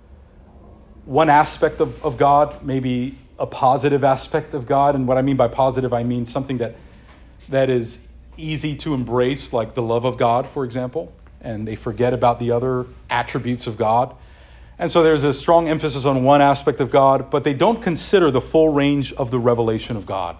one 1.04 1.28
aspect 1.28 1.80
of, 1.80 2.02
of 2.04 2.16
God, 2.16 2.64
maybe 2.64 3.18
a 3.38 3.46
positive 3.46 4.04
aspect 4.04 4.54
of 4.54 4.66
God. 4.66 4.94
And 4.94 5.08
what 5.08 5.18
I 5.18 5.22
mean 5.22 5.36
by 5.36 5.48
positive, 5.48 5.92
I 5.92 6.04
mean 6.04 6.24
something 6.24 6.58
that, 6.58 6.76
that 7.48 7.68
is 7.68 7.98
easy 8.36 8.76
to 8.76 8.94
embrace, 8.94 9.52
like 9.52 9.74
the 9.74 9.82
love 9.82 10.04
of 10.04 10.16
God, 10.16 10.48
for 10.54 10.64
example 10.64 11.12
and 11.44 11.68
they 11.68 11.76
forget 11.76 12.12
about 12.12 12.38
the 12.38 12.50
other 12.50 12.86
attributes 13.10 13.66
of 13.66 13.76
God. 13.76 14.14
And 14.78 14.90
so 14.90 15.02
there's 15.02 15.22
a 15.22 15.32
strong 15.32 15.68
emphasis 15.68 16.04
on 16.04 16.24
one 16.24 16.42
aspect 16.42 16.80
of 16.80 16.90
God, 16.90 17.30
but 17.30 17.44
they 17.44 17.54
don't 17.54 17.82
consider 17.82 18.30
the 18.30 18.40
full 18.40 18.70
range 18.70 19.12
of 19.12 19.30
the 19.30 19.38
revelation 19.38 19.96
of 19.96 20.04
God. 20.04 20.36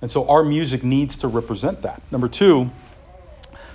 And 0.00 0.10
so 0.10 0.28
our 0.28 0.42
music 0.42 0.82
needs 0.82 1.18
to 1.18 1.28
represent 1.28 1.82
that. 1.82 2.00
Number 2.10 2.28
two, 2.28 2.70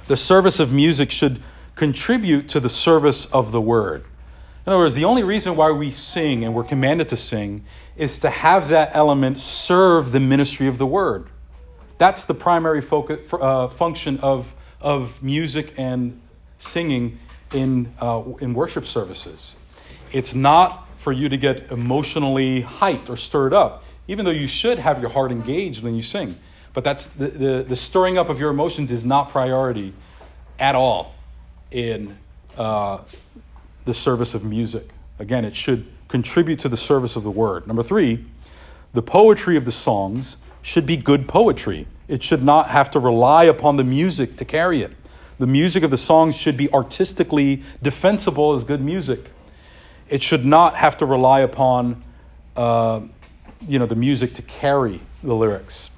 the 0.08 0.18
service 0.18 0.60
of 0.60 0.72
music 0.72 1.12
should 1.12 1.42
contribute 1.76 2.50
to 2.50 2.60
the 2.60 2.70
service 2.70 3.26
of 3.28 3.52
the 3.52 3.62
word. 3.62 4.04
In 4.66 4.74
other 4.74 4.84
words, 4.84 4.96
the 4.96 5.06
only 5.06 5.24
reason 5.24 5.56
why 5.56 5.72
we 5.72 5.92
sing 5.92 6.44
and 6.44 6.54
we're 6.54 6.64
commanded 6.64 7.08
to 7.10 7.18
sing 7.18 7.66
is 7.96 8.20
to 8.20 8.30
have 8.30 8.70
that 8.70 8.92
element 8.94 9.40
serve 9.40 10.12
the 10.12 10.20
ministry 10.20 10.68
of 10.68 10.78
the 10.78 10.86
word. 10.86 11.28
That's 11.98 12.26
the 12.26 12.34
primary 12.34 12.82
focus, 12.82 13.20
uh, 13.34 13.68
function 13.70 14.20
of, 14.20 14.54
of 14.82 15.22
music 15.22 15.74
and 15.78 16.20
singing 16.60 17.18
in, 17.53 17.91
uh, 17.99 18.22
in 18.39 18.53
worship 18.53 18.86
services. 18.86 19.55
It's 20.12 20.36
not 20.36 20.88
for 20.97 21.12
you 21.12 21.30
to 21.30 21.38
get 21.38 21.72
emotionally 21.72 22.62
hyped 22.62 23.10
or 23.10 23.18
stirred 23.18 23.53
up, 23.53 23.84
even 24.07 24.26
though 24.26 24.32
you 24.32 24.47
should 24.47 24.78
have 24.78 25.01
your 25.01 25.10
heart 25.10 25.32
engaged 25.32 25.82
when 25.82 25.95
you 25.95 26.03
sing. 26.03 26.38
But 26.74 26.84
that's 26.84 27.07
the, 27.07 27.28
the, 27.30 27.66
the 27.68 27.76
stirring 27.76 28.18
up 28.18 28.30
of 28.30 28.39
your 28.39 28.51
emotions 28.51 28.91
is 28.91 29.03
not 29.03 29.32
priority 29.32 29.93
at 30.60 30.76
all 30.76 31.16
in 31.72 32.18
uh, 32.57 32.99
the 33.86 33.93
service 33.93 34.34
of 34.34 34.43
music. 34.43 34.89
Again, 35.18 35.45
it 35.45 35.55
should 35.55 35.88
contribute 36.07 36.60
to 36.60 36.70
the 36.70 36.78
service 36.78 37.16
of 37.16 37.24
the 37.24 37.32
word. 37.32 37.66
Number 37.68 37.84
three, 37.84 38.26
the 38.93 39.01
poetry 39.01 39.55
of 39.57 39.66
the 39.66 39.72
songs 39.72 40.38
should 40.62 40.86
be 40.86 40.97
good 40.97 41.28
poetry. 41.28 41.88
It 42.07 42.24
should 42.24 42.43
not 42.43 42.70
have 42.70 42.91
to 42.91 42.99
rely 42.99 43.45
upon 43.45 43.78
the 43.78 43.84
music 43.84 44.36
to 44.38 44.45
carry 44.45 44.82
it. 44.82 44.91
The 45.40 45.48
music 45.48 45.84
of 45.84 45.90
the 45.90 45.98
songs 45.98 46.36
should 46.36 46.58
be 46.58 46.72
artistically 46.74 47.64
defensible 47.82 48.54
as 48.54 48.66
good 48.66 48.82
music. 48.82 49.32
It 50.10 50.22
should 50.22 50.46
not 50.46 50.76
have 50.76 50.98
to 50.98 51.06
rely 51.06 51.40
upon, 51.40 52.04
uh, 52.58 53.02
you 53.66 53.80
know, 53.80 53.86
the 53.86 53.96
music 53.96 54.34
to 54.36 54.42
carry 54.42 55.02
the 55.24 55.34
lyrics. 55.34 55.92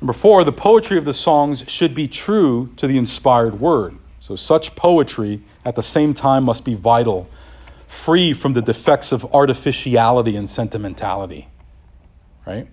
Number 0.00 0.12
four, 0.12 0.44
the 0.44 0.52
poetry 0.52 0.96
of 0.96 1.04
the 1.04 1.12
songs 1.12 1.64
should 1.66 1.94
be 1.94 2.06
true 2.06 2.70
to 2.76 2.86
the 2.86 2.96
inspired 2.96 3.60
word. 3.60 3.96
So, 4.20 4.36
such 4.36 4.76
poetry 4.76 5.42
at 5.64 5.74
the 5.76 5.82
same 5.82 6.14
time 6.14 6.44
must 6.44 6.64
be 6.64 6.74
vital, 6.74 7.28
free 7.88 8.32
from 8.32 8.52
the 8.52 8.62
defects 8.62 9.12
of 9.12 9.34
artificiality 9.34 10.36
and 10.36 10.48
sentimentality. 10.48 11.48
Right? 12.46 12.68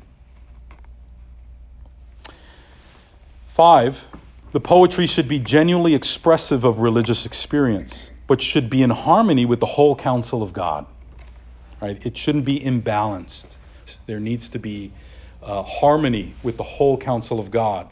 Five, 3.56 4.06
the 4.52 4.60
poetry 4.60 5.08
should 5.08 5.28
be 5.28 5.40
genuinely 5.40 5.94
expressive 5.94 6.64
of 6.64 6.80
religious 6.80 7.26
experience, 7.26 8.12
but 8.28 8.42
should 8.42 8.70
be 8.70 8.82
in 8.82 8.90
harmony 8.90 9.46
with 9.46 9.60
the 9.60 9.66
whole 9.66 9.96
counsel 9.96 10.42
of 10.42 10.54
God. 10.54 10.86
Right? 11.82 12.04
It 12.06 12.18
shouldn't 12.18 12.46
be 12.46 12.60
imbalanced. 12.60 13.56
There 14.06 14.20
needs 14.20 14.50
to 14.50 14.60
be 14.60 14.92
uh, 15.44 15.64
harmony 15.64 16.34
with 16.44 16.58
the 16.58 16.64
whole 16.64 16.98
counsel 16.98 17.40
of 17.40 17.52
God. 17.52 17.88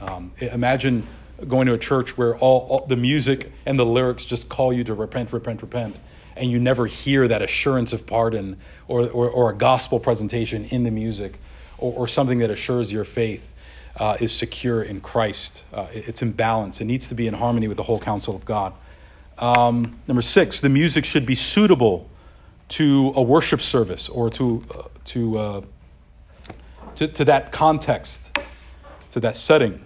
Um, 0.00 0.32
imagine 0.40 1.06
going 1.48 1.66
to 1.66 1.74
a 1.74 1.78
church 1.78 2.16
where 2.16 2.36
all, 2.38 2.66
all, 2.68 2.86
the 2.86 2.96
music 2.96 3.52
and 3.66 3.78
the 3.78 3.84
lyrics 3.84 4.24
just 4.24 4.48
call 4.48 4.72
you 4.72 4.84
to 4.84 4.94
repent, 4.94 5.32
repent, 5.32 5.62
repent, 5.62 5.96
and 6.36 6.50
you 6.50 6.58
never 6.58 6.86
hear 6.86 7.28
that 7.28 7.42
assurance 7.42 7.92
of 7.92 8.06
pardon 8.06 8.58
or, 8.88 9.08
or, 9.08 9.30
or 9.30 9.50
a 9.50 9.54
gospel 9.54 9.98
presentation 9.98 10.66
in 10.66 10.84
the 10.84 10.90
music 10.90 11.38
or, 11.78 11.92
or, 11.92 12.08
something 12.08 12.38
that 12.38 12.50
assures 12.50 12.90
your 12.90 13.04
faith 13.04 13.52
uh, 13.96 14.16
is 14.20 14.32
secure 14.32 14.82
in 14.82 15.00
Christ. 15.00 15.62
Uh, 15.72 15.86
it's 15.92 16.22
in 16.22 16.32
balance. 16.32 16.80
It 16.80 16.84
needs 16.84 17.08
to 17.08 17.14
be 17.14 17.26
in 17.26 17.34
harmony 17.34 17.68
with 17.68 17.76
the 17.76 17.82
whole 17.82 18.00
counsel 18.00 18.34
of 18.34 18.44
God. 18.44 18.72
Um, 19.38 19.98
number 20.06 20.22
six, 20.22 20.60
the 20.60 20.68
music 20.68 21.04
should 21.04 21.26
be 21.26 21.34
suitable 21.34 22.08
to 22.68 23.12
a 23.14 23.22
worship 23.22 23.62
service 23.62 24.08
or 24.08 24.30
to, 24.30 24.64
uh, 24.74 24.82
to, 25.04 25.38
uh, 25.38 25.60
to, 26.96 27.08
to 27.08 27.24
that 27.24 27.52
context, 27.52 28.30
to 29.10 29.20
that 29.20 29.36
setting. 29.36 29.82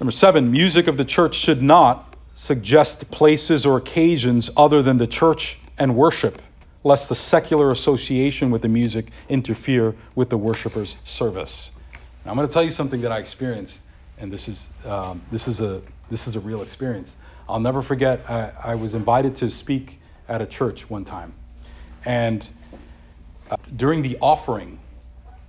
Number 0.00 0.12
seven, 0.12 0.50
music 0.50 0.86
of 0.86 0.96
the 0.96 1.04
church 1.04 1.34
should 1.34 1.62
not 1.62 2.16
suggest 2.34 3.10
places 3.10 3.66
or 3.66 3.76
occasions 3.76 4.48
other 4.56 4.82
than 4.82 4.96
the 4.96 5.06
church 5.06 5.58
and 5.76 5.94
worship, 5.94 6.40
lest 6.82 7.08
the 7.08 7.14
secular 7.14 7.70
association 7.70 8.50
with 8.50 8.62
the 8.62 8.68
music 8.68 9.10
interfere 9.28 9.94
with 10.14 10.30
the 10.30 10.38
worshiper's 10.38 10.96
service. 11.04 11.72
Now, 12.24 12.30
I'm 12.30 12.36
going 12.36 12.48
to 12.48 12.52
tell 12.52 12.62
you 12.62 12.70
something 12.70 13.00
that 13.02 13.12
I 13.12 13.18
experienced, 13.18 13.82
and 14.18 14.32
this 14.32 14.48
is, 14.48 14.68
um, 14.86 15.20
this 15.30 15.46
is, 15.48 15.60
a, 15.60 15.82
this 16.10 16.26
is 16.26 16.36
a 16.36 16.40
real 16.40 16.62
experience. 16.62 17.16
I'll 17.48 17.60
never 17.60 17.82
forget, 17.82 18.28
I, 18.30 18.52
I 18.62 18.74
was 18.74 18.94
invited 18.94 19.34
to 19.36 19.50
speak 19.50 20.00
at 20.28 20.40
a 20.40 20.46
church 20.46 20.88
one 20.88 21.04
time. 21.04 21.34
And 22.04 22.46
uh, 23.50 23.56
during 23.76 24.02
the 24.02 24.16
offering, 24.20 24.78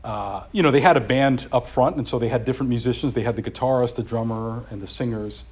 uh, 0.03 0.43
you 0.51 0.63
know, 0.63 0.71
they 0.71 0.81
had 0.81 0.97
a 0.97 1.01
band 1.01 1.47
up 1.51 1.67
front, 1.67 1.95
and 1.95 2.07
so 2.07 2.17
they 2.17 2.27
had 2.27 2.43
different 2.43 2.69
musicians. 2.69 3.13
They 3.13 3.21
had 3.21 3.35
the 3.35 3.43
guitarist, 3.43 3.95
the 3.95 4.03
drummer, 4.03 4.65
and 4.71 4.81
the 4.81 4.87
singers. 4.87 5.43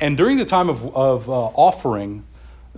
And 0.00 0.16
during 0.16 0.36
the 0.36 0.44
time 0.44 0.68
of, 0.68 0.96
of 0.96 1.28
uh, 1.28 1.32
offering, 1.32 2.24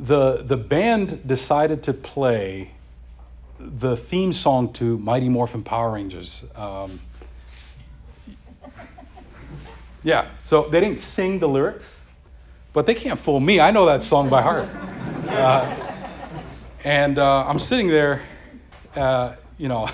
the, 0.01 0.43
the 0.43 0.57
band 0.57 1.27
decided 1.27 1.83
to 1.85 1.93
play 1.93 2.73
the 3.59 3.97
theme 3.97 4.33
song 4.33 4.73
to 4.75 4.99
Mighty 4.99 5.29
Morphin 5.29 5.63
Power 5.63 5.93
Rangers. 5.93 6.45
Um, 6.57 7.01
yeah, 10.03 10.31
so 10.41 10.69
they 10.69 10.81
didn't 10.81 11.01
sing 11.01 11.39
the 11.39 11.49
lyrics, 11.49 11.97
but 12.73 12.87
they 12.87 12.95
can't 12.95 13.21
fool 13.21 13.39
me. 13.41 13.61
I 13.61 13.71
know 13.71 13.87
that 13.87 14.03
song 14.03 14.31
by 14.31 14.41
heart. 14.41 14.69
Uh, 15.29 15.75
and 16.85 17.19
uh, 17.19 17.45
I'm 17.47 17.59
sitting 17.59 17.89
there, 17.89 18.23
uh, 18.97 19.35
you 19.59 19.69
know. 19.69 19.91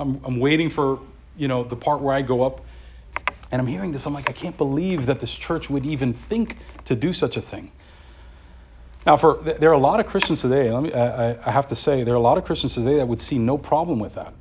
I'm, 0.00 0.20
I'm 0.24 0.38
waiting 0.38 0.70
for, 0.70 1.00
you 1.36 1.48
know, 1.48 1.64
the 1.64 1.76
part 1.76 2.00
where 2.00 2.14
I 2.14 2.22
go 2.22 2.42
up 2.42 2.60
and 3.50 3.60
I'm 3.60 3.66
hearing 3.66 3.92
this. 3.92 4.06
I'm 4.06 4.14
like, 4.14 4.28
I 4.28 4.32
can't 4.32 4.56
believe 4.56 5.06
that 5.06 5.20
this 5.20 5.34
church 5.34 5.68
would 5.68 5.84
even 5.84 6.14
think 6.14 6.56
to 6.84 6.94
do 6.94 7.12
such 7.12 7.36
a 7.36 7.40
thing. 7.40 7.72
Now, 9.08 9.16
for 9.16 9.38
there 9.42 9.70
are 9.70 9.72
a 9.72 9.78
lot 9.78 10.00
of 10.00 10.06
Christians 10.06 10.42
today. 10.42 10.70
Let 10.70 10.82
me, 10.82 10.92
I, 10.92 11.30
I 11.30 11.50
have 11.50 11.66
to 11.68 11.74
say, 11.74 12.02
there 12.02 12.12
are 12.12 12.18
a 12.18 12.20
lot 12.20 12.36
of 12.36 12.44
Christians 12.44 12.74
today 12.74 12.96
that 12.96 13.08
would 13.08 13.22
see 13.22 13.38
no 13.38 13.56
problem 13.56 13.98
with 14.00 14.16
that, 14.16 14.34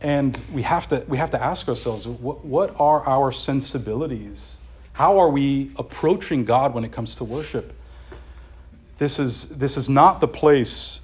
and 0.00 0.34
we 0.50 0.62
have 0.62 0.88
to 0.88 1.04
we 1.08 1.18
have 1.18 1.30
to 1.32 1.42
ask 1.42 1.68
ourselves, 1.68 2.06
what, 2.06 2.42
what 2.42 2.74
are 2.80 3.06
our 3.06 3.30
sensibilities? 3.32 4.56
How 4.94 5.18
are 5.18 5.28
we 5.28 5.72
approaching 5.76 6.46
God 6.46 6.72
when 6.72 6.84
it 6.84 6.90
comes 6.90 7.16
to 7.16 7.24
worship? 7.24 7.74
This 8.96 9.18
is 9.18 9.50
this 9.50 9.76
is 9.76 9.90
not 9.90 10.22
the 10.22 10.28
place, 10.28 11.00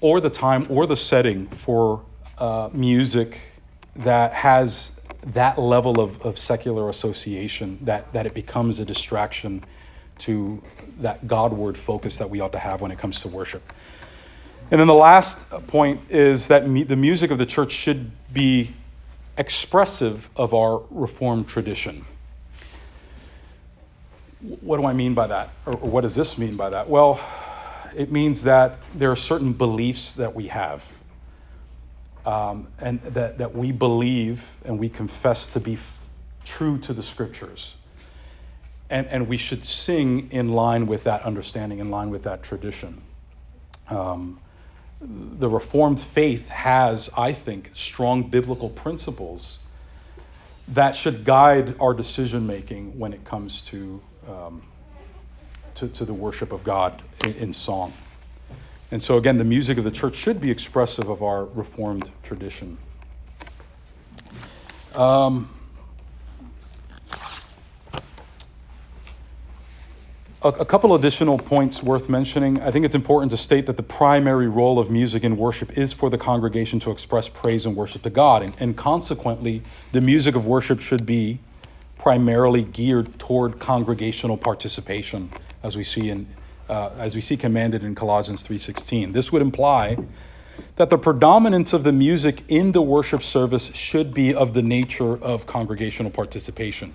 or 0.00 0.20
the 0.20 0.30
time, 0.30 0.68
or 0.70 0.86
the 0.86 0.96
setting 0.96 1.48
for 1.48 2.04
uh, 2.38 2.68
music 2.72 3.40
that 3.96 4.32
has 4.34 4.92
that 5.32 5.58
level 5.58 6.00
of, 6.00 6.22
of 6.22 6.38
secular 6.38 6.88
association 6.90 7.80
that, 7.82 8.12
that 8.12 8.24
it 8.24 8.34
becomes 8.34 8.78
a 8.78 8.84
distraction 8.84 9.64
to 10.18 10.62
that 11.00 11.26
Godward 11.26 11.76
focus 11.76 12.18
that 12.18 12.30
we 12.30 12.40
ought 12.40 12.52
to 12.52 12.58
have 12.58 12.80
when 12.80 12.90
it 12.90 12.98
comes 12.98 13.20
to 13.20 13.28
worship. 13.28 13.72
And 14.70 14.80
then 14.80 14.88
the 14.88 14.94
last 14.94 15.48
point 15.68 16.00
is 16.10 16.48
that 16.48 16.68
me, 16.68 16.82
the 16.82 16.96
music 16.96 17.30
of 17.30 17.38
the 17.38 17.46
church 17.46 17.72
should 17.72 18.10
be 18.32 18.74
expressive 19.38 20.28
of 20.36 20.54
our 20.54 20.82
Reformed 20.90 21.46
tradition. 21.46 22.04
What 24.40 24.78
do 24.78 24.86
I 24.86 24.92
mean 24.92 25.14
by 25.14 25.28
that? 25.28 25.50
Or, 25.66 25.74
or 25.74 25.90
what 25.90 26.00
does 26.00 26.14
this 26.14 26.36
mean 26.36 26.56
by 26.56 26.70
that? 26.70 26.88
Well, 26.88 27.20
it 27.94 28.10
means 28.10 28.42
that 28.42 28.78
there 28.94 29.10
are 29.10 29.16
certain 29.16 29.52
beliefs 29.52 30.14
that 30.14 30.34
we 30.34 30.48
have 30.48 30.84
um, 32.26 32.66
and 32.78 33.00
that, 33.02 33.38
that 33.38 33.54
we 33.54 33.70
believe 33.70 34.56
and 34.64 34.78
we 34.78 34.88
confess 34.88 35.46
to 35.48 35.60
be 35.60 35.74
f- 35.74 35.98
true 36.44 36.76
to 36.78 36.92
the 36.92 37.02
scriptures. 37.02 37.74
And, 38.88 39.06
and 39.08 39.28
we 39.28 39.36
should 39.36 39.64
sing 39.64 40.30
in 40.30 40.52
line 40.52 40.86
with 40.86 41.04
that 41.04 41.22
understanding, 41.22 41.80
in 41.80 41.90
line 41.90 42.10
with 42.10 42.22
that 42.22 42.42
tradition. 42.42 43.02
Um, 43.88 44.40
the 45.00 45.48
Reformed 45.48 46.00
faith 46.00 46.48
has, 46.48 47.10
I 47.16 47.32
think, 47.32 47.70
strong 47.74 48.30
biblical 48.30 48.70
principles 48.70 49.58
that 50.68 50.96
should 50.96 51.24
guide 51.24 51.76
our 51.80 51.94
decision 51.94 52.46
making 52.46 52.98
when 52.98 53.12
it 53.12 53.24
comes 53.24 53.60
to, 53.62 54.00
um, 54.28 54.62
to, 55.76 55.88
to, 55.88 56.04
the 56.04 56.14
worship 56.14 56.52
of 56.52 56.64
God 56.64 57.02
in, 57.24 57.34
in 57.34 57.52
song. 57.52 57.92
And 58.90 59.00
so, 59.00 59.16
again, 59.16 59.38
the 59.38 59.44
music 59.44 59.78
of 59.78 59.84
the 59.84 59.90
church 59.90 60.16
should 60.16 60.40
be 60.40 60.50
expressive 60.50 61.08
of 61.08 61.22
our 61.22 61.44
Reformed 61.44 62.10
tradition. 62.22 62.78
Um, 64.94 65.55
a, 70.46 70.60
a 70.60 70.64
couple 70.64 70.94
additional 70.94 71.38
points 71.38 71.82
worth 71.82 72.08
mentioning. 72.08 72.60
I 72.60 72.70
think 72.70 72.84
it's 72.84 72.94
important 72.94 73.30
to 73.32 73.36
state 73.36 73.66
that 73.66 73.76
the 73.76 73.82
primary 73.82 74.48
role 74.48 74.78
of 74.78 74.90
music 74.90 75.24
in 75.24 75.36
worship 75.36 75.76
is 75.76 75.92
for 75.92 76.08
the 76.08 76.18
congregation 76.18 76.80
to 76.80 76.90
express 76.90 77.28
praise 77.28 77.66
and 77.66 77.74
worship 77.74 78.02
to 78.02 78.10
God. 78.10 78.42
And, 78.42 78.56
and 78.58 78.76
consequently, 78.76 79.62
the 79.92 80.00
music 80.00 80.34
of 80.34 80.46
worship 80.46 80.80
should 80.80 81.04
be 81.04 81.40
primarily 81.98 82.62
geared 82.62 83.18
toward 83.18 83.58
congregational 83.58 84.36
participation 84.36 85.32
as 85.62 85.76
we 85.76 85.84
see 85.84 86.10
in 86.10 86.26
uh, 86.68 86.90
as 86.98 87.14
we 87.14 87.20
see 87.20 87.36
commanded 87.36 87.84
in 87.84 87.94
Colossians 87.94 88.42
3:16. 88.42 89.12
This 89.12 89.30
would 89.30 89.42
imply 89.42 89.96
that 90.76 90.90
the 90.90 90.98
predominance 90.98 91.72
of 91.72 91.84
the 91.84 91.92
music 91.92 92.42
in 92.48 92.72
the 92.72 92.82
worship 92.82 93.22
service 93.22 93.72
should 93.74 94.12
be 94.12 94.34
of 94.34 94.52
the 94.52 94.62
nature 94.62 95.16
of 95.22 95.46
congregational 95.46 96.10
participation. 96.10 96.92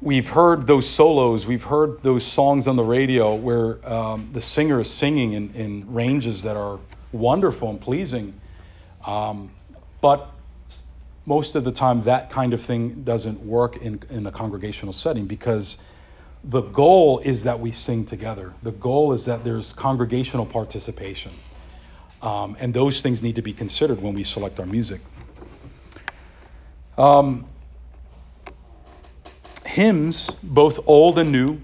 We've 0.00 0.28
heard 0.28 0.68
those 0.68 0.88
solos, 0.88 1.44
we've 1.44 1.64
heard 1.64 2.00
those 2.04 2.24
songs 2.24 2.68
on 2.68 2.76
the 2.76 2.84
radio 2.84 3.34
where 3.34 3.84
um, 3.92 4.30
the 4.32 4.40
singer 4.40 4.80
is 4.80 4.90
singing 4.90 5.32
in, 5.32 5.52
in, 5.54 5.92
ranges 5.92 6.42
that 6.44 6.56
are 6.56 6.78
wonderful 7.10 7.68
and 7.68 7.80
pleasing. 7.80 8.40
Um, 9.04 9.50
but 10.00 10.30
most 11.26 11.56
of 11.56 11.64
the 11.64 11.72
time, 11.72 12.04
that 12.04 12.30
kind 12.30 12.54
of 12.54 12.62
thing 12.62 13.02
doesn't 13.02 13.40
work 13.44 13.76
in, 13.78 14.00
in 14.08 14.24
a 14.26 14.30
congregational 14.30 14.92
setting 14.92 15.26
because 15.26 15.78
the 16.44 16.60
goal 16.60 17.18
is 17.18 17.42
that 17.42 17.58
we 17.58 17.72
sing 17.72 18.06
together. 18.06 18.52
The 18.62 18.70
goal 18.70 19.12
is 19.12 19.24
that 19.24 19.42
there's 19.42 19.72
congregational 19.72 20.46
participation. 20.46 21.32
Um, 22.22 22.56
and 22.60 22.72
those 22.72 23.00
things 23.00 23.20
need 23.20 23.34
to 23.34 23.42
be 23.42 23.52
considered 23.52 24.00
when 24.00 24.14
we 24.14 24.22
select 24.22 24.60
our 24.60 24.66
music. 24.66 25.00
Um, 26.96 27.46
hymns, 29.78 30.28
both 30.42 30.80
old 30.88 31.20
and 31.20 31.30
new, 31.30 31.56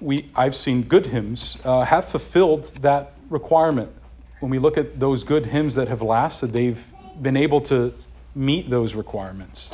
we, 0.00 0.30
I've 0.36 0.54
seen 0.54 0.84
good 0.84 1.06
hymns, 1.06 1.58
uh, 1.64 1.80
have 1.82 2.04
fulfilled 2.04 2.70
that 2.80 3.14
requirement. 3.28 3.90
When 4.38 4.50
we 4.52 4.60
look 4.60 4.78
at 4.78 5.00
those 5.00 5.24
good 5.24 5.46
hymns 5.46 5.74
that 5.74 5.88
have 5.88 6.00
lasted, 6.00 6.52
they've 6.52 6.84
been 7.20 7.36
able 7.36 7.60
to 7.62 7.92
meet 8.36 8.70
those 8.70 8.94
requirements. 8.94 9.72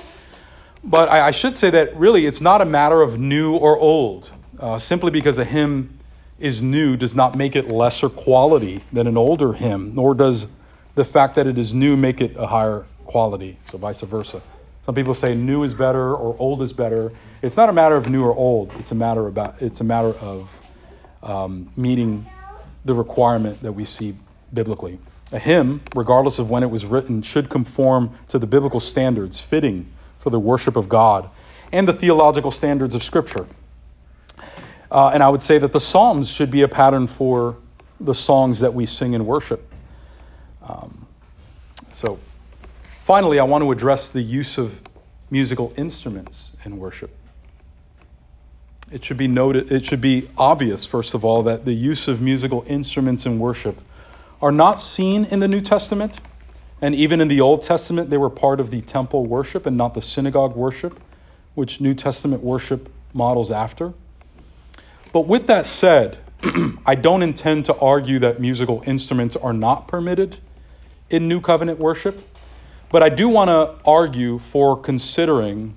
But 0.83 1.11
I, 1.11 1.27
I 1.27 1.31
should 1.31 1.55
say 1.55 1.69
that 1.69 1.95
really 1.99 2.25
it's 2.25 2.41
not 2.41 2.63
a 2.63 2.65
matter 2.65 3.03
of 3.03 3.19
new 3.19 3.55
or 3.55 3.77
old. 3.77 4.31
Uh, 4.59 4.79
simply 4.79 5.11
because 5.11 5.37
a 5.37 5.45
hymn 5.45 5.99
is 6.39 6.63
new 6.63 6.97
does 6.97 7.15
not 7.15 7.37
make 7.37 7.55
it 7.55 7.69
lesser 7.69 8.09
quality 8.09 8.83
than 8.91 9.07
an 9.07 9.19
older 9.19 9.53
hymn, 9.53 9.95
nor 9.95 10.15
does 10.15 10.47
the 10.95 11.05
fact 11.05 11.37
that 11.37 11.47
it 11.47 11.59
is 11.59 11.75
new 11.75 11.95
make 11.95 12.23
it 12.23 12.35
a 12.39 12.47
higher 12.47 12.87
quality, 13.05 13.59
so 13.71 13.77
vice 13.77 14.01
versa. 14.01 14.41
Some 14.89 14.95
people 14.95 15.13
say 15.13 15.35
new 15.35 15.65
is 15.65 15.75
better 15.75 16.15
or 16.15 16.35
old 16.39 16.63
is 16.63 16.73
better. 16.73 17.13
It's 17.43 17.59
not 17.59 17.69
a 17.69 17.75
matter 17.75 17.95
of 17.95 18.09
new 18.09 18.25
or 18.25 18.35
old. 18.35 18.73
It's 18.79 18.91
a 18.91 18.95
matter 18.95 19.27
about 19.27 19.61
it's 19.61 19.83
a 19.83 19.85
matter 19.85 20.15
of 20.15 20.49
um, 21.23 21.71
meeting 21.77 22.25
the 22.87 22.95
requirement 22.95 23.63
that 23.63 23.73
we 23.73 23.85
see 23.85 24.17
biblically. 24.55 24.99
A 25.31 25.39
hymn, 25.39 25.83
regardless 25.95 26.39
of 26.39 26.49
when 26.49 26.63
it 26.63 26.71
was 26.71 26.87
written, 26.87 27.21
should 27.21 27.51
conform 27.51 28.17
to 28.29 28.39
the 28.39 28.47
biblical 28.47 28.81
standards 28.81 29.39
fitting 29.39 29.93
for 30.21 30.31
the 30.31 30.41
worship 30.41 30.75
of 30.75 30.89
God 30.89 31.29
and 31.71 31.87
the 31.87 31.93
theological 31.93 32.51
standards 32.51 32.95
of 32.95 33.03
Scripture. 33.03 33.47
Uh, 34.91 35.11
and 35.13 35.23
I 35.23 35.29
would 35.29 35.43
say 35.43 35.59
that 35.59 35.75
the 35.75 35.81
Psalms 35.81 36.31
should 36.31 36.51
be 36.51 36.63
a 36.63 36.69
pattern 36.69 37.07
for 37.07 37.59
the 38.01 38.15
songs 38.15 38.61
that 38.61 38.73
we 38.73 38.87
sing 38.87 39.13
in 39.13 39.27
worship. 39.27 39.71
Um, 40.67 41.07
so, 41.93 42.19
finally, 43.09 43.39
I 43.39 43.45
want 43.45 43.65
to 43.65 43.73
address 43.73 44.11
the 44.11 44.21
use 44.21 44.59
of 44.59 44.83
musical 45.31 45.73
instruments 45.79 46.53
in 46.67 46.79
worship. 46.79 47.11
It 48.93 49.03
should 49.03 49.17
be 49.17 49.27
noted, 49.27 49.73
it 49.73 49.87
should 49.87 50.03
be 50.03 50.29
obvious, 50.37 50.85
first 50.85 51.15
of 51.15 51.25
all, 51.25 51.43
that 51.45 51.65
the 51.65 51.73
use 51.73 52.07
of 52.07 52.21
musical 52.21 52.65
instruments 52.67 53.25
in 53.25 53.39
worship 53.39 53.81
are 54.43 54.53
not 54.53 54.75
seen 54.75 55.25
in 55.25 55.41
the 55.41 55.49
New 55.49 55.63
Testament. 55.63 56.21
And 56.83 56.95
even 56.95 57.23
in 57.23 57.29
the 57.29 57.41
Old 57.41 57.63
Testament, 57.63 58.11
they 58.11 58.19
were 58.19 58.29
part 58.29 58.61
of 58.61 58.71
the 58.71 58.83
temple 58.83 59.25
worship 59.25 59.65
and 59.65 59.79
not 59.79 59.95
the 59.95 60.03
synagogue 60.03 60.55
worship, 60.55 61.01
which 61.55 61.81
New 61.81 61.95
Testament 61.95 62.43
worship 62.43 62.93
models 63.15 63.51
after. 63.51 63.95
But 65.15 65.27
with 65.27 65.47
that 65.47 65.67
said, 65.67 66.19
I 66.85 66.95
don't 66.95 67.23
intend 67.23 67.65
to 67.65 67.77
argue 67.79 68.19
that 68.19 68.39
musical 68.39 68.83
instruments 68.85 69.35
are 69.35 69.55
not 69.55 69.89
permitted 69.89 70.37
in 71.09 71.27
New 71.27 71.41
Covenant 71.41 71.79
worship, 71.79 72.23
but 72.91 73.03
I 73.03 73.09
do 73.09 73.29
want 73.29 73.49
to 73.49 73.75
argue 73.85 74.39
for 74.39 74.77
considering 74.77 75.77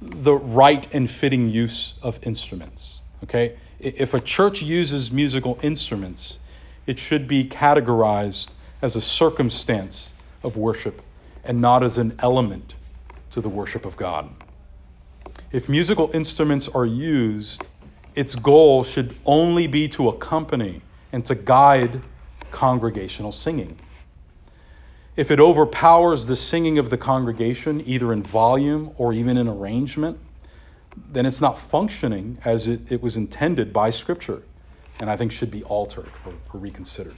the 0.00 0.34
right 0.34 0.86
and 0.92 1.10
fitting 1.10 1.48
use 1.48 1.94
of 2.02 2.18
instruments. 2.22 3.00
Okay? 3.22 3.56
If 3.78 4.14
a 4.14 4.20
church 4.20 4.62
uses 4.62 5.10
musical 5.10 5.58
instruments, 5.62 6.38
it 6.86 6.98
should 6.98 7.26
be 7.26 7.48
categorized 7.48 8.48
as 8.82 8.96
a 8.96 9.00
circumstance 9.00 10.10
of 10.42 10.56
worship 10.56 11.00
and 11.44 11.60
not 11.60 11.82
as 11.82 11.98
an 11.98 12.16
element 12.18 12.74
to 13.30 13.40
the 13.40 13.48
worship 13.48 13.84
of 13.84 13.96
God. 13.96 14.30
If 15.52 15.68
musical 15.68 16.10
instruments 16.14 16.68
are 16.68 16.86
used, 16.86 17.68
its 18.14 18.34
goal 18.34 18.84
should 18.84 19.16
only 19.24 19.66
be 19.66 19.88
to 19.88 20.08
accompany 20.08 20.82
and 21.12 21.24
to 21.26 21.34
guide 21.34 22.02
congregational 22.50 23.32
singing. 23.32 23.78
If 25.16 25.30
it 25.30 25.38
overpowers 25.38 26.26
the 26.26 26.34
singing 26.34 26.78
of 26.78 26.90
the 26.90 26.98
congregation, 26.98 27.82
either 27.86 28.12
in 28.12 28.22
volume 28.22 28.92
or 28.96 29.12
even 29.12 29.36
in 29.36 29.46
arrangement, 29.46 30.18
then 31.12 31.24
it's 31.24 31.40
not 31.40 31.60
functioning 31.70 32.38
as 32.44 32.66
it, 32.66 32.80
it 32.90 33.00
was 33.00 33.16
intended 33.16 33.72
by 33.72 33.90
Scripture, 33.90 34.42
and 34.98 35.08
I 35.08 35.16
think 35.16 35.30
should 35.30 35.52
be 35.52 35.62
altered 35.64 36.10
or, 36.26 36.32
or 36.52 36.60
reconsidered. 36.60 37.14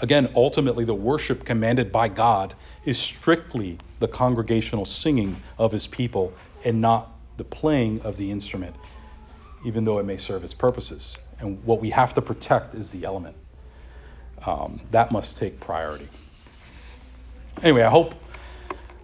Again, 0.00 0.30
ultimately, 0.36 0.84
the 0.84 0.94
worship 0.94 1.44
commanded 1.44 1.90
by 1.90 2.08
God 2.08 2.54
is 2.84 2.98
strictly 2.98 3.78
the 3.98 4.08
congregational 4.08 4.84
singing 4.84 5.40
of 5.58 5.72
his 5.72 5.86
people 5.86 6.34
and 6.64 6.80
not 6.80 7.10
the 7.38 7.44
playing 7.44 8.02
of 8.02 8.18
the 8.18 8.30
instrument, 8.30 8.76
even 9.64 9.84
though 9.84 9.98
it 9.98 10.04
may 10.04 10.18
serve 10.18 10.44
its 10.44 10.54
purposes. 10.54 11.16
And 11.40 11.64
what 11.64 11.80
we 11.80 11.90
have 11.90 12.12
to 12.14 12.22
protect 12.22 12.74
is 12.74 12.90
the 12.90 13.04
element. 13.04 13.36
Um, 14.44 14.80
that 14.90 15.10
must 15.10 15.36
take 15.36 15.58
priority. 15.58 16.08
Anyway, 17.60 17.82
I 17.82 17.90
hope, 17.90 18.14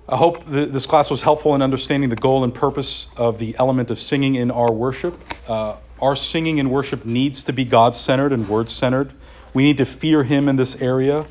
I 0.08 0.16
hope 0.16 0.44
this 0.46 0.86
class 0.86 1.10
was 1.10 1.22
helpful 1.22 1.54
in 1.54 1.62
understanding 1.62 2.10
the 2.10 2.16
goal 2.16 2.44
and 2.44 2.54
purpose 2.54 3.06
of 3.16 3.38
the 3.38 3.56
element 3.58 3.90
of 3.90 3.98
singing 4.00 4.36
in 4.36 4.50
our 4.50 4.72
worship. 4.72 5.20
Uh, 5.48 5.76
our 6.00 6.16
singing 6.16 6.58
in 6.58 6.70
worship 6.70 7.04
needs 7.04 7.42
to 7.44 7.52
be 7.52 7.64
God 7.64 7.94
centered 7.94 8.32
and 8.32 8.48
word 8.48 8.68
centered. 8.68 9.12
We 9.54 9.64
need 9.64 9.76
to 9.78 9.84
fear 9.84 10.24
Him 10.24 10.48
in 10.48 10.56
this 10.56 10.76
area. 10.76 11.26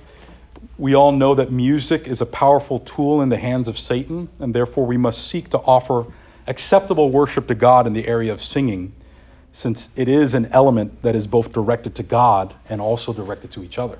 We 0.78 0.95
all 0.95 1.11
know 1.11 1.36
that 1.36 1.51
music 1.51 2.07
is 2.07 2.22
a 2.22 2.26
powerful 2.26 2.80
tool 2.80 3.22
in 3.22 3.30
the 3.30 3.38
hands 3.38 3.68
of 3.68 3.80
Satan, 3.80 4.30
and 4.39 4.53
therefore 4.53 4.86
we 4.86 4.97
must 4.97 5.28
seek 5.28 5.49
to 5.49 5.59
offer 5.59 6.05
acceptable 6.45 7.09
worship 7.09 7.47
to 7.47 7.55
God 7.55 7.88
in 7.88 7.93
the 7.93 8.07
area 8.07 8.32
of 8.32 8.41
singing, 8.41 8.93
since 9.51 9.89
it 9.95 10.07
is 10.07 10.34
an 10.34 10.45
element 10.47 11.01
that 11.01 11.15
is 11.15 11.28
both 11.28 11.51
directed 11.51 11.95
to 11.95 12.03
God 12.03 12.53
and 12.70 12.80
also 12.80 13.11
directed 13.11 13.51
to 13.51 13.63
each 13.63 13.78
other. 13.78 13.99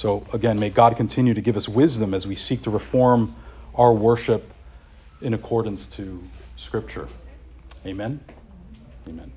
So, 0.00 0.26
again, 0.32 0.58
may 0.58 0.70
God 0.70 0.96
continue 0.96 1.34
to 1.34 1.42
give 1.42 1.58
us 1.58 1.68
wisdom 1.68 2.14
as 2.14 2.26
we 2.26 2.34
seek 2.34 2.62
to 2.62 2.70
reform 2.70 3.36
our 3.74 3.92
worship 3.92 4.50
in 5.20 5.34
accordance 5.34 5.84
to 5.88 6.24
Scripture. 6.56 7.06
Amen. 7.84 8.18
Amen. 9.06 9.30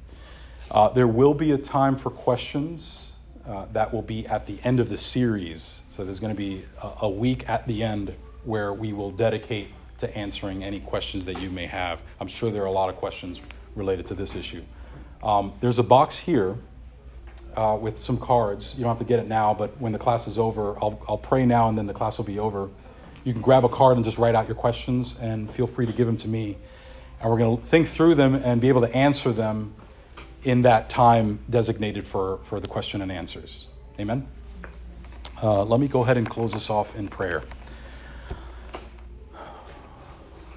Uh, 0.71 0.87
there 0.87 1.05
will 1.05 1.33
be 1.33 1.51
a 1.51 1.57
time 1.57 1.97
for 1.97 2.09
questions. 2.11 3.11
Uh, 3.45 3.65
that 3.73 3.93
will 3.93 4.03
be 4.03 4.25
at 4.27 4.47
the 4.47 4.57
end 4.63 4.79
of 4.79 4.87
the 4.87 4.95
series. 4.95 5.81
So 5.89 6.05
there's 6.05 6.21
going 6.21 6.33
to 6.33 6.37
be 6.37 6.63
a, 6.81 6.91
a, 7.01 7.09
week 7.09 7.49
at 7.49 7.67
the 7.67 7.83
end 7.83 8.15
where 8.45 8.71
we 8.71 8.93
will 8.93 9.11
dedicate 9.11 9.67
to 9.97 10.17
answering 10.17 10.63
any 10.63 10.79
questions 10.79 11.25
that 11.25 11.41
you 11.41 11.49
may 11.49 11.67
have. 11.67 11.99
I'm 12.21 12.27
sure 12.29 12.51
there 12.51 12.63
are 12.63 12.67
a 12.67 12.71
lot 12.71 12.87
of 12.87 12.95
questions 12.95 13.41
related 13.75 14.05
to 14.05 14.15
this 14.15 14.33
issue. 14.33 14.63
Um, 15.23 15.51
there's 15.59 15.79
a 15.79 15.83
box 15.83 16.15
here 16.15 16.55
uh, 17.55 17.77
with 17.79 17.99
some 17.99 18.17
cards. 18.17 18.73
You 18.75 18.83
don't 18.83 18.89
have 18.89 18.99
to 18.99 19.05
get 19.05 19.19
it 19.19 19.27
now, 19.27 19.53
but 19.53 19.79
when 19.79 19.91
the 19.91 19.99
class 19.99 20.27
is 20.27 20.37
over, 20.37 20.77
I'll, 20.81 21.01
I'll 21.07 21.17
pray 21.17 21.45
now 21.45 21.69
and 21.69 21.77
then 21.77 21.87
the 21.87 21.93
class 21.93 22.17
will 22.17 22.25
be 22.25 22.39
over. 22.39 22.69
You 23.23 23.33
can 23.33 23.41
grab 23.41 23.63
a 23.63 23.69
card 23.69 23.95
and 23.95 24.05
just 24.05 24.17
write 24.17 24.35
out 24.35 24.47
your 24.47 24.55
questions 24.55 25.15
and 25.19 25.51
feel 25.53 25.67
free 25.67 25.85
to 25.85 25.93
give 25.93 26.07
them 26.07 26.17
to 26.17 26.27
me. 26.27 26.57
And 27.21 27.29
we're 27.31 27.37
going 27.37 27.57
to 27.57 27.65
think 27.67 27.87
through 27.87 28.15
them 28.15 28.35
and 28.35 28.59
be 28.59 28.67
able 28.67 28.81
to 28.81 28.93
answer 28.93 29.31
them 29.31 29.73
in 30.43 30.63
that 30.63 30.89
time 30.89 31.39
designated 31.49 32.05
for, 32.05 32.39
for 32.49 32.59
the 32.59 32.67
question 32.67 33.01
and 33.01 33.11
answers. 33.11 33.67
Amen? 33.99 34.27
Uh, 35.41 35.63
let 35.63 35.79
me 35.79 35.87
go 35.87 36.03
ahead 36.03 36.17
and 36.17 36.29
close 36.29 36.51
this 36.51 36.69
off 36.69 36.95
in 36.95 37.07
prayer. 37.07 37.43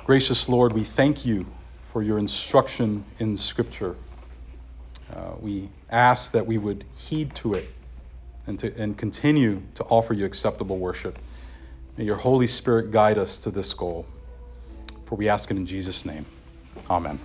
Gracious 0.04 0.48
Lord, 0.48 0.72
we 0.72 0.84
thank 0.84 1.24
you 1.24 1.46
for 1.92 2.02
your 2.02 2.18
instruction 2.18 3.04
in 3.18 3.36
Scripture. 3.36 3.96
Uh, 5.14 5.32
we 5.40 5.68
ask 5.90 6.32
that 6.32 6.46
we 6.46 6.58
would 6.58 6.84
heed 6.96 7.34
to 7.36 7.54
it 7.54 7.68
and, 8.46 8.58
to, 8.58 8.74
and 8.76 8.96
continue 8.98 9.62
to 9.74 9.84
offer 9.84 10.14
you 10.14 10.24
acceptable 10.24 10.78
worship. 10.78 11.18
May 11.96 12.04
your 12.04 12.16
Holy 12.16 12.46
Spirit 12.46 12.90
guide 12.90 13.18
us 13.18 13.38
to 13.38 13.50
this 13.50 13.72
goal. 13.72 14.06
For 15.06 15.14
we 15.14 15.28
ask 15.28 15.50
it 15.50 15.56
in 15.56 15.66
Jesus' 15.66 16.04
name. 16.04 16.26
Amen. 16.90 17.18